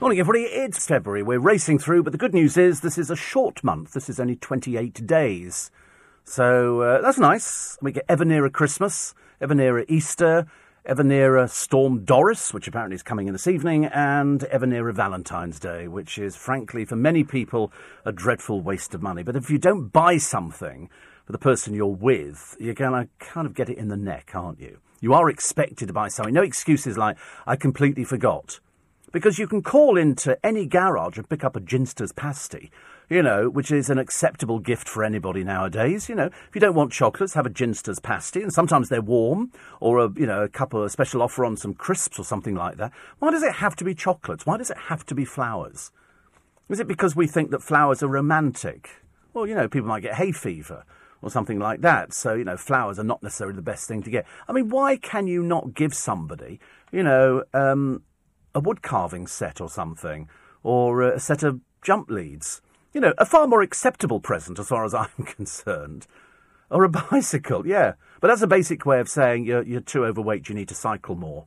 Morning, 0.00 0.20
everybody. 0.20 0.44
It's 0.44 0.86
February. 0.86 1.24
We're 1.24 1.40
racing 1.40 1.80
through, 1.80 2.04
but 2.04 2.12
the 2.12 2.18
good 2.18 2.32
news 2.32 2.56
is 2.56 2.80
this 2.80 2.96
is 2.96 3.10
a 3.10 3.16
short 3.16 3.64
month. 3.64 3.92
This 3.92 4.08
is 4.08 4.20
only 4.20 4.36
28 4.36 5.04
days. 5.04 5.72
So 6.22 6.82
uh, 6.82 7.00
that's 7.00 7.18
nice. 7.18 7.76
We 7.82 7.90
get 7.90 8.04
ever 8.08 8.24
nearer 8.24 8.50
Christmas, 8.50 9.14
ever 9.40 9.56
nearer 9.56 9.84
Easter, 9.88 10.46
ever 10.88 11.04
nearer 11.04 11.46
Storm 11.46 12.02
Doris, 12.02 12.54
which 12.54 12.66
apparently 12.66 12.94
is 12.94 13.02
coming 13.02 13.26
in 13.26 13.34
this 13.34 13.46
evening, 13.46 13.84
and 13.84 14.42
ever 14.44 14.66
nearer 14.66 14.90
Valentine's 14.90 15.60
Day, 15.60 15.86
which 15.86 16.18
is, 16.18 16.34
frankly, 16.34 16.86
for 16.86 16.96
many 16.96 17.22
people, 17.24 17.70
a 18.06 18.12
dreadful 18.12 18.62
waste 18.62 18.94
of 18.94 19.02
money. 19.02 19.22
But 19.22 19.36
if 19.36 19.50
you 19.50 19.58
don't 19.58 19.88
buy 19.88 20.16
something 20.16 20.88
for 21.26 21.32
the 21.32 21.38
person 21.38 21.74
you're 21.74 21.86
with, 21.86 22.56
you're 22.58 22.72
going 22.72 22.92
to 22.92 23.08
kind 23.18 23.46
of 23.46 23.52
get 23.52 23.68
it 23.68 23.76
in 23.76 23.88
the 23.88 23.98
neck, 23.98 24.30
aren't 24.32 24.60
you? 24.60 24.78
You 25.02 25.12
are 25.12 25.28
expected 25.28 25.88
to 25.88 25.92
buy 25.92 26.08
something. 26.08 26.32
No 26.32 26.42
excuses 26.42 26.96
like, 26.96 27.18
I 27.46 27.56
completely 27.56 28.04
forgot. 28.04 28.58
Because 29.12 29.38
you 29.38 29.46
can 29.46 29.62
call 29.62 29.98
into 29.98 30.38
any 30.44 30.64
garage 30.64 31.18
and 31.18 31.28
pick 31.28 31.44
up 31.44 31.54
a 31.54 31.60
Ginster's 31.60 32.12
pasty 32.12 32.70
you 33.08 33.22
know, 33.22 33.48
which 33.48 33.70
is 33.70 33.88
an 33.88 33.98
acceptable 33.98 34.58
gift 34.58 34.88
for 34.88 35.02
anybody 35.02 35.42
nowadays. 35.42 36.08
You 36.08 36.14
know, 36.14 36.26
if 36.26 36.50
you 36.54 36.60
don't 36.60 36.74
want 36.74 36.92
chocolates, 36.92 37.34
have 37.34 37.46
a 37.46 37.50
Ginster's 37.50 38.00
pasty, 38.00 38.42
and 38.42 38.52
sometimes 38.52 38.88
they're 38.88 39.00
warm, 39.00 39.52
or 39.80 39.98
a 39.98 40.10
you 40.14 40.26
know 40.26 40.42
a 40.42 40.48
couple 40.48 40.82
of 40.82 40.90
special 40.90 41.22
offer 41.22 41.44
on 41.44 41.56
some 41.56 41.74
crisps 41.74 42.18
or 42.18 42.24
something 42.24 42.54
like 42.54 42.76
that. 42.76 42.92
Why 43.18 43.30
does 43.30 43.42
it 43.42 43.54
have 43.54 43.76
to 43.76 43.84
be 43.84 43.94
chocolates? 43.94 44.46
Why 44.46 44.56
does 44.56 44.70
it 44.70 44.78
have 44.88 45.06
to 45.06 45.14
be 45.14 45.24
flowers? 45.24 45.90
Is 46.68 46.80
it 46.80 46.88
because 46.88 47.16
we 47.16 47.26
think 47.26 47.50
that 47.50 47.62
flowers 47.62 48.02
are 48.02 48.08
romantic? 48.08 48.90
Well, 49.32 49.46
you 49.46 49.54
know, 49.54 49.68
people 49.68 49.88
might 49.88 50.02
get 50.02 50.14
hay 50.14 50.32
fever 50.32 50.84
or 51.22 51.30
something 51.30 51.58
like 51.58 51.80
that. 51.80 52.12
So, 52.12 52.34
you 52.34 52.44
know, 52.44 52.56
flowers 52.56 52.98
are 52.98 53.04
not 53.04 53.22
necessarily 53.22 53.56
the 53.56 53.62
best 53.62 53.88
thing 53.88 54.02
to 54.02 54.10
get. 54.10 54.26
I 54.46 54.52
mean, 54.52 54.68
why 54.68 54.96
can 54.96 55.26
you 55.26 55.42
not 55.42 55.74
give 55.74 55.94
somebody, 55.94 56.60
you 56.92 57.02
know, 57.02 57.44
um, 57.54 58.02
a 58.54 58.60
wood 58.60 58.82
carving 58.82 59.26
set 59.26 59.60
or 59.60 59.68
something, 59.68 60.28
or 60.62 61.02
a 61.02 61.18
set 61.18 61.42
of 61.42 61.60
jump 61.82 62.10
leads? 62.10 62.60
You 62.92 63.00
know, 63.00 63.14
a 63.18 63.26
far 63.26 63.46
more 63.46 63.62
acceptable 63.62 64.20
present 64.20 64.58
as 64.58 64.68
far 64.68 64.84
as 64.84 64.94
I'm 64.94 65.08
concerned. 65.24 66.06
Or 66.70 66.84
a 66.84 66.88
bicycle, 66.88 67.66
yeah. 67.66 67.94
But 68.20 68.28
that's 68.28 68.42
a 68.42 68.46
basic 68.46 68.84
way 68.84 69.00
of 69.00 69.08
saying 69.08 69.44
you're, 69.44 69.62
you're 69.62 69.80
too 69.80 70.04
overweight, 70.04 70.48
you 70.48 70.54
need 70.54 70.68
to 70.68 70.74
cycle 70.74 71.14
more. 71.14 71.46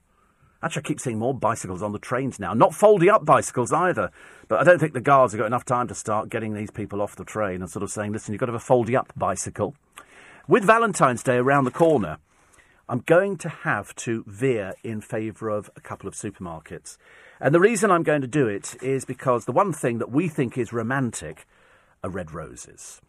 Actually, 0.63 0.81
I 0.81 0.87
keep 0.87 0.99
seeing 0.99 1.19
more 1.19 1.33
bicycles 1.33 1.81
on 1.81 1.91
the 1.91 1.99
trains 1.99 2.39
now. 2.39 2.53
Not 2.53 2.75
folding 2.75 3.09
up 3.09 3.25
bicycles 3.25 3.73
either. 3.73 4.11
But 4.47 4.59
I 4.59 4.63
don't 4.63 4.79
think 4.79 4.93
the 4.93 5.01
guards 5.01 5.33
have 5.33 5.39
got 5.39 5.47
enough 5.47 5.65
time 5.65 5.87
to 5.87 5.95
start 5.95 6.29
getting 6.29 6.53
these 6.53 6.69
people 6.69 7.01
off 7.01 7.15
the 7.15 7.25
train 7.25 7.61
and 7.61 7.69
sort 7.69 7.83
of 7.83 7.89
saying, 7.89 8.11
listen, 8.11 8.33
you've 8.33 8.39
got 8.39 8.47
to 8.47 8.51
have 8.51 8.61
a 8.61 8.63
folding 8.63 8.95
up 8.95 9.11
bicycle. 9.15 9.75
With 10.47 10.63
Valentine's 10.63 11.23
Day 11.23 11.37
around 11.37 11.63
the 11.63 11.71
corner, 11.71 12.17
I'm 12.87 12.99
going 12.99 13.37
to 13.37 13.49
have 13.49 13.95
to 13.95 14.23
veer 14.27 14.73
in 14.83 15.01
favour 15.01 15.49
of 15.49 15.69
a 15.75 15.81
couple 15.81 16.07
of 16.07 16.13
supermarkets. 16.13 16.97
And 17.43 17.55
the 17.55 17.59
reason 17.59 17.89
I'm 17.89 18.03
going 18.03 18.21
to 18.21 18.27
do 18.27 18.47
it 18.47 18.75
is 18.83 19.03
because 19.03 19.45
the 19.45 19.51
one 19.51 19.73
thing 19.73 19.97
that 19.97 20.11
we 20.11 20.27
think 20.27 20.59
is 20.59 20.71
romantic 20.71 21.47
are 22.03 22.09
red 22.11 22.31
roses. 22.31 23.01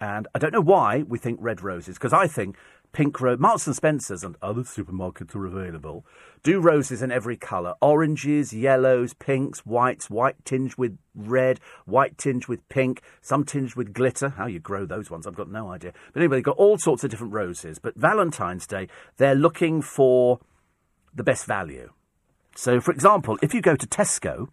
And 0.00 0.28
I 0.32 0.38
don't 0.38 0.52
know 0.52 0.60
why 0.60 1.02
we 1.02 1.18
think 1.18 1.40
red 1.42 1.62
roses, 1.62 1.96
because 1.96 2.12
I 2.12 2.28
think 2.28 2.56
pink 2.92 3.20
rose, 3.20 3.40
Marks 3.40 3.66
and 3.66 3.74
Spencers 3.74 4.22
and 4.22 4.36
other 4.40 4.62
supermarkets 4.62 5.34
are 5.34 5.46
available, 5.46 6.06
do 6.44 6.60
roses 6.60 7.02
in 7.02 7.10
every 7.10 7.36
colour. 7.36 7.74
Oranges, 7.82 8.52
yellows, 8.52 9.14
pinks, 9.14 9.66
whites, 9.66 10.08
white 10.08 10.36
tinged 10.44 10.76
with 10.76 10.96
red, 11.16 11.58
white 11.84 12.16
tinged 12.16 12.46
with 12.46 12.68
pink, 12.68 13.02
some 13.20 13.44
tinged 13.44 13.74
with 13.74 13.92
glitter. 13.92 14.28
How 14.28 14.46
you 14.46 14.60
grow 14.60 14.86
those 14.86 15.10
ones, 15.10 15.26
I've 15.26 15.34
got 15.34 15.50
no 15.50 15.72
idea. 15.72 15.92
But 16.12 16.20
anyway, 16.20 16.36
they've 16.36 16.44
got 16.44 16.56
all 16.56 16.78
sorts 16.78 17.02
of 17.02 17.10
different 17.10 17.32
roses. 17.32 17.80
But 17.80 17.96
Valentine's 17.96 18.68
Day, 18.68 18.86
they're 19.16 19.34
looking 19.34 19.82
for 19.82 20.38
the 21.12 21.24
best 21.24 21.46
value. 21.46 21.90
So, 22.54 22.80
for 22.80 22.92
example, 22.92 23.38
if 23.42 23.54
you 23.54 23.60
go 23.60 23.76
to 23.76 23.86
Tesco, 23.86 24.48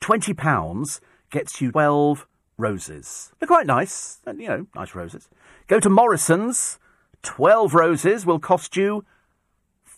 £20 0.00 1.00
gets 1.30 1.60
you 1.60 1.70
12 1.70 2.26
roses. 2.56 3.32
They're 3.38 3.46
quite 3.46 3.66
nice, 3.66 4.18
you 4.26 4.48
know, 4.48 4.66
nice 4.74 4.94
roses. 4.94 5.28
Go 5.66 5.80
to 5.80 5.88
Morrison's, 5.88 6.78
12 7.22 7.74
roses 7.74 8.26
will 8.26 8.38
cost 8.38 8.76
you 8.76 9.04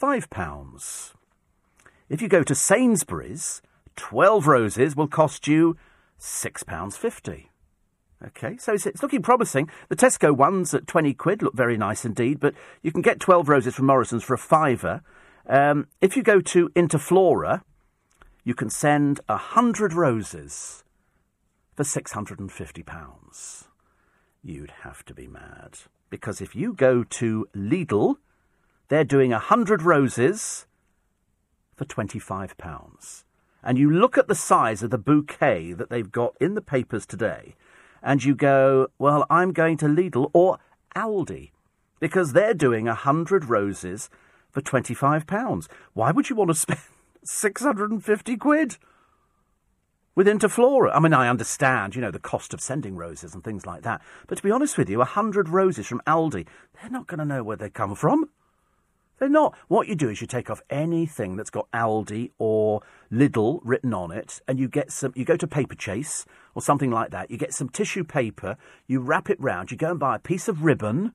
£5. 0.01 1.13
If 2.09 2.23
you 2.23 2.29
go 2.29 2.43
to 2.43 2.55
Sainsbury's, 2.55 3.63
12 3.97 4.47
roses 4.47 4.97
will 4.97 5.09
cost 5.09 5.47
you 5.47 5.77
£6.50. 6.19 7.47
Okay, 8.27 8.59
so 8.59 8.75
it's, 8.75 9.03
looking 9.03 9.23
promising. 9.23 9.71
The 9.89 9.97
Tesco 9.97 10.37
ones 10.37 10.75
at 10.75 10.87
20 10.87 11.15
quid 11.15 11.43
look 11.43 11.55
very 11.55 11.79
nice 11.79 12.05
indeed, 12.05 12.39
but 12.39 12.55
you 12.83 12.93
can 12.93 13.01
get 13.01 13.21
12 13.21 13.49
roses 13.49 13.75
from 13.75 13.87
Morrison's 13.87 14.25
for 14.25 14.35
a 14.35 14.39
fiver. 14.39 15.03
Um, 15.51 15.89
if 16.01 16.17
you 16.17 16.23
go 16.23 16.41
to 16.41 16.69
Interflora, 16.71 17.63
you 18.45 18.55
can 18.55 18.71
send 18.71 19.19
a 19.29 19.37
hundred 19.37 19.93
roses 19.93 20.85
for 21.75 21.83
six 21.83 22.13
hundred 22.13 22.39
and 22.39 22.53
fifty 22.53 22.85
pounds. 22.85 23.67
You'd 24.45 24.73
have 24.83 25.05
to 25.07 25.13
be 25.13 25.27
mad. 25.27 25.79
Because 26.09 26.41
if 26.41 26.55
you 26.55 26.73
go 26.73 27.03
to 27.03 27.49
Lidl, 27.53 28.17
they're 28.89 29.05
doing 29.05 29.33
100 29.33 29.83
roses 29.83 30.67
for 31.77 31.85
£25. 31.85 33.25
And 33.63 33.77
you 33.77 33.91
look 33.91 34.17
at 34.17 34.29
the 34.29 34.35
size 34.35 34.83
of 34.83 34.91
the 34.91 34.99
bouquet 34.99 35.73
that 35.73 35.91
they've 35.91 36.11
got 36.11 36.35
in 36.41 36.55
the 36.55 36.63
papers 36.63 37.07
today, 37.07 37.55
and 38.03 38.25
you 38.25 38.35
go, 38.35 38.89
well, 38.99 39.27
I'm 39.29 39.53
going 39.53 39.77
to 39.79 39.87
Lidl 39.87 40.31
or 40.33 40.59
Aldi 40.97 41.51
because 42.01 42.33
they're 42.33 42.55
doing 42.55 42.87
100 42.87 43.45
roses 43.45 44.09
for 44.51 44.61
£25. 44.61 45.69
Why 45.93 46.11
would 46.11 46.31
you 46.31 46.37
want 46.37 46.51
to 46.51 46.55
spend 46.55 46.81
650 47.25 48.37
quid? 48.37 48.77
with 50.15 50.27
Interflora. 50.27 50.91
I 50.93 51.01
mean, 51.01 51.15
I 51.15 51.29
understand, 51.29 51.95
you 51.95 52.03
know, 52.03 52.11
the 52.11 52.19
cost 52.19 52.53
of 52.53 52.61
sending 52.61 52.97
roses 52.97 53.33
and 53.33 53.43
things 53.43 53.65
like 53.65 53.83
that. 53.83 54.03
But 54.27 54.37
to 54.37 54.43
be 54.43 54.51
honest 54.51 54.77
with 54.77 54.91
you, 54.91 55.01
a 55.01 55.07
hundred 55.07 55.49
roses 55.49 55.87
from 55.87 56.03
Aldi, 56.07 56.47
they're 56.75 56.91
not 56.91 57.07
going 57.07 57.21
to 57.21 57.25
know 57.25 57.43
where 57.43 57.57
they 57.57 57.71
come 57.71 57.95
from. 57.95 58.29
They're 59.19 59.29
not. 59.29 59.55
What 59.69 59.87
you 59.87 59.95
do 59.95 60.09
is 60.09 60.21
you 60.21 60.27
take 60.27 60.51
off 60.51 60.63
anything 60.71 61.37
that's 61.37 61.51
got 61.51 61.71
Aldi 61.73 62.31
or 62.39 62.83
Lidl 63.13 63.61
written 63.65 63.93
on 63.93 64.11
it, 64.11 64.41
and 64.49 64.59
you 64.59 64.67
get 64.67 64.91
some. 64.91 65.13
You 65.15 65.27
go 65.27 65.37
to 65.37 65.47
Paper 65.47 65.75
Chase 65.75 66.25
or 66.55 66.63
something 66.63 66.91
like 66.91 67.11
that. 67.11 67.31
You 67.31 67.37
get 67.37 67.53
some 67.53 67.69
tissue 67.69 68.03
paper. 68.03 68.57
You 68.87 69.01
wrap 69.01 69.29
it 69.29 69.39
round. 69.41 69.71
You 69.71 69.77
go 69.77 69.91
and 69.91 70.01
buy 70.01 70.17
a 70.17 70.19
piece 70.19 70.49
of 70.49 70.65
ribbon, 70.65 71.13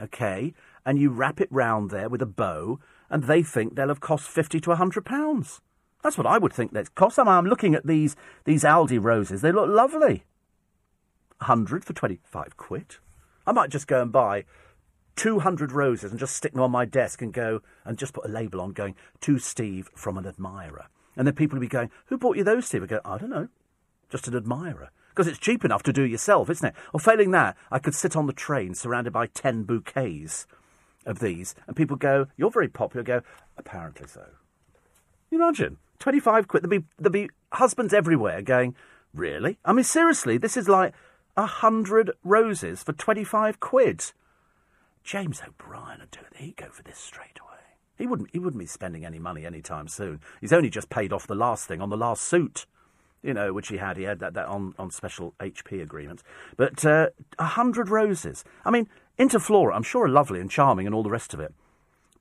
okay, 0.00 0.54
and 0.84 0.98
you 0.98 1.10
wrap 1.10 1.40
it 1.40 1.48
round 1.50 1.90
there 1.90 2.08
with 2.08 2.22
a 2.22 2.26
bow, 2.26 2.80
and 3.08 3.24
they 3.24 3.42
think 3.42 3.74
they'll 3.74 3.88
have 3.88 4.00
cost 4.00 4.28
fifty 4.28 4.60
to 4.60 4.72
a 4.72 4.76
hundred 4.76 5.04
pounds. 5.04 5.60
That's 6.02 6.16
what 6.16 6.26
I 6.26 6.38
would 6.38 6.52
think 6.52 6.72
they'd 6.72 6.94
cost. 6.94 7.18
I 7.18 7.22
I'm 7.22 7.46
looking 7.46 7.74
at 7.74 7.86
these 7.86 8.16
these 8.44 8.64
Aldi 8.64 9.02
roses. 9.02 9.42
They 9.42 9.52
look 9.52 9.68
lovely. 9.68 10.24
Hundred 11.42 11.84
for 11.84 11.92
twenty 11.92 12.20
five 12.24 12.56
quid. 12.56 12.96
I 13.46 13.52
might 13.52 13.70
just 13.70 13.86
go 13.86 14.02
and 14.02 14.12
buy 14.12 14.44
two 15.16 15.40
hundred 15.40 15.72
roses 15.72 16.10
and 16.10 16.20
just 16.20 16.36
stick 16.36 16.52
them 16.52 16.62
on 16.62 16.70
my 16.70 16.84
desk 16.84 17.20
and 17.20 17.32
go 17.32 17.60
and 17.84 17.98
just 17.98 18.14
put 18.14 18.24
a 18.24 18.28
label 18.28 18.60
on 18.60 18.72
going 18.72 18.94
to 19.20 19.38
Steve 19.38 19.90
from 19.94 20.16
an 20.16 20.26
admirer. 20.26 20.86
And 21.16 21.26
then 21.26 21.34
people 21.34 21.56
will 21.56 21.60
be 21.60 21.68
going, 21.68 21.90
"Who 22.06 22.16
bought 22.16 22.36
you 22.36 22.44
those, 22.44 22.66
Steve?" 22.66 22.84
I 22.84 22.86
go, 22.86 23.00
"I 23.04 23.18
don't 23.18 23.30
know, 23.30 23.48
just 24.08 24.28
an 24.28 24.36
admirer." 24.36 24.90
Because 25.10 25.26
it's 25.26 25.38
cheap 25.38 25.64
enough 25.64 25.82
to 25.82 25.92
do 25.92 26.04
yourself, 26.04 26.48
isn't 26.48 26.68
it? 26.68 26.74
Or 26.94 27.00
failing 27.00 27.32
that, 27.32 27.56
I 27.70 27.80
could 27.80 27.96
sit 27.96 28.14
on 28.16 28.26
the 28.26 28.32
train 28.32 28.74
surrounded 28.74 29.12
by 29.12 29.26
ten 29.26 29.64
bouquets 29.64 30.46
of 31.10 31.18
these, 31.18 31.54
and 31.66 31.76
people 31.76 31.96
go, 31.96 32.28
"You're 32.36 32.50
very 32.50 32.68
popular." 32.68 33.02
Go, 33.04 33.22
apparently 33.56 34.06
so. 34.06 34.26
You 35.30 35.42
imagine 35.42 35.76
25 35.98 36.48
quid. 36.48 36.62
There'll 36.62 36.80
be, 36.80 36.86
there'll 36.98 37.12
be 37.12 37.30
husbands 37.52 37.92
everywhere 37.92 38.42
going, 38.42 38.74
Really? 39.12 39.58
I 39.64 39.72
mean, 39.72 39.84
seriously, 39.84 40.38
this 40.38 40.56
is 40.56 40.68
like 40.68 40.94
a 41.36 41.46
hundred 41.46 42.12
roses 42.22 42.82
for 42.82 42.92
25 42.92 43.60
quid. 43.60 44.12
James 45.02 45.42
O'Brien 45.46 46.00
would 46.00 46.10
do 46.10 46.20
it. 46.20 46.36
He'd 46.36 46.56
go 46.56 46.68
for 46.70 46.82
this 46.82 46.98
straight 46.98 47.38
away. 47.40 47.50
He 47.96 48.06
wouldn't, 48.06 48.30
he 48.32 48.38
wouldn't 48.38 48.60
be 48.60 48.66
spending 48.66 49.04
any 49.04 49.18
money 49.18 49.44
anytime 49.44 49.88
soon. 49.88 50.20
He's 50.40 50.52
only 50.52 50.70
just 50.70 50.90
paid 50.90 51.12
off 51.12 51.26
the 51.26 51.34
last 51.34 51.66
thing 51.66 51.80
on 51.80 51.90
the 51.90 51.96
last 51.96 52.22
suit, 52.22 52.66
you 53.22 53.34
know, 53.34 53.52
which 53.52 53.68
he 53.68 53.78
had. 53.78 53.96
He 53.96 54.04
had 54.04 54.20
that, 54.20 54.34
that 54.34 54.46
on, 54.46 54.74
on 54.78 54.90
special 54.90 55.34
HP 55.40 55.82
agreements. 55.82 56.22
But 56.56 56.84
uh, 56.84 57.08
a 57.38 57.42
uh, 57.42 57.46
hundred 57.46 57.90
roses. 57.90 58.44
I 58.64 58.70
mean, 58.70 58.88
Interflora, 59.18 59.74
I'm 59.74 59.82
sure 59.82 60.04
are 60.04 60.08
lovely 60.08 60.40
and 60.40 60.50
charming 60.50 60.86
and 60.86 60.94
all 60.94 61.02
the 61.02 61.10
rest 61.10 61.34
of 61.34 61.40
it. 61.40 61.52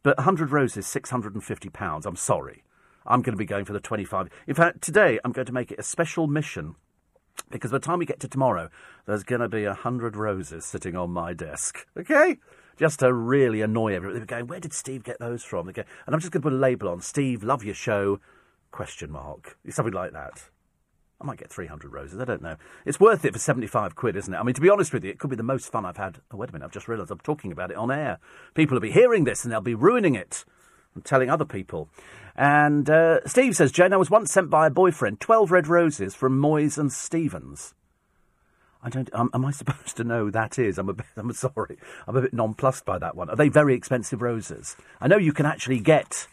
But 0.04 0.20
a 0.20 0.24
hundred 0.24 0.52
roses, 0.52 0.86
£650. 0.86 2.06
I'm 2.06 2.16
sorry. 2.16 2.64
I'm 3.06 3.22
going 3.22 3.34
to 3.34 3.38
be 3.40 3.46
going 3.46 3.66
for 3.66 3.74
the 3.74 3.80
25. 3.80 4.30
In 4.48 4.56
fact, 4.56 4.82
today 4.82 5.20
I'm 5.24 5.32
going 5.32 5.48
to 5.48 5.54
make 5.54 5.72
it 5.72 5.80
a 5.80 5.84
special 5.84 6.28
mission 6.28 6.76
because 7.50 7.72
by 7.72 7.78
the 7.78 7.86
time 7.86 8.00
we 8.00 8.06
get 8.06 8.20
to 8.22 8.28
tomorrow, 8.28 8.70
there's 9.06 9.24
going 9.24 9.42
to 9.42 9.50
be 9.50 9.64
a 9.64 9.74
hundred 9.74 10.16
roses 10.16 10.66
sitting 10.66 10.96
on 10.96 11.10
my 11.12 11.34
desk. 11.34 11.86
Okay? 11.98 12.38
Just 12.78 13.00
to 13.00 13.12
really 13.14 13.62
annoy 13.62 13.96
everybody. 13.96 14.20
They're 14.20 14.26
going, 14.26 14.48
where 14.48 14.60
did 14.60 14.74
Steve 14.74 15.04
get 15.04 15.20
those 15.20 15.44
from? 15.44 15.68
And 15.68 15.86
I'm 16.08 16.20
just 16.20 16.32
going 16.32 16.42
to 16.42 16.50
put 16.50 16.54
a 16.54 16.58
label 16.58 16.90
on 16.90 17.02
Steve, 17.02 17.44
love 17.44 17.64
your 17.64 17.76
show, 17.76 18.20
question 18.72 19.12
mark. 19.12 19.58
Something 19.70 19.94
like 19.94 20.14
that. 20.14 20.50
I 21.22 21.26
might 21.26 21.38
get 21.38 21.50
300 21.50 21.92
roses. 21.92 22.20
I 22.20 22.26
don't 22.26 22.42
know. 22.42 22.56
It's 22.86 23.00
worth 23.00 23.26
it 23.26 23.34
for 23.34 23.40
75 23.40 23.96
quid, 23.96 24.16
isn't 24.16 24.34
it? 24.34 24.38
I 24.38 24.44
mean, 24.44 24.56
to 24.56 24.62
be 24.62 24.70
honest 24.70 24.94
with 24.94 25.04
you, 25.04 25.12
it 25.12 25.20
could 25.20 25.30
be 25.30 25.36
the 25.36 25.44
most 25.44 25.70
fun 25.70 25.86
I've 25.86 25.98
had. 25.98 26.20
Oh, 26.32 26.38
wait 26.38 26.50
a 26.50 26.54
minute. 26.54 26.66
I've 26.66 26.72
just 26.72 26.88
realised 26.88 27.12
I'm 27.12 27.20
talking 27.20 27.52
about 27.52 27.72
it 27.72 27.78
on 27.78 27.92
air. 27.92 28.20
People 28.54 28.76
will 28.76 28.82
be 28.82 28.92
hearing 28.92 29.26
this 29.26 29.44
and 29.44 29.52
they'll 29.52 29.60
be 29.60 29.76
ruining 29.76 30.16
it 30.16 30.46
and 30.96 31.04
telling 31.04 31.30
other 31.30 31.46
people. 31.46 31.90
And 32.36 32.90
uh, 32.90 33.20
Steve 33.28 33.56
says, 33.56 33.72
Jane, 33.74 33.92
I 33.92 33.98
was 33.98 34.10
once 34.10 34.32
sent 34.32 34.50
by 34.50 34.68
a 34.68 34.72
boyfriend 34.72 35.20
12 35.20 35.52
red 35.52 35.68
roses 35.68 36.16
from 36.16 36.40
Moyses 36.40 36.78
and 36.78 36.92
Stevens. 36.92 37.74
I 38.82 38.90
don't. 38.90 39.10
Um, 39.14 39.30
am 39.34 39.46
I 39.46 39.52
supposed 39.52 39.98
to 39.98 40.04
know 40.04 40.30
that 40.30 40.58
is? 40.58 40.78
I'm 40.78 40.90
a 40.90 40.94
bit. 40.94 41.06
I'm 41.18 41.34
sorry. 41.34 41.78
I'm 42.08 42.16
a 42.16 42.22
bit 42.22 42.34
nonplussed 42.34 42.86
by 42.86 42.98
that 43.00 43.16
one. 43.16 43.30
Are 43.30 43.36
they 43.36 43.50
very 43.50 43.76
expensive 43.76 44.22
roses? 44.22 44.78
I 45.02 45.08
know 45.08 45.18
you 45.18 45.34
can 45.34 45.46
actually 45.46 45.80
get, 45.80 46.28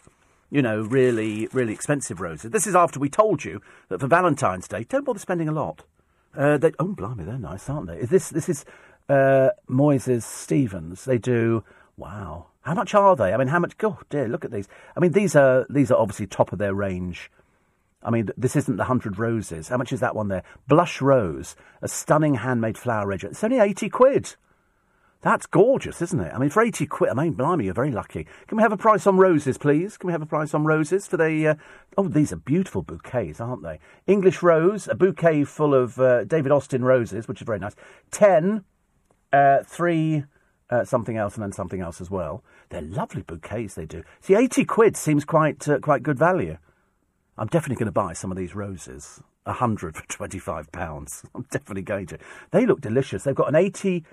you 0.50 0.62
know, 0.62 0.82
really, 0.82 1.48
really 1.52 1.72
expensive 1.72 2.20
roses. 2.20 2.50
This 2.50 2.66
is 2.66 2.74
after 2.74 3.00
we 3.00 3.08
told 3.08 3.44
you 3.44 3.60
that 3.88 4.00
for 4.00 4.06
Valentine's 4.06 4.68
Day, 4.68 4.84
don't 4.84 5.04
bother 5.04 5.18
spending 5.18 5.48
a 5.48 5.52
lot. 5.52 5.82
Uh, 6.36 6.58
they, 6.58 6.72
oh, 6.78 6.88
blimey, 6.88 7.24
they're 7.24 7.38
nice, 7.38 7.68
aren't 7.68 7.88
they? 7.88 7.98
Is 7.98 8.10
this 8.10 8.30
this 8.30 8.48
is 8.48 8.64
uh, 9.08 9.50
Moyses 9.68 10.22
Stevens? 10.22 11.04
They 11.04 11.18
do. 11.18 11.64
Wow, 11.96 12.48
how 12.60 12.74
much 12.74 12.94
are 12.94 13.16
they? 13.16 13.32
I 13.32 13.38
mean, 13.38 13.48
how 13.48 13.58
much? 13.58 13.78
God, 13.78 13.96
dear, 14.10 14.28
look 14.28 14.44
at 14.44 14.50
these. 14.50 14.68
I 14.96 15.00
mean, 15.00 15.12
these 15.12 15.34
are 15.34 15.66
these 15.70 15.90
are 15.90 15.98
obviously 15.98 16.26
top 16.26 16.52
of 16.52 16.58
their 16.58 16.74
range. 16.74 17.30
I 18.02 18.10
mean, 18.10 18.28
this 18.36 18.54
isn't 18.54 18.76
the 18.76 18.84
hundred 18.84 19.18
roses. 19.18 19.68
How 19.68 19.78
much 19.78 19.92
is 19.92 20.00
that 20.00 20.14
one 20.14 20.28
there? 20.28 20.42
Blush 20.68 21.00
rose, 21.00 21.56
a 21.80 21.88
stunning 21.88 22.34
handmade 22.34 22.76
flower 22.76 23.06
arrangement. 23.06 23.32
It's 23.32 23.44
only 23.44 23.58
eighty 23.58 23.88
quid. 23.88 24.36
That's 25.22 25.46
gorgeous, 25.46 26.00
isn't 26.02 26.20
it? 26.20 26.32
I 26.32 26.38
mean, 26.38 26.50
for 26.50 26.62
eighty 26.62 26.86
quid, 26.86 27.10
I 27.10 27.14
mean, 27.14 27.32
blimey, 27.32 27.64
you're 27.64 27.74
very 27.74 27.90
lucky. 27.90 28.26
Can 28.46 28.56
we 28.56 28.62
have 28.62 28.72
a 28.72 28.76
price 28.76 29.06
on 29.06 29.16
roses, 29.16 29.58
please? 29.58 29.96
Can 29.96 30.06
we 30.06 30.12
have 30.12 30.22
a 30.22 30.26
price 30.26 30.54
on 30.54 30.64
roses 30.64 31.06
for 31.06 31.16
the? 31.16 31.48
Uh... 31.48 31.54
Oh, 31.98 32.08
these 32.08 32.32
are 32.32 32.36
beautiful 32.36 32.82
bouquets, 32.82 33.40
aren't 33.40 33.62
they? 33.62 33.80
English 34.06 34.42
rose, 34.42 34.86
a 34.88 34.94
bouquet 34.94 35.44
full 35.44 35.74
of 35.74 35.98
uh, 35.98 36.24
David 36.24 36.52
Austin 36.52 36.84
roses, 36.84 37.26
which 37.26 37.40
is 37.40 37.46
very 37.46 37.58
nice. 37.58 37.74
Ten, 38.10 38.64
uh, 39.32 39.62
three 39.64 40.24
uh, 40.70 40.84
something 40.84 41.16
else 41.16 41.34
and 41.34 41.42
then 41.42 41.52
something 41.52 41.80
else 41.80 42.00
as 42.00 42.10
well. 42.10 42.42
They're 42.70 42.82
lovely 42.82 43.22
bouquets, 43.22 43.74
they 43.74 43.86
do. 43.86 44.02
See, 44.20 44.34
80 44.34 44.64
quid 44.64 44.96
seems 44.96 45.24
quite, 45.24 45.68
uh, 45.68 45.78
quite 45.78 46.02
good 46.02 46.18
value. 46.18 46.58
I'm 47.38 47.46
definitely 47.46 47.76
going 47.76 47.86
to 47.86 47.92
buy 47.92 48.12
some 48.14 48.30
of 48.30 48.36
these 48.36 48.54
roses. 48.54 49.22
A 49.44 49.52
hundred 49.52 49.94
for 49.94 50.04
twenty-five 50.08 50.72
pounds. 50.72 51.22
I'm 51.34 51.46
definitely 51.50 51.82
going 51.82 52.06
to. 52.06 52.18
They 52.50 52.66
look 52.66 52.80
delicious. 52.80 53.22
They've 53.22 53.34
got 53.34 53.48
an 53.48 53.54
eighty 53.54 54.04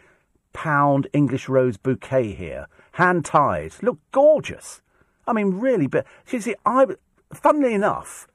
pound 0.53 1.07
English 1.13 1.49
rose 1.49 1.77
bouquet 1.77 2.33
here, 2.33 2.67
hand 2.93 3.25
tied. 3.25 3.73
Look 3.81 3.99
gorgeous. 4.11 4.81
I 5.27 5.33
mean, 5.33 5.59
really. 5.59 5.87
But 5.87 6.05
you 6.29 6.39
see, 6.41 6.55
I, 6.65 6.85
funnily 7.33 7.73
enough, 7.73 8.27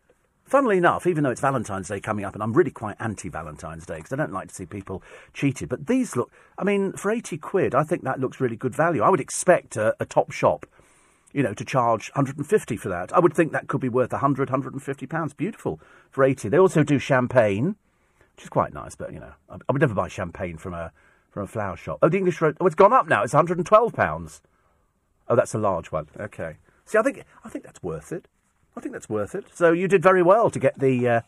Funnily 0.49 0.79
enough, 0.79 1.07
even 1.07 1.25
though 1.25 1.31
it's 1.31 1.43
Valentine's 1.43 1.89
Day 1.89 2.01
coming 2.01 2.25
up, 2.25 2.33
and 2.33 2.43
I'm 2.43 2.55
really 2.55 2.71
quite 2.71 2.97
anti 2.99 3.29
Valentine's 3.29 3.85
Day 3.85 3.97
because 3.97 4.15
I 4.15 4.17
don't 4.17 4.33
like 4.33 4.49
to 4.49 4.55
see 4.55 4.65
people 4.65 5.03
cheated, 5.35 5.69
but 5.69 5.89
these 5.89 6.17
look, 6.17 6.33
I 6.57 6.65
mean, 6.65 6.93
for 6.93 7.11
80 7.11 7.37
quid, 7.37 7.75
I 7.75 7.83
think 7.83 8.03
that 8.05 8.19
looks 8.19 8.41
really 8.41 8.57
good 8.57 8.75
value. 8.75 9.03
I 9.03 9.11
would 9.11 9.21
expect 9.21 9.77
a, 9.77 9.95
a 10.01 10.07
top 10.07 10.31
shop, 10.31 10.65
you 11.35 11.43
know, 11.43 11.53
to 11.53 11.67
charge 11.67 12.11
150 12.15 12.79
for 12.79 12.89
that. 12.89 13.13
I 13.13 13.19
would 13.19 13.35
think 13.35 13.53
that 13.53 13.69
could 13.69 13.83
be 13.83 13.91
worth 13.91 14.11
100, 14.11 14.49
150 14.49 15.07
pounds. 15.07 15.35
Beautiful 15.35 15.81
for 16.11 16.25
80. 16.25 16.49
They 16.49 16.59
also 16.59 16.83
do 16.83 16.99
champagne, 16.99 17.77
which 18.35 18.45
is 18.45 18.49
quite 18.49 18.73
nice, 18.73 18.95
but, 18.95 19.13
you 19.13 19.21
know, 19.21 19.35
I, 19.51 19.57
I 19.69 19.73
would 19.73 19.83
never 19.83 19.93
buy 19.93 20.09
champagne 20.09 20.57
from 20.57 20.73
a, 20.73 20.93
from 21.31 21.45
a 21.45 21.47
flower 21.47 21.77
shop. 21.77 21.99
Oh, 22.03 22.09
the 22.09 22.19
English 22.19 22.41
Road, 22.41 22.57
oh, 22.61 22.67
it's 22.67 22.75
gone 22.75 22.93
up 22.93 23.09
now. 23.09 23.23
It's 23.23 23.35
112 23.35 23.93
pounds. 23.93 24.41
Oh, 25.29 25.37
that's 25.37 25.55
a 25.55 25.59
large 25.59 25.93
one. 25.93 26.09
Okay. 26.19 26.57
See, 26.85 26.99
I 26.99 27.03
think, 27.03 27.25
I 27.45 27.49
think 27.49 27.65
that's 27.65 27.83
worth 27.83 28.13
it. 28.13 28.27
I 28.79 28.81
think 28.81 28.93
that's 28.93 29.09
worth 29.09 29.35
it. 29.35 29.45
So 29.53 29.73
you 29.73 29.89
did 29.89 30.03
very 30.03 30.23
well 30.23 30.51
to 30.51 30.59
get 30.59 30.79
the 30.79 31.09
uh, 31.09 31.21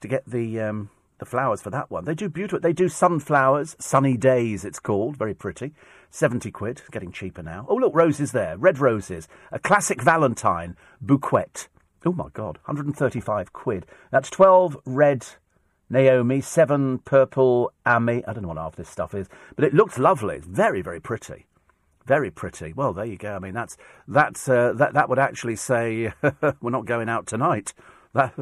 to 0.00 0.08
get 0.08 0.24
the 0.24 0.60
um, 0.60 0.90
the 1.18 1.24
flowers 1.24 1.60
for 1.60 1.70
that 1.70 1.90
one. 1.90 2.04
They 2.04 2.14
do 2.14 2.28
beautiful. 2.28 2.60
They 2.60 2.72
do 2.72 2.88
sunflowers, 2.88 3.74
sunny 3.80 4.16
days. 4.16 4.64
It's 4.64 4.78
called 4.78 5.16
very 5.16 5.34
pretty. 5.34 5.74
Seventy 6.10 6.52
quid, 6.52 6.82
getting 6.92 7.10
cheaper 7.10 7.42
now. 7.42 7.66
Oh 7.68 7.74
look, 7.74 7.92
roses 7.92 8.30
there, 8.30 8.56
red 8.56 8.78
roses, 8.78 9.26
a 9.50 9.58
classic 9.58 10.00
Valentine 10.00 10.76
bouquet. 11.00 11.46
Oh 12.04 12.12
my 12.12 12.28
God, 12.32 12.58
135 12.66 13.52
quid. 13.52 13.84
That's 14.12 14.30
12 14.30 14.76
red 14.84 15.26
Naomi, 15.88 16.40
seven 16.40 16.98
purple 16.98 17.72
Ami. 17.84 18.24
I 18.26 18.32
don't 18.32 18.42
know 18.42 18.48
what 18.48 18.56
half 18.56 18.76
this 18.76 18.88
stuff 18.88 19.14
is, 19.14 19.28
but 19.54 19.64
it 19.64 19.74
looks 19.74 19.98
lovely. 19.98 20.36
It's 20.36 20.46
very, 20.46 20.82
very 20.82 21.00
pretty. 21.00 21.46
Very 22.06 22.30
pretty. 22.30 22.72
Well, 22.72 22.92
there 22.92 23.04
you 23.04 23.16
go. 23.16 23.34
I 23.34 23.38
mean, 23.38 23.54
that's 23.54 23.76
that's 24.06 24.48
uh, 24.48 24.72
that 24.76 24.94
that 24.94 25.08
would 25.08 25.18
actually 25.18 25.56
say 25.56 26.12
we're 26.60 26.70
not 26.70 26.86
going 26.86 27.08
out 27.08 27.26
tonight. 27.26 27.74
That 28.14 28.34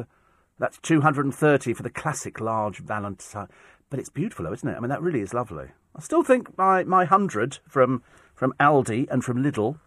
that's 0.59 0.77
two 0.79 1.01
hundred 1.01 1.25
and 1.25 1.35
thirty 1.35 1.73
for 1.73 1.83
the 1.83 1.89
classic 1.89 2.39
large 2.39 2.79
Valentine. 2.79 3.47
But 3.89 3.99
it's 3.99 4.09
beautiful, 4.09 4.45
though, 4.45 4.53
isn't 4.53 4.67
it? 4.67 4.75
I 4.75 4.79
mean, 4.79 4.89
that 4.89 5.01
really 5.01 5.21
is 5.21 5.33
lovely. 5.33 5.67
I 5.95 6.01
still 6.01 6.23
think 6.23 6.57
my 6.57 6.83
my 6.83 7.05
hundred 7.05 7.59
from 7.67 8.03
from 8.35 8.53
Aldi 8.59 9.07
and 9.09 9.23
from 9.23 9.43
Lidl 9.43 9.79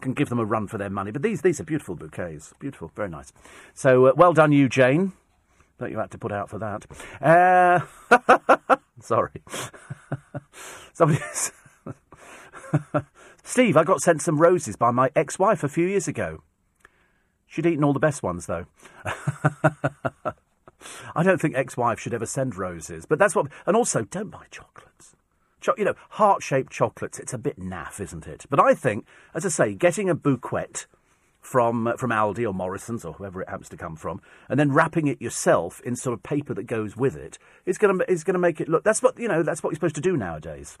can 0.00 0.12
give 0.12 0.28
them 0.28 0.38
a 0.38 0.44
run 0.44 0.66
for 0.66 0.78
their 0.78 0.90
money. 0.90 1.10
But 1.10 1.22
these 1.22 1.42
these 1.42 1.60
are 1.60 1.64
beautiful 1.64 1.94
bouquets. 1.94 2.52
Beautiful, 2.58 2.90
very 2.94 3.08
nice. 3.08 3.32
So 3.74 4.06
uh, 4.06 4.12
well 4.16 4.32
done, 4.32 4.52
you, 4.52 4.68
Jane. 4.68 5.12
That 5.78 5.90
you 5.90 5.98
had 5.98 6.10
to 6.12 6.18
put 6.18 6.32
out 6.32 6.48
for 6.48 6.58
that. 6.58 6.86
Uh, 7.20 7.80
sorry. 9.00 9.42
Somebody's 10.92 11.52
Steve, 13.44 13.76
I 13.76 13.84
got 13.84 14.00
sent 14.00 14.22
some 14.22 14.38
roses 14.38 14.76
by 14.76 14.90
my 14.90 15.10
ex 15.14 15.38
wife 15.38 15.62
a 15.62 15.68
few 15.68 15.86
years 15.86 16.08
ago. 16.08 16.42
She'd 17.46 17.66
eaten 17.66 17.84
all 17.84 17.92
the 17.92 18.00
best 18.00 18.22
ones, 18.22 18.46
though. 18.46 18.66
I 21.14 21.22
don't 21.22 21.40
think 21.40 21.54
ex 21.54 21.76
wife 21.76 22.00
should 22.00 22.14
ever 22.14 22.26
send 22.26 22.56
roses, 22.56 23.06
but 23.06 23.18
that's 23.18 23.34
what. 23.34 23.46
And 23.66 23.76
also, 23.76 24.02
don't 24.02 24.30
buy 24.30 24.46
chocolates. 24.50 25.14
Cho- 25.60 25.74
you 25.78 25.84
know, 25.84 25.94
heart 26.10 26.42
shaped 26.42 26.72
chocolates, 26.72 27.18
it's 27.18 27.32
a 27.32 27.38
bit 27.38 27.58
naff, 27.58 28.00
isn't 28.00 28.26
it? 28.26 28.46
But 28.50 28.60
I 28.60 28.74
think, 28.74 29.06
as 29.34 29.46
I 29.46 29.48
say, 29.48 29.74
getting 29.74 30.08
a 30.10 30.14
bouquet 30.14 30.86
from 31.46 31.86
uh, 31.86 31.96
from 31.96 32.10
Aldi 32.10 32.44
or 32.44 32.52
Morrison's 32.52 33.04
or 33.04 33.12
whoever 33.12 33.40
it 33.40 33.48
happens 33.48 33.68
to 33.68 33.76
come 33.76 33.94
from, 33.94 34.20
and 34.48 34.58
then 34.58 34.72
wrapping 34.72 35.06
it 35.06 35.22
yourself 35.22 35.80
in 35.82 35.94
sort 35.94 36.12
of 36.12 36.22
paper 36.22 36.52
that 36.54 36.64
goes 36.64 36.96
with 36.96 37.14
it 37.14 37.38
is 37.64 37.78
going 37.78 37.96
to 37.96 38.10
is 38.10 38.24
going 38.24 38.34
to 38.34 38.40
make 38.40 38.60
it 38.60 38.68
look. 38.68 38.82
That's 38.82 39.00
what 39.00 39.16
you 39.18 39.28
know. 39.28 39.44
That's 39.44 39.62
what 39.62 39.70
you're 39.70 39.76
supposed 39.76 39.94
to 39.94 40.00
do 40.00 40.16
nowadays. 40.16 40.76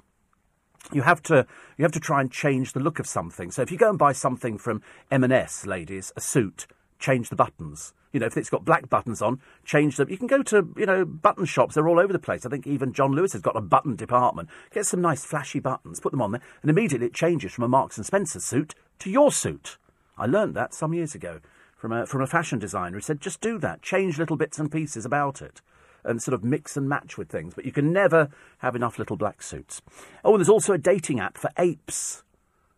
You 0.92 1.02
have 1.02 1.22
to 1.24 1.46
you 1.78 1.84
have 1.84 1.92
to 1.92 2.00
try 2.00 2.20
and 2.20 2.32
change 2.32 2.72
the 2.72 2.80
look 2.80 2.98
of 2.98 3.06
something. 3.06 3.52
So 3.52 3.62
if 3.62 3.70
you 3.70 3.78
go 3.78 3.88
and 3.88 3.98
buy 3.98 4.12
something 4.12 4.58
from 4.58 4.82
M&S, 5.10 5.66
ladies, 5.66 6.12
a 6.16 6.20
suit, 6.20 6.66
change 6.98 7.28
the 7.28 7.36
buttons. 7.36 7.94
You 8.12 8.20
know, 8.20 8.26
if 8.26 8.36
it's 8.36 8.50
got 8.50 8.64
black 8.64 8.88
buttons 8.88 9.22
on, 9.22 9.40
change 9.64 9.96
them. 9.96 10.08
You 10.08 10.16
can 10.16 10.26
go 10.26 10.42
to, 10.44 10.72
you 10.76 10.86
know, 10.86 11.04
button 11.04 11.44
shops. 11.44 11.74
They're 11.74 11.88
all 11.88 12.00
over 12.00 12.12
the 12.12 12.18
place. 12.18 12.46
I 12.46 12.48
think 12.48 12.66
even 12.66 12.92
John 12.92 13.12
Lewis 13.12 13.34
has 13.34 13.42
got 13.42 13.56
a 13.56 13.60
button 13.60 13.94
department. 13.94 14.48
Get 14.72 14.86
some 14.86 15.02
nice 15.02 15.24
flashy 15.24 15.60
buttons, 15.60 16.00
put 16.00 16.12
them 16.12 16.22
on 16.22 16.32
there, 16.32 16.40
and 16.62 16.70
immediately 16.70 17.08
it 17.08 17.14
changes 17.14 17.52
from 17.52 17.64
a 17.64 17.68
Marks 17.68 17.98
and 17.98 18.06
Spencer 18.06 18.40
suit 18.40 18.74
to 19.00 19.10
your 19.10 19.30
suit. 19.30 19.76
I 20.16 20.26
learned 20.26 20.54
that 20.54 20.74
some 20.74 20.94
years 20.94 21.14
ago 21.14 21.40
from 21.76 21.92
a, 21.92 22.06
from 22.06 22.22
a 22.22 22.26
fashion 22.26 22.58
designer 22.58 22.96
who 22.96 23.00
said, 23.00 23.20
just 23.20 23.40
do 23.40 23.58
that. 23.58 23.82
Change 23.82 24.18
little 24.18 24.36
bits 24.36 24.58
and 24.58 24.70
pieces 24.70 25.04
about 25.04 25.42
it 25.42 25.60
and 26.04 26.22
sort 26.22 26.34
of 26.34 26.44
mix 26.44 26.76
and 26.76 26.88
match 26.88 27.18
with 27.18 27.28
things. 27.28 27.54
But 27.54 27.64
you 27.64 27.72
can 27.72 27.92
never 27.92 28.30
have 28.58 28.76
enough 28.76 28.98
little 28.98 29.16
black 29.16 29.42
suits. 29.42 29.82
Oh, 30.24 30.32
and 30.32 30.40
there's 30.40 30.48
also 30.48 30.72
a 30.72 30.78
dating 30.78 31.20
app 31.20 31.36
for 31.36 31.50
apes. 31.58 32.22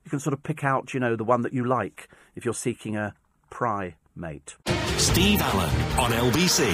You 0.05 0.11
can 0.11 0.21
sort 0.21 0.33
of 0.35 0.43
pick 0.43 0.65
out, 0.65 0.95
you 0.95 1.01
know, 1.01 1.15
the 1.15 1.25
one 1.25 1.43
that 1.43 1.53
you 1.53 1.65
like 1.65 2.09
if 2.35 2.45
you're 2.45 2.55
seeking 2.55 2.97
a 2.97 3.15
pry 3.51 3.97
mate. 4.17 4.57
Steve 4.97 5.41
Allen 5.41 5.71
on 5.99 6.11
LBC. 6.11 6.71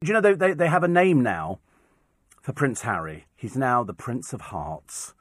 Do 0.00 0.08
you 0.08 0.12
know 0.12 0.20
they, 0.20 0.34
they, 0.34 0.52
they 0.52 0.68
have 0.68 0.84
a 0.84 0.88
name 0.88 1.22
now 1.22 1.60
for 2.42 2.52
Prince 2.52 2.82
Harry? 2.82 3.26
He's 3.34 3.56
now 3.56 3.82
the 3.82 3.94
Prince 3.94 4.32
of 4.32 4.42
Hearts. 4.42 5.14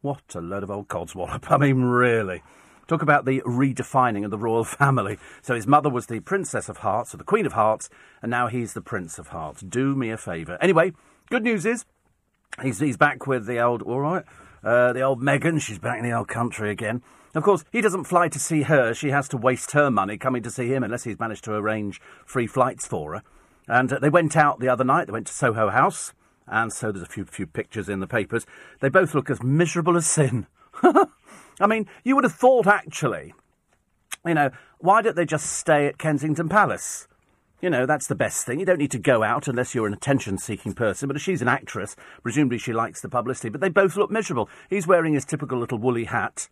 What 0.00 0.22
a 0.34 0.40
load 0.40 0.62
of 0.62 0.70
old 0.70 0.88
codswallop. 0.88 1.44
I 1.50 1.58
mean, 1.58 1.82
really. 1.82 2.42
Talk 2.90 3.02
about 3.02 3.24
the 3.24 3.40
redefining 3.42 4.24
of 4.24 4.32
the 4.32 4.36
royal 4.36 4.64
family. 4.80 5.16
So 5.42 5.54
his 5.54 5.64
mother 5.64 5.88
was 5.88 6.06
the 6.06 6.18
Princess 6.18 6.68
of 6.68 6.78
Hearts, 6.78 7.14
or 7.14 7.18
the 7.18 7.22
Queen 7.22 7.46
of 7.46 7.52
Hearts, 7.52 7.88
and 8.20 8.28
now 8.28 8.48
he's 8.48 8.72
the 8.72 8.80
Prince 8.80 9.16
of 9.16 9.28
Hearts. 9.28 9.60
Do 9.60 9.94
me 9.94 10.10
a 10.10 10.16
favour. 10.16 10.58
Anyway, 10.60 10.92
good 11.30 11.44
news 11.44 11.64
is 11.64 11.84
he's, 12.60 12.80
he's 12.80 12.96
back 12.96 13.28
with 13.28 13.46
the 13.46 13.60
old, 13.60 13.82
all 13.82 14.00
right, 14.00 14.24
uh, 14.64 14.92
the 14.92 15.02
old 15.02 15.22
Meghan. 15.22 15.60
She's 15.60 15.78
back 15.78 15.98
in 16.00 16.04
the 16.04 16.10
old 16.10 16.26
country 16.26 16.68
again. 16.68 17.00
Of 17.32 17.44
course, 17.44 17.62
he 17.70 17.80
doesn't 17.80 18.08
fly 18.08 18.26
to 18.26 18.40
see 18.40 18.62
her. 18.62 18.92
She 18.92 19.10
has 19.10 19.28
to 19.28 19.36
waste 19.36 19.70
her 19.70 19.88
money 19.88 20.18
coming 20.18 20.42
to 20.42 20.50
see 20.50 20.66
him 20.66 20.82
unless 20.82 21.04
he's 21.04 21.20
managed 21.20 21.44
to 21.44 21.54
arrange 21.54 22.00
free 22.26 22.48
flights 22.48 22.88
for 22.88 23.14
her. 23.14 23.22
And 23.68 23.92
uh, 23.92 24.00
they 24.00 24.10
went 24.10 24.36
out 24.36 24.58
the 24.58 24.68
other 24.68 24.82
night. 24.82 25.06
They 25.06 25.12
went 25.12 25.28
to 25.28 25.32
Soho 25.32 25.70
House, 25.70 26.12
and 26.48 26.72
so 26.72 26.90
there's 26.90 27.06
a 27.06 27.08
few 27.08 27.24
few 27.24 27.46
pictures 27.46 27.88
in 27.88 28.00
the 28.00 28.08
papers. 28.08 28.46
They 28.80 28.88
both 28.88 29.14
look 29.14 29.30
as 29.30 29.44
miserable 29.44 29.96
as 29.96 30.08
sin. 30.08 30.48
I 31.60 31.66
mean, 31.66 31.86
you 32.04 32.14
would 32.14 32.24
have 32.24 32.34
thought 32.34 32.66
actually, 32.66 33.34
you 34.24 34.34
know, 34.34 34.50
why 34.78 35.02
don't 35.02 35.16
they 35.16 35.26
just 35.26 35.46
stay 35.46 35.86
at 35.86 35.98
Kensington 35.98 36.48
Palace? 36.48 37.06
You 37.60 37.68
know, 37.68 37.84
that's 37.84 38.06
the 38.06 38.14
best 38.14 38.46
thing. 38.46 38.58
You 38.58 38.64
don't 38.64 38.78
need 38.78 38.90
to 38.92 38.98
go 38.98 39.22
out 39.22 39.46
unless 39.46 39.74
you're 39.74 39.86
an 39.86 39.92
attention 39.92 40.38
seeking 40.38 40.72
person. 40.72 41.06
But 41.06 41.16
if 41.16 41.22
she's 41.22 41.42
an 41.42 41.48
actress, 41.48 41.94
presumably 42.22 42.56
she 42.56 42.72
likes 42.72 43.02
the 43.02 43.10
publicity. 43.10 43.50
But 43.50 43.60
they 43.60 43.68
both 43.68 43.96
look 43.96 44.10
miserable. 44.10 44.48
He's 44.70 44.86
wearing 44.86 45.12
his 45.12 45.26
typical 45.26 45.58
little 45.58 45.76
woolly 45.76 46.04
hat. 46.04 46.48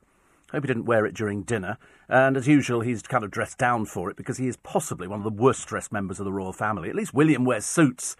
Hope 0.52 0.64
he 0.64 0.66
didn't 0.66 0.84
wear 0.84 1.06
it 1.06 1.14
during 1.14 1.42
dinner. 1.42 1.78
And 2.10 2.36
as 2.36 2.46
usual, 2.46 2.82
he's 2.82 3.02
kind 3.02 3.24
of 3.24 3.30
dressed 3.30 3.56
down 3.56 3.86
for 3.86 4.10
it 4.10 4.16
because 4.16 4.36
he 4.36 4.48
is 4.48 4.58
possibly 4.58 5.08
one 5.08 5.20
of 5.20 5.24
the 5.24 5.42
worst 5.42 5.66
dressed 5.66 5.92
members 5.92 6.20
of 6.20 6.26
the 6.26 6.32
royal 6.32 6.52
family. 6.52 6.90
At 6.90 6.94
least 6.94 7.14
William 7.14 7.44
wears 7.44 7.64
suits. 7.64 8.14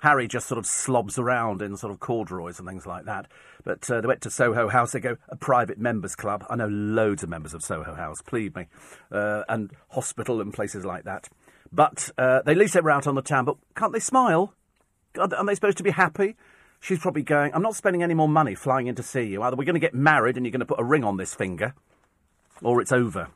Harry 0.00 0.28
just 0.28 0.46
sort 0.46 0.58
of 0.58 0.66
slobs 0.66 1.18
around 1.18 1.60
in 1.60 1.76
sort 1.76 1.92
of 1.92 1.98
corduroys 1.98 2.60
and 2.60 2.68
things 2.68 2.86
like 2.86 3.04
that. 3.04 3.26
But 3.64 3.90
uh, 3.90 4.00
they 4.00 4.06
went 4.06 4.22
to 4.22 4.30
Soho 4.30 4.68
House. 4.68 4.92
They 4.92 5.00
go 5.00 5.16
a 5.28 5.36
private 5.36 5.78
members 5.78 6.14
club. 6.14 6.44
I 6.48 6.56
know 6.56 6.68
loads 6.68 7.22
of 7.22 7.28
members 7.28 7.54
of 7.54 7.62
Soho 7.62 7.94
House. 7.94 8.22
Believe 8.22 8.54
me, 8.54 8.66
uh, 9.10 9.42
and 9.48 9.70
hospital 9.90 10.40
and 10.40 10.52
places 10.52 10.84
like 10.84 11.04
that. 11.04 11.28
But 11.72 12.10
uh, 12.16 12.42
they 12.42 12.52
at 12.52 12.58
least 12.58 12.74
they 12.74 12.80
were 12.80 12.90
out 12.90 13.06
on 13.06 13.14
the 13.14 13.22
town. 13.22 13.44
But 13.44 13.56
can't 13.76 13.92
they 13.92 14.00
smile? 14.00 14.54
God, 15.12 15.32
Aren't 15.34 15.48
they 15.48 15.54
supposed 15.54 15.78
to 15.78 15.82
be 15.82 15.90
happy? 15.90 16.36
She's 16.80 16.98
probably 16.98 17.22
going. 17.22 17.52
I'm 17.54 17.62
not 17.62 17.74
spending 17.74 18.02
any 18.02 18.14
more 18.14 18.28
money 18.28 18.54
flying 18.54 18.86
in 18.86 18.94
to 18.94 19.02
see 19.02 19.22
you. 19.22 19.42
Either 19.42 19.56
we're 19.56 19.64
going 19.64 19.74
to 19.74 19.80
get 19.80 19.94
married 19.94 20.36
and 20.36 20.46
you're 20.46 20.52
going 20.52 20.60
to 20.60 20.66
put 20.66 20.80
a 20.80 20.84
ring 20.84 21.04
on 21.04 21.16
this 21.16 21.34
finger, 21.34 21.74
or 22.62 22.80
it's 22.80 22.92
over. 22.92 23.28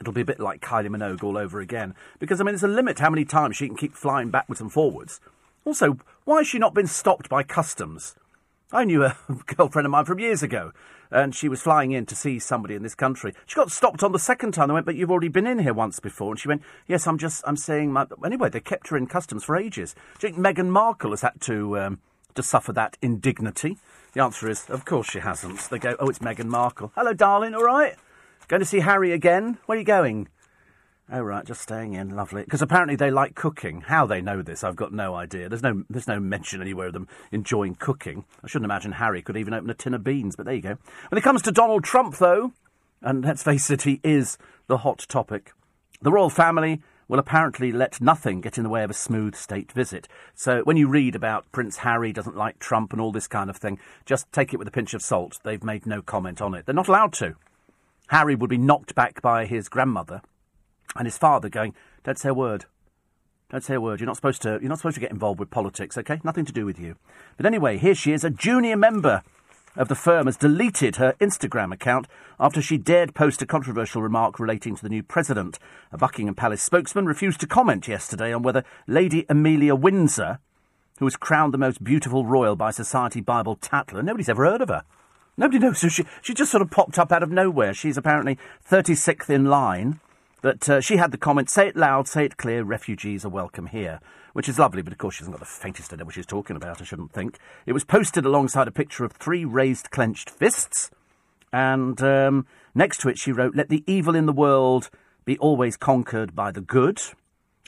It'll 0.00 0.12
be 0.12 0.22
a 0.22 0.26
bit 0.26 0.40
like 0.40 0.60
Kylie 0.60 0.88
Minogue 0.88 1.22
all 1.22 1.38
over 1.38 1.60
again. 1.60 1.94
Because 2.18 2.40
I 2.40 2.44
mean, 2.44 2.52
there's 2.52 2.62
a 2.62 2.68
limit 2.68 2.98
how 2.98 3.10
many 3.10 3.24
times 3.24 3.56
she 3.56 3.66
can 3.66 3.76
keep 3.76 3.94
flying 3.94 4.30
backwards 4.30 4.60
and 4.60 4.72
forwards. 4.72 5.20
Also, 5.64 5.98
why 6.24 6.38
has 6.38 6.46
she 6.46 6.58
not 6.58 6.74
been 6.74 6.86
stopped 6.86 7.28
by 7.28 7.42
customs? 7.42 8.14
I 8.72 8.84
knew 8.84 9.04
a 9.04 9.16
girlfriend 9.46 9.86
of 9.86 9.92
mine 9.92 10.04
from 10.04 10.18
years 10.18 10.42
ago, 10.42 10.72
and 11.10 11.34
she 11.34 11.48
was 11.48 11.62
flying 11.62 11.92
in 11.92 12.04
to 12.06 12.16
see 12.16 12.40
somebody 12.40 12.74
in 12.74 12.82
this 12.82 12.96
country. 12.96 13.32
She 13.46 13.54
got 13.54 13.70
stopped 13.70 14.02
on 14.02 14.10
the 14.10 14.18
second 14.18 14.52
time. 14.52 14.68
They 14.68 14.74
went, 14.74 14.86
"But 14.86 14.96
you've 14.96 15.10
already 15.10 15.28
been 15.28 15.46
in 15.46 15.60
here 15.60 15.72
once 15.72 16.00
before." 16.00 16.32
And 16.32 16.40
she 16.40 16.48
went, 16.48 16.62
"Yes, 16.86 17.06
I'm 17.06 17.16
just, 17.16 17.44
I'm 17.46 17.56
saying 17.56 17.92
my." 17.92 18.06
Anyway, 18.24 18.48
they 18.48 18.60
kept 18.60 18.88
her 18.88 18.96
in 18.96 19.06
customs 19.06 19.44
for 19.44 19.56
ages. 19.56 19.94
Do 20.18 20.26
you 20.26 20.32
think 20.32 20.44
Meghan 20.44 20.68
Markle 20.68 21.10
has 21.10 21.22
had 21.22 21.40
to 21.42 21.78
um, 21.78 22.00
to 22.34 22.42
suffer 22.42 22.72
that 22.72 22.96
indignity? 23.00 23.78
The 24.14 24.22
answer 24.22 24.48
is, 24.48 24.68
of 24.68 24.84
course 24.84 25.10
she 25.10 25.20
hasn't. 25.20 25.60
They 25.70 25.78
go, 25.78 25.94
"Oh, 26.00 26.08
it's 26.08 26.18
Meghan 26.18 26.46
Markle. 26.46 26.90
Hello, 26.96 27.12
darling. 27.12 27.54
All 27.54 27.64
right. 27.64 27.94
Going 28.48 28.60
to 28.60 28.66
see 28.66 28.80
Harry 28.80 29.12
again? 29.12 29.58
Where 29.66 29.76
are 29.76 29.78
you 29.78 29.84
going?" 29.84 30.28
Oh 31.10 31.20
right, 31.20 31.44
just 31.44 31.60
staying 31.60 31.94
in, 31.94 32.16
lovely. 32.16 32.42
Because 32.42 32.62
apparently 32.62 32.96
they 32.96 33.12
like 33.12 33.36
cooking. 33.36 33.82
How 33.82 34.06
they 34.06 34.20
know 34.20 34.42
this, 34.42 34.64
I've 34.64 34.74
got 34.74 34.92
no 34.92 35.14
idea. 35.14 35.48
There's 35.48 35.62
no, 35.62 35.84
there's 35.88 36.08
no 36.08 36.18
mention 36.18 36.60
anywhere 36.60 36.88
of 36.88 36.94
them 36.94 37.06
enjoying 37.30 37.76
cooking. 37.76 38.24
I 38.42 38.48
shouldn't 38.48 38.64
imagine 38.64 38.92
Harry 38.92 39.22
could 39.22 39.36
even 39.36 39.54
open 39.54 39.70
a 39.70 39.74
tin 39.74 39.94
of 39.94 40.02
beans, 40.02 40.34
but 40.34 40.46
there 40.46 40.54
you 40.54 40.62
go. 40.62 40.78
When 41.10 41.18
it 41.18 41.22
comes 41.22 41.42
to 41.42 41.52
Donald 41.52 41.84
Trump, 41.84 42.16
though, 42.16 42.52
and 43.02 43.24
let's 43.24 43.44
face 43.44 43.70
it, 43.70 43.82
he 43.82 44.00
is 44.02 44.36
the 44.66 44.78
hot 44.78 45.06
topic. 45.08 45.52
The 46.02 46.10
royal 46.10 46.28
family 46.28 46.82
will 47.06 47.20
apparently 47.20 47.70
let 47.70 48.00
nothing 48.00 48.40
get 48.40 48.58
in 48.58 48.64
the 48.64 48.70
way 48.70 48.82
of 48.82 48.90
a 48.90 48.94
smooth 48.94 49.36
state 49.36 49.70
visit. 49.70 50.08
So 50.34 50.62
when 50.64 50.76
you 50.76 50.88
read 50.88 51.14
about 51.14 51.50
Prince 51.52 51.78
Harry 51.78 52.12
doesn't 52.12 52.36
like 52.36 52.58
Trump 52.58 52.92
and 52.92 53.00
all 53.00 53.12
this 53.12 53.28
kind 53.28 53.48
of 53.48 53.56
thing, 53.56 53.78
just 54.06 54.32
take 54.32 54.52
it 54.52 54.56
with 54.56 54.66
a 54.66 54.72
pinch 54.72 54.92
of 54.92 55.02
salt. 55.02 55.38
They've 55.44 55.62
made 55.62 55.86
no 55.86 56.02
comment 56.02 56.42
on 56.42 56.54
it. 56.54 56.66
They're 56.66 56.74
not 56.74 56.88
allowed 56.88 57.12
to. 57.14 57.36
Harry 58.08 58.34
would 58.34 58.50
be 58.50 58.58
knocked 58.58 58.96
back 58.96 59.22
by 59.22 59.46
his 59.46 59.68
grandmother 59.68 60.20
and 60.98 61.06
his 61.06 61.18
father 61.18 61.48
going, 61.48 61.74
"Don't 62.04 62.18
say 62.18 62.30
a 62.30 62.34
word. 62.34 62.66
Don't 63.50 63.62
say 63.62 63.74
a 63.74 63.80
word. 63.80 64.00
You're 64.00 64.06
not 64.06 64.16
supposed 64.16 64.42
to. 64.42 64.58
You're 64.60 64.68
not 64.68 64.78
supposed 64.78 64.96
to 64.96 65.00
get 65.00 65.12
involved 65.12 65.38
with 65.38 65.50
politics. 65.50 65.96
Okay, 65.96 66.20
nothing 66.24 66.44
to 66.44 66.52
do 66.52 66.66
with 66.66 66.80
you." 66.80 66.96
But 67.36 67.46
anyway, 67.46 67.78
here 67.78 67.94
she 67.94 68.12
is, 68.12 68.24
a 68.24 68.30
junior 68.30 68.76
member 68.76 69.22
of 69.76 69.88
the 69.88 69.94
firm, 69.94 70.26
has 70.26 70.36
deleted 70.36 70.96
her 70.96 71.14
Instagram 71.20 71.72
account 71.72 72.08
after 72.40 72.62
she 72.62 72.78
dared 72.78 73.14
post 73.14 73.42
a 73.42 73.46
controversial 73.46 74.02
remark 74.02 74.40
relating 74.40 74.74
to 74.74 74.82
the 74.82 74.88
new 74.88 75.02
president. 75.02 75.58
A 75.92 75.98
Buckingham 75.98 76.34
Palace 76.34 76.62
spokesman 76.62 77.06
refused 77.06 77.40
to 77.40 77.46
comment 77.46 77.86
yesterday 77.86 78.32
on 78.32 78.42
whether 78.42 78.64
Lady 78.86 79.26
Amelia 79.28 79.74
Windsor, 79.74 80.38
who 80.98 81.04
was 81.04 81.16
crowned 81.16 81.52
the 81.52 81.58
most 81.58 81.84
beautiful 81.84 82.24
royal 82.24 82.56
by 82.56 82.70
Society 82.70 83.20
Bible 83.20 83.54
Tatler, 83.54 84.02
nobody's 84.02 84.30
ever 84.30 84.46
heard 84.46 84.62
of 84.62 84.70
her. 84.70 84.82
Nobody 85.36 85.58
knows 85.58 85.82
who 85.82 85.90
she. 85.90 86.06
She 86.22 86.32
just 86.32 86.50
sort 86.50 86.62
of 86.62 86.70
popped 86.70 86.98
up 86.98 87.12
out 87.12 87.22
of 87.22 87.30
nowhere. 87.30 87.74
She's 87.74 87.98
apparently 87.98 88.38
36th 88.64 89.28
in 89.28 89.44
line 89.44 90.00
that 90.42 90.68
uh, 90.68 90.80
she 90.80 90.96
had 90.96 91.12
the 91.12 91.18
comment, 91.18 91.50
say 91.50 91.68
it 91.68 91.76
loud, 91.76 92.08
say 92.08 92.24
it 92.24 92.36
clear, 92.36 92.62
refugees 92.62 93.24
are 93.24 93.30
welcome 93.30 93.66
here, 93.66 94.00
which 94.32 94.48
is 94.48 94.58
lovely, 94.58 94.82
but 94.82 94.92
of 94.92 94.98
course 94.98 95.14
she 95.14 95.20
hasn't 95.20 95.34
got 95.36 95.40
the 95.40 95.46
faintest 95.46 95.92
idea 95.92 96.04
what 96.04 96.14
she's 96.14 96.26
talking 96.26 96.56
about, 96.56 96.80
I 96.80 96.84
shouldn't 96.84 97.12
think. 97.12 97.38
It 97.64 97.72
was 97.72 97.84
posted 97.84 98.24
alongside 98.24 98.68
a 98.68 98.72
picture 98.72 99.04
of 99.04 99.12
three 99.12 99.44
raised 99.44 99.90
clenched 99.90 100.30
fists, 100.30 100.90
and 101.52 102.00
um, 102.02 102.46
next 102.74 103.00
to 103.00 103.08
it 103.08 103.18
she 103.18 103.32
wrote, 103.32 103.56
Let 103.56 103.68
the 103.68 103.82
evil 103.86 104.14
in 104.14 104.26
the 104.26 104.32
world 104.32 104.90
be 105.24 105.38
always 105.38 105.76
conquered 105.76 106.34
by 106.34 106.50
the 106.50 106.60
good. 106.60 107.00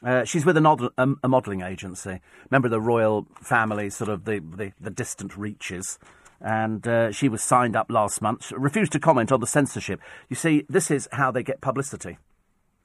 Uh, 0.02 0.24
she's 0.24 0.46
with 0.46 0.56
a, 0.56 0.60
nod- 0.60 0.92
um, 0.96 1.18
a 1.24 1.28
modelling 1.28 1.62
agency, 1.62 2.20
member 2.50 2.66
of 2.66 2.70
the 2.70 2.80
royal 2.80 3.26
family, 3.42 3.90
sort 3.90 4.10
of 4.10 4.24
the, 4.24 4.38
the, 4.38 4.72
the 4.80 4.90
distant 4.90 5.36
reaches 5.36 5.98
and 6.40 6.86
uh, 6.86 7.10
she 7.10 7.28
was 7.28 7.42
signed 7.42 7.74
up 7.74 7.90
last 7.90 8.22
month. 8.22 8.52
Refused 8.52 8.92
to 8.92 9.00
comment 9.00 9.32
on 9.32 9.40
the 9.40 9.46
censorship. 9.46 10.00
You 10.28 10.36
see, 10.36 10.64
this 10.68 10.90
is 10.90 11.08
how 11.12 11.30
they 11.30 11.42
get 11.42 11.60
publicity. 11.60 12.18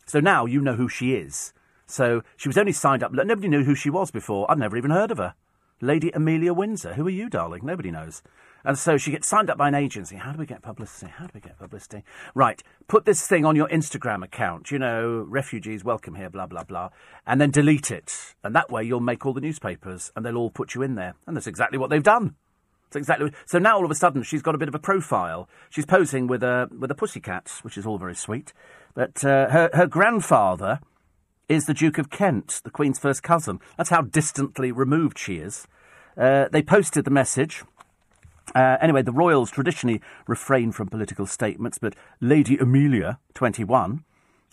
So 0.06 0.20
now 0.20 0.45
you 0.45 0.62
know 0.62 0.76
who 0.76 0.89
she 0.89 1.14
is. 1.14 1.54
So 1.86 2.24
she 2.38 2.49
was 2.49 2.58
only 2.58 2.72
signed 2.72 3.04
up. 3.04 3.12
Nobody 3.14 3.47
knew 3.47 3.64
who 3.64 3.76
she 3.76 3.89
was 3.89 4.12
before. 4.12 4.49
I'd 4.49 4.58
never 4.58 4.78
even 4.78 4.91
heard 4.91 5.12
of 5.12 5.18
her. 5.18 5.36
Lady 5.82 6.12
Amelia 6.12 6.54
Windsor. 6.54 6.93
Who 6.93 7.08
are 7.08 7.12
you, 7.12 7.30
darling? 7.30 7.66
Nobody 7.66 7.91
knows. 7.91 8.22
And 8.66 8.78
so 8.78 8.97
she 8.97 9.12
gets 9.12 9.28
signed 9.28 9.49
up 9.49 9.58
by 9.58 9.68
an 9.68 9.76
agency. 9.76 10.16
How 10.16 10.32
do 10.32 10.39
we 10.39 10.45
get 10.45 10.62
publicity? 10.62 11.12
How 11.12 11.26
do 11.26 11.32
we 11.34 11.41
get 11.41 11.60
publicity? 11.60 12.04
Right, 12.34 12.64
put 12.88 13.04
this 13.04 13.28
thing 13.28 13.43
on 13.43 13.58
your 13.58 13.68
Instagram 13.68 14.24
account. 14.24 14.72
You 14.72 14.80
know, 14.80 15.26
refugees 15.28 15.84
welcome 15.84 16.16
here, 16.16 16.30
blah, 16.30 16.47
blah, 16.47 16.64
blah. 16.64 16.89
And 17.28 17.41
then 17.41 17.51
delete 17.51 17.91
it. 17.91 18.36
And 18.43 18.56
that 18.56 18.72
way 18.72 18.84
you'll 18.84 19.01
make 19.01 19.26
all 19.26 19.34
the 19.34 19.41
newspapers 19.41 20.14
and 20.16 20.26
they'll 20.26 20.38
all 20.38 20.49
put 20.49 20.76
you 20.76 20.82
in 20.82 20.95
there. 20.95 21.16
And 21.28 21.36
that's 21.36 21.47
exactly 21.47 21.78
what 21.78 21.89
they've 21.89 22.01
done. 22.01 22.36
It's 22.88 22.95
exactly. 22.95 23.32
So 23.45 23.60
now 23.60 23.76
all 23.76 23.86
of 23.86 23.91
a 23.91 23.95
sudden 23.95 24.24
she's 24.24 24.41
got 24.41 24.56
a 24.56 24.58
bit 24.60 24.68
of 24.68 24.76
a 24.76 24.80
profile. 24.80 25.49
She's 25.70 25.86
posing 25.86 26.28
with 26.28 26.43
a 26.43 26.70
with 26.80 26.91
a 26.91 26.95
pussycat, 26.95 27.49
which 27.64 27.78
is 27.78 27.86
all 27.86 27.97
very 27.97 28.16
sweet. 28.16 28.54
But 28.94 29.24
uh, 29.26 29.50
her 29.50 29.70
her 29.74 29.88
grandfather 29.88 30.80
is 31.50 31.66
the 31.66 31.74
Duke 31.74 31.98
of 31.98 32.10
Kent, 32.10 32.62
the 32.64 32.70
Queen's 32.70 33.00
first 33.00 33.24
cousin. 33.24 33.60
That's 33.78 33.89
how 33.89 34.02
distantly 34.02 34.72
removed 34.72 35.18
she 35.18 35.38
is. 35.38 35.68
Uh, 36.18 36.48
they 36.52 36.62
posted 36.62 37.06
the 37.06 37.12
message. 37.12 37.64
Uh, 38.56 38.78
anyway, 38.82 39.02
the 39.02 39.12
royals 39.12 39.50
traditionally 39.50 40.02
refrain 40.28 40.72
from 40.72 40.88
political 40.88 41.26
statements, 41.26 41.78
but 41.78 41.96
Lady 42.22 42.58
Amelia, 42.58 43.20
21, 43.34 44.04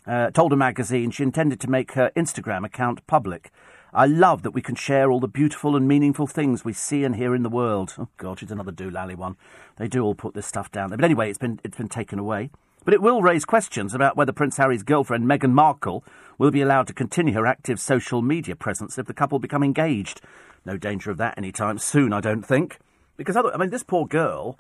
uh, 0.07 0.31
told 0.31 0.53
a 0.53 0.57
magazine 0.57 1.11
she 1.11 1.23
intended 1.23 1.61
to 1.61 1.71
make 1.71 1.93
her 1.93 2.11
Instagram 2.17 2.65
account 2.65 3.07
public. 3.07 3.51
I 3.93 4.07
love 4.07 4.43
that 4.43 4.53
we 4.53 4.63
can 4.63 4.77
share 4.77 5.11
all 5.11 5.21
the 5.21 5.29
beautiful 5.29 5.75
and 5.75 5.87
meaningful 5.87 6.27
things 6.27 6.65
we 6.65 6.73
see 6.73 7.05
and 7.05 7.17
hear 7.17 7.35
in 7.35 7.43
the 7.43 7.49
world. 7.49 7.95
Oh 7.99 8.09
God, 8.17 8.39
she's 8.39 8.53
another 8.53 8.73
doolally 8.73 9.17
one. 9.17 9.37
They 9.77 9.89
do 9.89 10.03
all 10.03 10.15
put 10.15 10.35
this 10.35 10.47
stuff 10.47 10.71
down 10.71 10.91
there. 10.91 10.97
But 10.97 11.05
anyway, 11.05 11.29
it's 11.29 11.39
been 11.39 11.61
it's 11.65 11.77
been 11.77 11.89
taken 11.89 12.19
away. 12.19 12.51
But 12.85 12.95
it 12.95 13.03
will 13.03 13.23
raise 13.23 13.45
questions 13.45 13.95
about 13.95 14.17
whether 14.17 14.33
Prince 14.33 14.57
Harry's 14.57 14.83
girlfriend 14.83 15.27
Meghan 15.27 15.53
Markle 15.53 16.05
will 16.39 16.51
be 16.51 16.63
allowed 16.63 16.87
to 16.87 16.95
continue 16.95 17.35
her 17.35 17.47
active 17.47 17.79
social 17.79 18.23
media 18.23 18.57
presence 18.57 18.99
if 18.99 19.07
the 19.07 19.15
couple 19.15 19.39
become 19.39 19.63
engaged. 19.63 20.23
No 20.65 20.77
danger 20.77 21.11
of 21.11 21.19
that 21.19 21.37
any 21.37 21.53
time 21.53 21.79
soon, 21.79 22.13
I 22.13 22.21
don't 22.21 22.43
think. 22.43 22.79
Because 23.17 23.37
other, 23.37 23.53
I 23.53 23.59
mean, 23.59 23.69
this 23.69 23.83
poor 23.83 24.07
girl, 24.07 24.59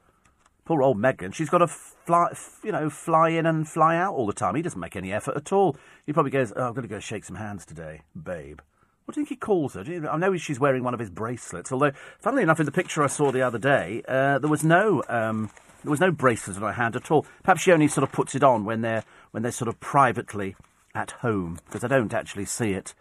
poor 0.66 0.82
old 0.82 0.98
Meghan, 0.98 1.34
she's 1.34 1.48
got 1.48 1.58
to 1.58 1.66
fly, 1.66 2.32
you 2.62 2.72
know, 2.72 2.90
fly 2.90 3.30
in 3.30 3.46
and 3.46 3.66
fly 3.66 3.96
out 3.96 4.14
all 4.14 4.26
the 4.26 4.34
time. 4.34 4.54
He 4.54 4.62
doesn't 4.62 4.80
make 4.80 4.96
any 4.96 5.12
effort 5.12 5.36
at 5.36 5.52
all. 5.52 5.76
He 6.04 6.12
probably 6.12 6.30
goes, 6.30 6.52
"Oh, 6.54 6.68
I've 6.68 6.74
got 6.74 6.82
to 6.82 6.88
go 6.88 7.00
shake 7.00 7.24
some 7.24 7.36
hands 7.36 7.64
today, 7.64 8.02
babe." 8.22 8.60
What 9.06 9.14
do 9.14 9.20
you 9.20 9.26
think 9.26 9.40
he 9.40 9.44
calls 9.44 9.74
her? 9.74 9.82
You, 9.82 10.06
I 10.06 10.18
know 10.18 10.36
she's 10.36 10.60
wearing 10.60 10.84
one 10.84 10.94
of 10.94 11.00
his 11.00 11.10
bracelets. 11.10 11.72
Although, 11.72 11.92
funnily 12.20 12.42
enough, 12.42 12.60
in 12.60 12.66
the 12.66 12.72
picture 12.72 13.02
I 13.02 13.08
saw 13.08 13.32
the 13.32 13.42
other 13.42 13.58
day, 13.58 14.02
uh, 14.06 14.38
there 14.38 14.50
was 14.50 14.62
no 14.62 15.02
um, 15.08 15.50
there 15.82 15.90
was 15.90 16.00
no 16.00 16.10
bracelet 16.10 16.56
on 16.56 16.62
her 16.62 16.72
hand 16.72 16.96
at 16.96 17.10
all. 17.10 17.26
Perhaps 17.42 17.62
she 17.62 17.72
only 17.72 17.88
sort 17.88 18.04
of 18.04 18.12
puts 18.12 18.34
it 18.34 18.42
on 18.42 18.64
when 18.64 18.80
they're 18.80 19.04
when 19.30 19.42
they're 19.42 19.52
sort 19.52 19.68
of 19.68 19.78
privately 19.80 20.56
at 20.94 21.12
home, 21.12 21.58
because 21.66 21.84
I 21.84 21.88
don't 21.88 22.12
actually 22.12 22.44
see 22.44 22.72
it 22.72 22.94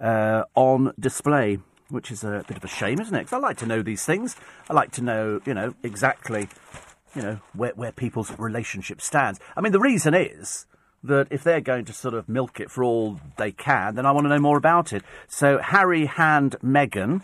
uh, 0.00 0.44
on 0.54 0.92
display, 0.98 1.58
which 1.88 2.10
is 2.10 2.24
a 2.24 2.44
bit 2.46 2.56
of 2.56 2.64
a 2.64 2.68
shame, 2.68 3.00
isn't 3.00 3.14
it? 3.14 3.20
Because 3.20 3.32
I 3.32 3.38
like 3.38 3.56
to 3.58 3.66
know 3.66 3.82
these 3.82 4.04
things. 4.04 4.36
I 4.68 4.74
like 4.74 4.92
to 4.92 5.02
know, 5.02 5.40
you 5.46 5.54
know, 5.54 5.74
exactly, 5.82 6.48
you 7.14 7.22
know, 7.22 7.40
where 7.54 7.72
where 7.74 7.92
people's 7.92 8.36
relationship 8.38 9.00
stands. 9.00 9.40
I 9.56 9.60
mean, 9.60 9.72
the 9.72 9.80
reason 9.80 10.14
is 10.14 10.66
that 11.04 11.26
if 11.30 11.42
they're 11.42 11.60
going 11.60 11.84
to 11.86 11.92
sort 11.92 12.14
of 12.14 12.28
milk 12.28 12.60
it 12.60 12.70
for 12.70 12.84
all 12.84 13.20
they 13.36 13.50
can, 13.50 13.94
then 13.94 14.06
I 14.06 14.12
want 14.12 14.24
to 14.24 14.28
know 14.28 14.38
more 14.38 14.56
about 14.56 14.92
it. 14.92 15.02
So 15.26 15.58
Harry 15.58 16.06
hand 16.06 16.56
Meghan, 16.62 17.22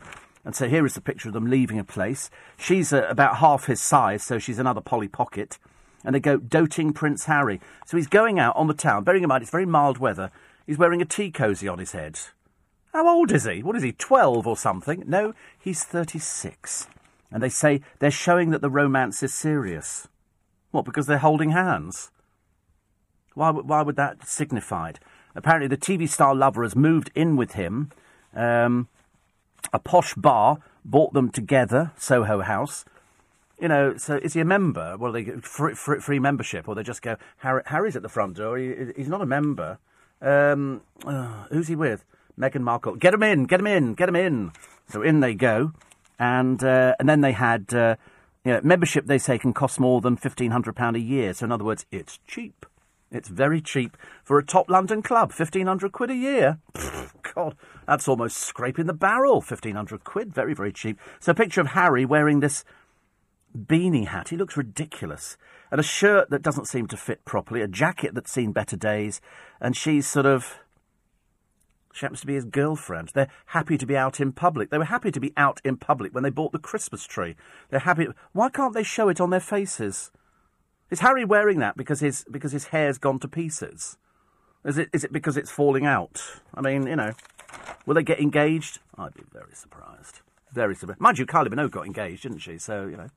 and 0.48 0.56
so 0.56 0.66
here 0.66 0.86
is 0.86 0.94
the 0.94 1.02
picture 1.02 1.28
of 1.28 1.34
them 1.34 1.50
leaving 1.50 1.78
a 1.78 1.84
place. 1.84 2.30
She's 2.56 2.90
uh, 2.90 3.06
about 3.10 3.36
half 3.36 3.66
his 3.66 3.82
size, 3.82 4.22
so 4.22 4.38
she's 4.38 4.58
another 4.58 4.80
Polly 4.80 5.06
Pocket. 5.06 5.58
And 6.02 6.14
they 6.14 6.20
go 6.20 6.38
doting 6.38 6.94
Prince 6.94 7.26
Harry. 7.26 7.60
So 7.84 7.98
he's 7.98 8.06
going 8.06 8.38
out 8.38 8.56
on 8.56 8.66
the 8.66 8.72
town. 8.72 9.04
Bearing 9.04 9.22
in 9.22 9.28
mind 9.28 9.42
it's 9.42 9.50
very 9.50 9.66
mild 9.66 9.98
weather. 9.98 10.30
He's 10.66 10.78
wearing 10.78 11.02
a 11.02 11.04
tea 11.04 11.30
cosy 11.30 11.68
on 11.68 11.78
his 11.78 11.92
head. 11.92 12.18
How 12.94 13.06
old 13.06 13.30
is 13.30 13.44
he? 13.44 13.62
What 13.62 13.76
is 13.76 13.82
he, 13.82 13.92
12 13.92 14.46
or 14.46 14.56
something? 14.56 15.04
No, 15.06 15.34
he's 15.58 15.84
36. 15.84 16.86
And 17.30 17.42
they 17.42 17.50
say 17.50 17.82
they're 17.98 18.10
showing 18.10 18.48
that 18.48 18.62
the 18.62 18.70
romance 18.70 19.22
is 19.22 19.34
serious. 19.34 20.08
What, 20.70 20.86
because 20.86 21.06
they're 21.06 21.18
holding 21.18 21.50
hands? 21.50 22.10
Why, 23.34 23.50
why 23.50 23.82
would 23.82 23.96
that 23.96 24.26
signify? 24.26 24.92
Apparently, 25.34 25.68
the 25.68 25.76
TV 25.76 26.08
star 26.08 26.34
lover 26.34 26.62
has 26.62 26.74
moved 26.74 27.10
in 27.14 27.36
with 27.36 27.52
him. 27.52 27.90
Um, 28.34 28.88
a 29.72 29.78
posh 29.78 30.14
bar 30.14 30.58
brought 30.84 31.12
them 31.12 31.30
together, 31.30 31.92
Soho 31.98 32.42
House. 32.42 32.84
You 33.60 33.68
know, 33.68 33.96
so 33.96 34.16
is 34.16 34.34
he 34.34 34.40
a 34.40 34.44
member? 34.44 34.96
Well, 34.96 35.12
they 35.12 35.24
get 35.24 35.44
free, 35.44 35.74
free, 35.74 36.18
membership, 36.18 36.68
or 36.68 36.74
they 36.74 36.82
just 36.82 37.02
go, 37.02 37.16
Harry, 37.38 37.62
Harry's 37.66 37.96
at 37.96 38.02
the 38.02 38.08
front 38.08 38.36
door. 38.36 38.56
He, 38.56 38.74
he's 38.96 39.08
not 39.08 39.20
a 39.20 39.26
member. 39.26 39.78
Um, 40.22 40.82
uh, 41.04 41.46
who's 41.50 41.68
he 41.68 41.74
with? 41.74 42.04
Meghan 42.38 42.60
Markle. 42.60 42.94
Get 42.94 43.14
him 43.14 43.22
in, 43.22 43.44
get 43.44 43.58
him 43.58 43.66
in, 43.66 43.94
get 43.94 44.08
him 44.08 44.16
in. 44.16 44.52
So 44.88 45.02
in 45.02 45.20
they 45.20 45.34
go, 45.34 45.72
and 46.18 46.62
uh, 46.62 46.94
and 47.00 47.08
then 47.08 47.20
they 47.20 47.32
had 47.32 47.74
uh, 47.74 47.96
you 48.44 48.52
know, 48.52 48.60
membership. 48.62 49.06
They 49.06 49.18
say 49.18 49.38
can 49.38 49.52
cost 49.52 49.80
more 49.80 50.00
than 50.00 50.16
fifteen 50.16 50.52
hundred 50.52 50.76
pound 50.76 50.96
a 50.96 51.00
year. 51.00 51.34
So 51.34 51.46
in 51.46 51.52
other 51.52 51.64
words, 51.64 51.84
it's 51.90 52.20
cheap. 52.26 52.64
It's 53.10 53.28
very 53.28 53.60
cheap 53.60 53.96
for 54.22 54.38
a 54.38 54.44
top 54.44 54.68
London 54.68 55.00
club, 55.00 55.32
1,500 55.32 55.92
quid 55.92 56.10
a 56.10 56.14
year. 56.14 56.58
God, 57.34 57.56
that's 57.88 58.06
almost 58.06 58.36
scraping 58.36 58.84
the 58.84 58.92
barrel. 58.92 59.36
1,500 59.36 60.04
quid, 60.04 60.32
very, 60.32 60.52
very 60.52 60.72
cheap. 60.72 61.00
So 61.20 61.32
a 61.32 61.34
picture 61.34 61.62
of 61.62 61.68
Harry 61.68 62.04
wearing 62.04 62.40
this 62.40 62.62
beanie 63.56 64.08
hat. 64.08 64.28
He 64.28 64.36
looks 64.36 64.58
ridiculous. 64.58 65.38
And 65.70 65.80
a 65.80 65.84
shirt 65.84 66.28
that 66.28 66.42
doesn't 66.42 66.68
seem 66.68 66.86
to 66.88 66.98
fit 66.98 67.24
properly, 67.24 67.62
a 67.62 67.66
jacket 67.66 68.14
that's 68.14 68.30
seen 68.30 68.52
better 68.52 68.76
days, 68.76 69.22
and 69.58 69.74
she's 69.74 70.06
sort 70.06 70.26
of. 70.26 70.58
She 71.94 72.04
happens 72.04 72.20
to 72.20 72.26
be 72.26 72.34
his 72.34 72.44
girlfriend. 72.44 73.10
They're 73.14 73.30
happy 73.46 73.78
to 73.78 73.86
be 73.86 73.96
out 73.96 74.20
in 74.20 74.32
public. 74.32 74.68
They 74.68 74.78
were 74.78 74.84
happy 74.84 75.10
to 75.10 75.18
be 75.18 75.32
out 75.36 75.60
in 75.64 75.78
public 75.78 76.14
when 76.14 76.22
they 76.22 76.30
bought 76.30 76.52
the 76.52 76.58
Christmas 76.58 77.04
tree. 77.04 77.36
They're 77.70 77.80
happy. 77.80 78.08
Why 78.32 78.50
can't 78.50 78.74
they 78.74 78.82
show 78.82 79.08
it 79.08 79.20
on 79.20 79.30
their 79.30 79.40
faces? 79.40 80.10
Is 80.90 81.00
Harry 81.00 81.24
wearing 81.24 81.58
that 81.60 81.76
because 81.76 82.00
his 82.00 82.26
because 82.30 82.52
his 82.52 82.66
hair's 82.66 82.98
gone 82.98 83.18
to 83.20 83.28
pieces? 83.28 83.96
Is 84.64 84.76
it 84.76 84.90
is 84.92 85.04
it 85.04 85.12
because 85.12 85.38
it's 85.38 85.50
falling 85.50 85.86
out? 85.86 86.20
I 86.54 86.60
mean, 86.60 86.86
you 86.86 86.96
know, 86.96 87.12
will 87.86 87.94
they 87.94 88.02
get 88.02 88.20
engaged? 88.20 88.78
I'd 88.96 89.14
be 89.14 89.24
very 89.32 89.54
surprised. 89.54 90.20
Very 90.52 90.74
surprised. 90.74 91.00
Mind 91.00 91.18
you, 91.18 91.26
Kylie 91.26 91.48
Minogue 91.48 91.70
got 91.70 91.86
engaged, 91.86 92.22
didn't 92.22 92.38
she? 92.38 92.58
So 92.58 92.86
you 92.86 92.96
know, 92.96 93.08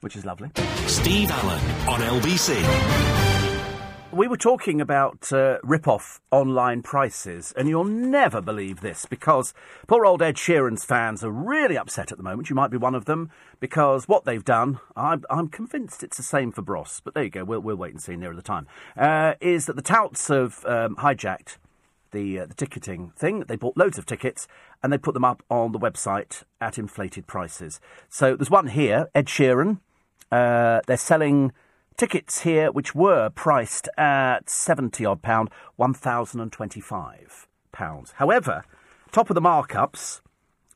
which 0.00 0.16
is 0.16 0.24
lovely. 0.24 0.50
Steve 0.86 1.30
Allen 1.30 1.60
on 1.88 2.20
LBC. 2.20 3.16
We 4.12 4.28
were 4.28 4.36
talking 4.36 4.80
about 4.80 5.30
uh, 5.32 5.58
rip-off 5.62 6.20
online 6.30 6.80
prices, 6.82 7.52
and 7.54 7.68
you'll 7.68 7.84
never 7.84 8.40
believe 8.40 8.80
this 8.80 9.04
because 9.04 9.52
poor 9.88 10.06
old 10.06 10.22
Ed 10.22 10.36
Sheeran's 10.36 10.84
fans 10.84 11.22
are 11.22 11.30
really 11.30 11.76
upset 11.76 12.12
at 12.12 12.16
the 12.16 12.24
moment. 12.24 12.48
You 12.48 12.56
might 12.56 12.70
be 12.70 12.78
one 12.78 12.94
of 12.94 13.04
them 13.04 13.30
because 13.60 14.08
what 14.08 14.24
they've 14.24 14.44
done, 14.44 14.78
I'm, 14.96 15.24
I'm 15.28 15.48
convinced 15.48 16.02
it's 16.02 16.16
the 16.16 16.22
same 16.22 16.50
for 16.50 16.62
Bros, 16.62 17.02
but 17.04 17.12
there 17.12 17.24
you 17.24 17.30
go. 17.30 17.44
We'll, 17.44 17.60
we'll 17.60 17.76
wait 17.76 17.92
and 17.92 18.00
see 18.00 18.16
nearer 18.16 18.34
the 18.34 18.42
time. 18.42 18.66
Uh, 18.96 19.34
is 19.40 19.66
that 19.66 19.76
the 19.76 19.82
touts 19.82 20.28
have 20.28 20.64
um, 20.64 20.96
hijacked 20.96 21.58
the 22.16 22.40
uh, 22.40 22.46
the 22.46 22.54
ticketing 22.54 23.12
thing. 23.14 23.40
They 23.40 23.56
bought 23.56 23.76
loads 23.76 23.98
of 23.98 24.06
tickets 24.06 24.48
and 24.82 24.92
they 24.92 24.98
put 24.98 25.14
them 25.14 25.24
up 25.24 25.42
on 25.50 25.72
the 25.72 25.78
website 25.78 26.44
at 26.60 26.78
inflated 26.78 27.26
prices. 27.26 27.78
So 28.08 28.34
there's 28.34 28.50
one 28.50 28.68
here, 28.68 29.08
Ed 29.14 29.26
Sheeran. 29.26 29.80
Uh, 30.32 30.80
they're 30.86 30.96
selling 30.96 31.52
tickets 31.96 32.40
here 32.40 32.72
which 32.72 32.94
were 32.94 33.30
priced 33.30 33.88
at 33.98 34.48
70 34.48 35.04
odd 35.04 35.22
pound, 35.22 35.50
1,025 35.76 37.48
pounds. 37.72 38.12
However, 38.16 38.64
top 39.12 39.30
of 39.30 39.34
the 39.34 39.40
markups, 39.40 40.20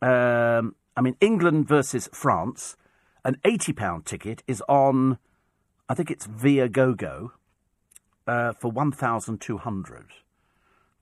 um, 0.02 0.74
I 0.96 1.00
mean, 1.00 1.16
England 1.20 1.66
versus 1.66 2.08
France, 2.12 2.76
an 3.24 3.36
80 3.44 3.72
pound 3.72 4.06
ticket 4.06 4.42
is 4.46 4.62
on, 4.68 5.18
I 5.88 5.94
think 5.94 6.10
it's 6.10 6.26
Viagogo, 6.26 7.30
uh, 8.26 8.52
for 8.52 8.70
1,200. 8.70 10.04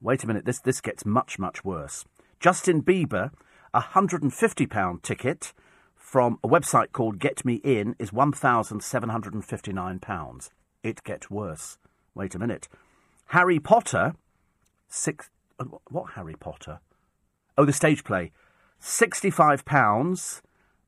Wait 0.01 0.23
a 0.23 0.27
minute, 0.27 0.45
this, 0.45 0.61
this 0.61 0.81
gets 0.81 1.05
much, 1.05 1.39
much 1.39 1.65
worse. 1.65 2.05
Justin 2.41 2.83
Bieber, 2.83 3.31
a 3.75 3.81
£150 3.81 5.03
ticket 5.03 5.53
from 5.97 6.39
a 6.45 6.49
website 6.49 6.93
called 6.93 7.19
Get 7.19 7.45
Me 7.45 7.55
In 7.57 7.97
is 7.99 8.13
£1,759. 8.13 10.51
It 10.83 11.03
gets 11.03 11.31
worse. 11.31 11.79
Wait 12.15 12.35
a 12.35 12.39
minute. 12.39 12.69
Harry 13.27 13.59
Potter, 13.59 14.15
six. 14.89 15.29
uh, 15.59 15.65
What 15.91 16.13
Harry 16.13 16.37
Potter? 16.39 16.79
Oh, 17.59 17.65
the 17.65 17.73
stage 17.73 18.05
play. 18.05 18.31
£65. 18.81 20.41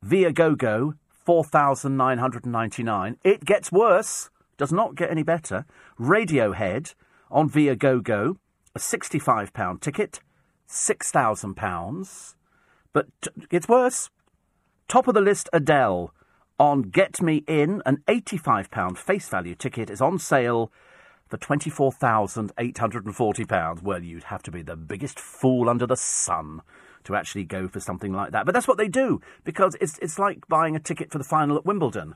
Viagogo, 0.07 0.95
4999 1.09 3.17
It 3.25 3.45
gets 3.45 3.73
worse. 3.73 4.31
Does 4.57 4.73
not 4.73 4.95
get 4.95 5.11
any 5.11 5.23
better. 5.23 5.67
Radiohead 5.99 6.95
on 7.31 7.51
Viagogo, 7.51 8.37
a 8.75 8.79
£65 8.79 9.81
ticket, 9.81 10.21
£6,000. 10.69 12.35
But 12.93 13.07
t- 13.21 13.31
it's 13.51 13.69
worse. 13.69 14.11
Top 14.89 15.09
of 15.09 15.15
the 15.15 15.21
list, 15.21 15.49
Adele. 15.53 16.15
On 16.59 16.83
Get 16.83 17.23
Me 17.23 17.45
In, 17.47 17.83
an 17.87 18.03
£85 18.07 18.99
face 18.99 19.29
value 19.29 19.55
ticket 19.55 19.89
is 19.89 20.03
on 20.03 20.19
sale 20.19 20.73
for 21.29 21.39
£24,840. 21.39 23.83
Well, 23.83 24.03
you'd 24.03 24.25
have 24.25 24.43
to 24.43 24.51
be 24.51 24.63
the 24.63 24.77
biggest 24.77 25.19
fool 25.19 25.71
under 25.71 25.87
the 25.87 25.97
sun 25.97 26.61
to 27.05 27.17
actually 27.17 27.45
go 27.45 27.67
for 27.67 27.81
something 27.81 28.13
like 28.13 28.33
that. 28.33 28.45
But 28.45 28.53
that's 28.53 28.69
what 28.69 28.77
they 28.77 28.89
do, 28.89 29.23
because 29.45 29.75
it's, 29.81 29.99
it's 30.03 30.19
like 30.19 30.47
buying 30.49 30.77
a 30.77 30.81
ticket 30.81 31.11
for 31.11 31.17
the 31.19 31.25
final 31.25 31.57
at 31.57 31.65
Wimbledon. 31.65 32.15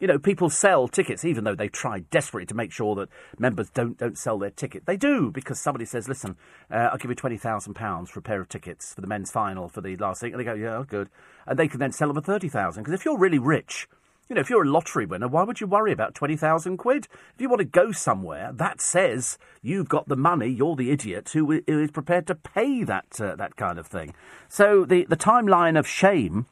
You 0.00 0.06
know, 0.06 0.18
people 0.18 0.50
sell 0.50 0.88
tickets, 0.88 1.24
even 1.24 1.44
though 1.44 1.54
they 1.54 1.68
try 1.68 2.00
desperately 2.10 2.46
to 2.46 2.54
make 2.54 2.72
sure 2.72 2.94
that 2.96 3.08
members 3.38 3.70
don't 3.70 3.96
don't 3.96 4.18
sell 4.18 4.38
their 4.38 4.50
ticket. 4.50 4.86
They 4.86 4.96
do 4.96 5.30
because 5.30 5.58
somebody 5.58 5.84
says, 5.84 6.08
"Listen, 6.08 6.36
uh, 6.70 6.90
I'll 6.92 6.98
give 6.98 7.10
you 7.10 7.14
twenty 7.14 7.38
thousand 7.38 7.74
pounds 7.74 8.10
for 8.10 8.20
a 8.20 8.22
pair 8.22 8.40
of 8.40 8.48
tickets 8.48 8.94
for 8.94 9.00
the 9.00 9.06
men's 9.06 9.30
final 9.30 9.68
for 9.68 9.80
the 9.80 9.96
last 9.96 10.20
thing," 10.20 10.32
and 10.32 10.40
they 10.40 10.44
go, 10.44 10.54
"Yeah, 10.54 10.82
good," 10.86 11.08
and 11.46 11.58
they 11.58 11.68
can 11.68 11.80
then 11.80 11.92
sell 11.92 12.08
them 12.08 12.16
for 12.16 12.22
thirty 12.22 12.48
thousand. 12.48 12.82
Because 12.82 12.98
if 12.98 13.04
you're 13.04 13.18
really 13.18 13.38
rich, 13.38 13.88
you 14.28 14.34
know, 14.34 14.40
if 14.40 14.50
you're 14.50 14.64
a 14.64 14.68
lottery 14.68 15.06
winner, 15.06 15.28
why 15.28 15.44
would 15.44 15.60
you 15.60 15.66
worry 15.66 15.92
about 15.92 16.14
twenty 16.14 16.36
thousand 16.36 16.76
quid? 16.78 17.06
If 17.34 17.40
you 17.40 17.48
want 17.48 17.60
to 17.60 17.64
go 17.64 17.92
somewhere, 17.92 18.50
that 18.52 18.80
says 18.80 19.38
you've 19.62 19.88
got 19.88 20.08
the 20.08 20.16
money. 20.16 20.48
You're 20.48 20.76
the 20.76 20.90
idiot 20.90 21.30
who 21.32 21.62
is 21.66 21.90
prepared 21.90 22.26
to 22.26 22.34
pay 22.34 22.82
that 22.84 23.20
uh, 23.20 23.36
that 23.36 23.56
kind 23.56 23.78
of 23.78 23.86
thing. 23.86 24.14
So 24.48 24.84
the 24.84 25.04
the 25.04 25.16
timeline 25.16 25.78
of 25.78 25.86
shame 25.86 26.46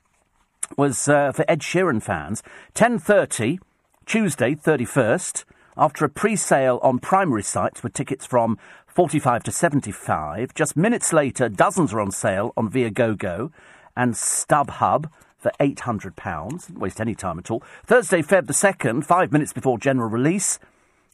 was 0.76 1.08
uh, 1.08 1.32
for 1.32 1.44
Ed 1.48 1.60
Sheeran 1.60 2.02
fans. 2.02 2.42
10.30, 2.74 3.58
Tuesday, 4.06 4.54
31st, 4.54 5.44
after 5.76 6.04
a 6.04 6.08
pre-sale 6.08 6.78
on 6.82 6.98
primary 6.98 7.42
sites 7.42 7.82
with 7.82 7.92
tickets 7.92 8.26
from 8.26 8.58
45 8.86 9.42
to 9.44 9.52
75. 9.52 10.54
Just 10.54 10.76
minutes 10.76 11.12
later, 11.12 11.48
dozens 11.48 11.92
are 11.92 12.00
on 12.00 12.10
sale 12.10 12.52
on 12.56 12.70
Viagogo 12.70 13.50
and 13.96 14.14
StubHub 14.14 15.10
for 15.36 15.52
£800. 15.60 16.66
Didn't 16.66 16.80
waste 16.80 17.00
any 17.00 17.14
time 17.14 17.38
at 17.38 17.50
all. 17.50 17.62
Thursday, 17.84 18.22
Feb 18.22 18.46
the 18.46 18.52
2nd, 18.52 19.04
five 19.04 19.32
minutes 19.32 19.52
before 19.52 19.78
general 19.78 20.08
release. 20.08 20.58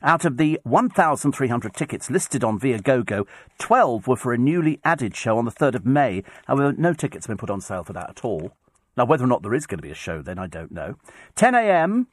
Out 0.03 0.25
of 0.25 0.39
the 0.39 0.59
1,300 0.65 1.75
tickets 1.75 2.11
listed 2.11 2.43
on 2.43 2.59
Viagogo, 2.59 3.27
12 3.59 4.07
were 4.07 4.17
for 4.17 4.33
a 4.33 4.39
newly 4.39 4.81
added 4.83 5.15
show 5.15 5.37
on 5.37 5.45
the 5.45 5.51
3rd 5.51 5.75
of 5.75 5.87
May. 5.87 6.23
However, 6.47 6.73
no 6.73 6.95
tickets 6.95 7.27
have 7.27 7.31
been 7.31 7.41
put 7.41 7.51
on 7.51 7.61
sale 7.61 7.85
for 7.85 7.93
that 7.93 8.09
at 8.09 8.25
all. 8.25 8.53
Now, 8.97 9.05
whether 9.05 9.25
or 9.25 9.29
not 9.29 9.43
there 9.43 9.55
is 9.55 9.67
going 9.67 9.79
to 9.79 9.83
be 9.83 9.91
a 9.91 9.95
show 9.95 10.23
then, 10.23 10.39
I 10.39 10.47
don't 10.47 10.73
know. 10.73 10.97
10 11.37 11.55
a.m. 11.55 12.09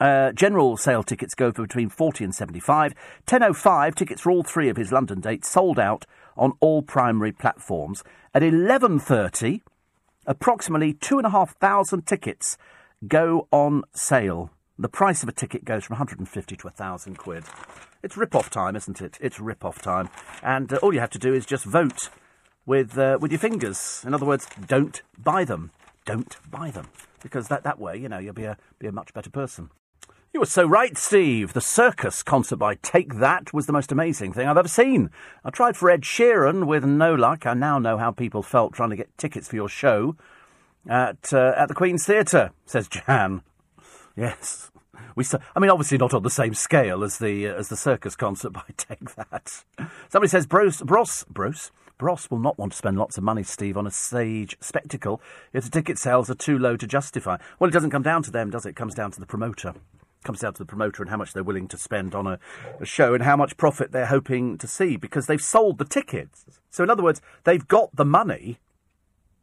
Uh, 0.00 0.32
general 0.32 0.76
sale 0.76 1.02
tickets 1.02 1.34
go 1.34 1.52
for 1.52 1.62
between 1.62 1.88
40 1.88 2.24
and 2.24 2.34
75. 2.34 2.94
10.05, 3.26 3.94
tickets 3.94 4.20
for 4.20 4.30
all 4.30 4.42
three 4.42 4.68
of 4.68 4.76
his 4.76 4.92
London 4.92 5.20
dates 5.20 5.48
sold 5.48 5.78
out 5.78 6.04
on 6.36 6.52
all 6.60 6.82
primary 6.82 7.32
platforms. 7.32 8.02
At 8.34 8.42
11.30, 8.42 9.60
approximately 10.26 10.94
2,500 10.94 12.06
tickets 12.06 12.58
go 13.06 13.46
on 13.52 13.84
sale. 13.94 14.50
The 14.76 14.88
price 14.88 15.22
of 15.22 15.28
a 15.28 15.32
ticket 15.32 15.64
goes 15.64 15.84
from 15.84 15.94
150 15.94 16.56
to 16.56 16.66
1,000 16.66 17.16
quid. 17.16 17.44
It's 18.02 18.16
rip-off 18.16 18.50
time, 18.50 18.74
isn't 18.74 19.00
it? 19.00 19.16
It's 19.20 19.38
rip-off 19.38 19.80
time. 19.80 20.10
And 20.42 20.72
uh, 20.72 20.76
all 20.78 20.92
you 20.92 21.00
have 21.00 21.10
to 21.10 21.18
do 21.18 21.32
is 21.32 21.46
just 21.46 21.64
vote 21.64 22.10
with, 22.66 22.98
uh, 22.98 23.18
with 23.20 23.30
your 23.30 23.38
fingers. 23.38 24.02
In 24.04 24.12
other 24.12 24.26
words, 24.26 24.48
don't 24.66 25.02
buy 25.16 25.44
them 25.44 25.70
don't 26.04 26.36
buy 26.50 26.70
them 26.70 26.88
because 27.22 27.48
that, 27.48 27.62
that 27.64 27.78
way, 27.78 27.96
you 27.96 28.08
know, 28.08 28.18
you'll 28.18 28.34
be 28.34 28.44
a, 28.44 28.56
be 28.78 28.86
a 28.86 28.92
much 28.92 29.12
better 29.14 29.30
person. 29.30 29.70
You 30.32 30.40
were 30.40 30.46
so 30.46 30.66
right, 30.66 30.98
Steve. 30.98 31.52
The 31.52 31.60
circus 31.60 32.24
concert 32.24 32.56
by 32.56 32.74
Take 32.76 33.14
That 33.14 33.54
was 33.54 33.66
the 33.66 33.72
most 33.72 33.92
amazing 33.92 34.32
thing 34.32 34.48
I've 34.48 34.56
ever 34.56 34.66
seen. 34.66 35.10
I 35.44 35.50
tried 35.50 35.76
for 35.76 35.88
Ed 35.88 36.02
Sheeran 36.02 36.66
with 36.66 36.84
no 36.84 37.14
luck. 37.14 37.46
I 37.46 37.54
now 37.54 37.78
know 37.78 37.98
how 37.98 38.10
people 38.10 38.42
felt 38.42 38.72
trying 38.72 38.90
to 38.90 38.96
get 38.96 39.16
tickets 39.16 39.46
for 39.46 39.54
your 39.54 39.68
show 39.68 40.16
at 40.88 41.32
uh, 41.32 41.52
at 41.56 41.66
the 41.66 41.74
Queen's 41.74 42.04
Theatre, 42.04 42.50
says 42.66 42.88
Jan. 42.88 43.42
Yes. 44.16 44.70
We, 45.16 45.24
I 45.56 45.58
mean, 45.58 45.70
obviously 45.70 45.98
not 45.98 46.14
on 46.14 46.22
the 46.22 46.30
same 46.30 46.54
scale 46.54 47.02
as 47.02 47.18
the 47.18 47.48
uh, 47.48 47.54
as 47.54 47.68
the 47.68 47.76
circus 47.76 48.14
concert 48.14 48.50
by 48.50 48.62
Take 48.76 49.14
That. 49.16 49.64
Somebody 50.08 50.28
says 50.28 50.46
Bros 50.46 50.82
Bros 50.82 51.24
Bros 51.28 51.72
Bros 51.98 52.30
will 52.30 52.38
not 52.38 52.58
want 52.58 52.72
to 52.72 52.78
spend 52.78 52.98
lots 52.98 53.16
of 53.16 53.24
money, 53.24 53.42
Steve, 53.42 53.76
on 53.76 53.86
a 53.86 53.90
stage 53.90 54.56
spectacle 54.60 55.20
if 55.52 55.64
the 55.64 55.70
ticket 55.70 55.98
sales 55.98 56.28
are 56.28 56.34
too 56.34 56.58
low 56.58 56.76
to 56.76 56.86
justify. 56.86 57.36
Well, 57.58 57.68
it 57.68 57.72
doesn't 57.72 57.90
come 57.90 58.02
down 58.02 58.22
to 58.24 58.30
them, 58.30 58.50
does 58.50 58.66
it? 58.66 58.70
It 58.70 58.76
comes 58.76 58.94
down 58.94 59.12
to 59.12 59.20
the 59.20 59.26
promoter. 59.26 59.70
It 59.70 60.24
comes 60.24 60.40
down 60.40 60.54
to 60.54 60.58
the 60.58 60.66
promoter 60.66 61.02
and 61.02 61.10
how 61.10 61.16
much 61.16 61.32
they're 61.32 61.44
willing 61.44 61.68
to 61.68 61.78
spend 61.78 62.14
on 62.14 62.26
a, 62.26 62.38
a 62.80 62.84
show 62.84 63.14
and 63.14 63.22
how 63.22 63.36
much 63.36 63.56
profit 63.56 63.92
they're 63.92 64.06
hoping 64.06 64.58
to 64.58 64.66
see 64.66 64.96
because 64.96 65.26
they've 65.26 65.40
sold 65.40 65.78
the 65.78 65.84
tickets. 65.84 66.44
So, 66.70 66.82
in 66.82 66.90
other 66.90 67.02
words, 67.02 67.20
they've 67.44 67.66
got 67.66 67.94
the 67.94 68.04
money. 68.04 68.58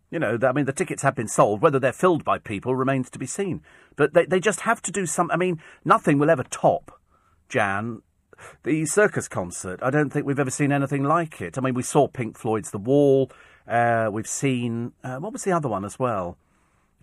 You 0.10 0.20
know, 0.20 0.38
I 0.44 0.52
mean, 0.52 0.66
the 0.66 0.74
tickets 0.74 1.04
have 1.04 1.16
been 1.16 1.30
sold. 1.30 1.62
Whether 1.62 1.80
they're 1.80 1.94
filled 1.94 2.26
by 2.26 2.38
people 2.38 2.76
remains 2.76 3.10
to 3.12 3.20
be 3.20 3.26
seen. 3.26 3.62
But 3.96 4.14
they, 4.14 4.26
they 4.26 4.42
just 4.42 4.62
have 4.62 4.82
to 4.82 4.92
do 4.92 5.06
some. 5.06 5.32
I 5.32 5.38
mean, 5.38 5.62
nothing 5.86 6.20
will 6.20 6.30
ever 6.30 6.44
top, 6.44 7.00
Jan, 7.48 8.02
the 8.64 8.86
circus 8.86 9.28
concert, 9.28 9.80
I 9.82 9.90
don't 9.90 10.12
think 10.12 10.26
we've 10.26 10.40
ever 10.40 10.52
seen 10.52 10.72
anything 10.72 11.04
like 11.04 11.42
it. 11.42 11.58
I 11.58 11.62
mean, 11.62 11.74
we 11.74 11.84
saw 11.84 12.08
Pink 12.08 12.38
Floyd's 12.38 12.72
The 12.72 12.78
Wall. 12.78 13.32
Uh, 13.68 14.10
we've 14.12 14.28
seen, 14.28 14.94
uh, 15.04 15.18
what 15.18 15.34
was 15.34 15.44
the 15.44 15.52
other 15.52 15.70
one 15.70 15.86
as 15.86 15.98
well? 16.00 16.38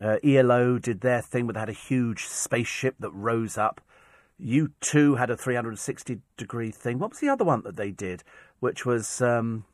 Uh, 0.02 0.16
ELO 0.22 0.78
did 0.78 1.00
their 1.00 1.20
thing 1.20 1.46
where 1.46 1.54
they 1.54 1.60
had 1.60 1.68
a 1.68 1.72
huge 1.72 2.26
spaceship 2.26 2.96
that 3.00 3.10
rose 3.10 3.58
up. 3.58 3.80
U2 4.40 5.18
had 5.18 5.30
a 5.30 5.36
360 5.36 6.20
degree 6.36 6.70
thing. 6.70 6.98
What 6.98 7.10
was 7.10 7.20
the 7.20 7.28
other 7.28 7.44
one 7.44 7.62
that 7.62 7.76
they 7.76 7.90
did? 7.90 8.22
Which 8.60 8.86
was, 8.86 9.20
um, 9.20 9.64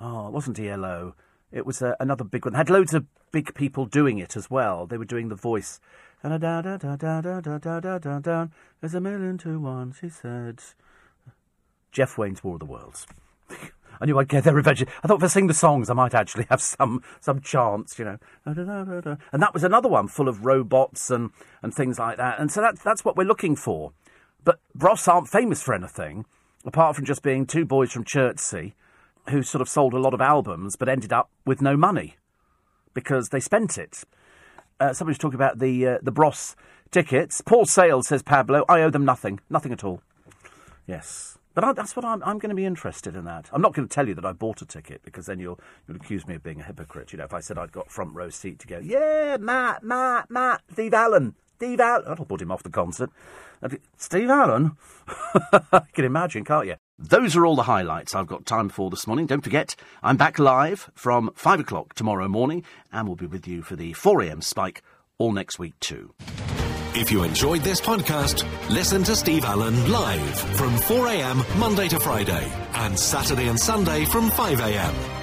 oh, 0.00 0.28
it 0.28 0.32
wasn't 0.32 0.60
ELO. 0.60 1.14
It 1.50 1.66
was 1.66 1.82
uh, 1.82 1.94
another 1.98 2.24
big 2.24 2.44
one. 2.44 2.54
It 2.54 2.58
had 2.58 2.70
loads 2.70 2.94
of 2.94 3.06
big 3.32 3.54
people 3.54 3.86
doing 3.86 4.18
it 4.18 4.36
as 4.36 4.50
well. 4.50 4.86
They 4.86 4.98
were 4.98 5.04
doing 5.04 5.28
the 5.28 5.34
voice. 5.34 5.80
Da 6.22 6.36
da 6.36 6.62
da 6.62 6.76
da 6.76 6.96
da 6.96 7.20
da 7.20 7.40
da 7.40 7.58
da 7.58 7.98
da 7.98 8.18
da. 8.18 8.46
There's 8.80 8.94
a 8.94 9.00
million 9.00 9.38
to 9.38 9.58
one, 9.58 9.94
she 9.98 10.08
said. 10.08 10.60
Jeff 11.92 12.18
Wayne's 12.18 12.42
War 12.42 12.54
of 12.54 12.60
the 12.60 12.66
Worlds. 12.66 13.06
I 14.00 14.06
knew 14.06 14.18
I'd 14.18 14.28
get 14.28 14.44
there 14.44 14.58
eventually. 14.58 14.90
I 15.02 15.08
thought 15.08 15.18
if 15.18 15.24
I 15.24 15.28
sing 15.28 15.48
the 15.48 15.54
songs, 15.54 15.90
I 15.90 15.94
might 15.94 16.14
actually 16.14 16.46
have 16.50 16.62
some 16.62 17.02
some 17.20 17.40
chance, 17.40 17.98
you 17.98 18.04
know. 18.04 18.18
And 18.44 19.42
that 19.42 19.54
was 19.54 19.64
another 19.64 19.88
one 19.88 20.08
full 20.08 20.28
of 20.28 20.44
robots 20.44 21.10
and, 21.10 21.30
and 21.62 21.74
things 21.74 21.98
like 21.98 22.16
that. 22.16 22.38
And 22.38 22.50
so 22.52 22.60
that's 22.60 22.82
that's 22.82 23.04
what 23.04 23.16
we're 23.16 23.24
looking 23.24 23.56
for. 23.56 23.92
But 24.44 24.60
Bros 24.74 25.06
aren't 25.08 25.28
famous 25.28 25.62
for 25.62 25.74
anything, 25.74 26.26
apart 26.64 26.96
from 26.96 27.04
just 27.04 27.22
being 27.22 27.44
two 27.46 27.64
boys 27.64 27.92
from 27.92 28.04
Chertsey 28.04 28.74
who 29.30 29.42
sort 29.42 29.60
of 29.60 29.68
sold 29.68 29.94
a 29.94 29.98
lot 29.98 30.14
of 30.14 30.20
albums 30.20 30.76
but 30.76 30.88
ended 30.88 31.12
up 31.12 31.30
with 31.44 31.60
no 31.60 31.76
money 31.76 32.16
because 32.94 33.28
they 33.28 33.40
spent 33.40 33.78
it. 33.78 34.04
Uh, 34.80 34.92
somebody's 34.92 35.18
talking 35.18 35.34
about 35.34 35.58
the 35.58 35.86
uh, 35.86 35.98
the 36.02 36.12
Bros 36.12 36.54
tickets. 36.90 37.40
Paul 37.40 37.66
Sales 37.66 38.08
says 38.08 38.22
Pablo, 38.22 38.64
I 38.68 38.80
owe 38.82 38.90
them 38.90 39.04
nothing, 39.04 39.40
nothing 39.50 39.72
at 39.72 39.84
all. 39.84 40.00
Yes, 40.86 41.37
but 41.58 41.64
I, 41.64 41.72
that's 41.72 41.96
what 41.96 42.04
I'm, 42.04 42.22
I'm 42.22 42.38
going 42.38 42.50
to 42.50 42.54
be 42.54 42.64
interested 42.64 43.16
in. 43.16 43.24
That 43.24 43.50
I'm 43.52 43.60
not 43.60 43.74
going 43.74 43.88
to 43.88 43.92
tell 43.92 44.06
you 44.06 44.14
that 44.14 44.24
I 44.24 44.30
bought 44.30 44.62
a 44.62 44.64
ticket 44.64 45.02
because 45.02 45.26
then 45.26 45.40
you'll 45.40 45.58
you'll 45.88 45.96
accuse 45.96 46.24
me 46.24 46.36
of 46.36 46.42
being 46.44 46.60
a 46.60 46.62
hypocrite. 46.62 47.10
You 47.12 47.18
know, 47.18 47.24
if 47.24 47.34
I 47.34 47.40
said 47.40 47.58
I'd 47.58 47.72
got 47.72 47.90
front 47.90 48.14
row 48.14 48.30
seat 48.30 48.60
to 48.60 48.68
go, 48.68 48.78
yeah, 48.78 49.38
Matt, 49.40 49.82
Matt, 49.82 50.30
Matt, 50.30 50.62
Steve 50.72 50.94
Allen, 50.94 51.34
Steve 51.56 51.80
Allen. 51.80 52.04
That'll 52.06 52.26
put 52.26 52.40
him 52.40 52.52
off 52.52 52.62
the 52.62 52.70
concert. 52.70 53.10
Steve 53.96 54.30
Allen, 54.30 54.76
you 55.52 55.80
can 55.92 56.04
imagine, 56.04 56.44
can't 56.44 56.68
you? 56.68 56.76
Those 56.96 57.34
are 57.34 57.44
all 57.44 57.56
the 57.56 57.64
highlights 57.64 58.14
I've 58.14 58.28
got 58.28 58.46
time 58.46 58.68
for 58.68 58.88
this 58.88 59.08
morning. 59.08 59.26
Don't 59.26 59.42
forget, 59.42 59.74
I'm 60.00 60.16
back 60.16 60.38
live 60.38 60.92
from 60.94 61.32
five 61.34 61.58
o'clock 61.58 61.94
tomorrow 61.94 62.28
morning, 62.28 62.64
and 62.92 63.08
we'll 63.08 63.16
be 63.16 63.26
with 63.26 63.48
you 63.48 63.62
for 63.62 63.74
the 63.74 63.94
4 63.94 64.22
a.m. 64.22 64.42
spike 64.42 64.84
all 65.18 65.32
next 65.32 65.58
week 65.58 65.74
too. 65.80 66.14
If 66.94 67.12
you 67.12 67.22
enjoyed 67.22 67.62
this 67.62 67.80
podcast, 67.80 68.44
listen 68.70 69.04
to 69.04 69.14
Steve 69.14 69.44
Allen 69.44 69.90
live 69.90 70.38
from 70.56 70.74
4am 70.74 71.58
Monday 71.58 71.88
to 71.88 72.00
Friday 72.00 72.50
and 72.74 72.98
Saturday 72.98 73.48
and 73.48 73.60
Sunday 73.60 74.04
from 74.06 74.30
5am. 74.30 75.17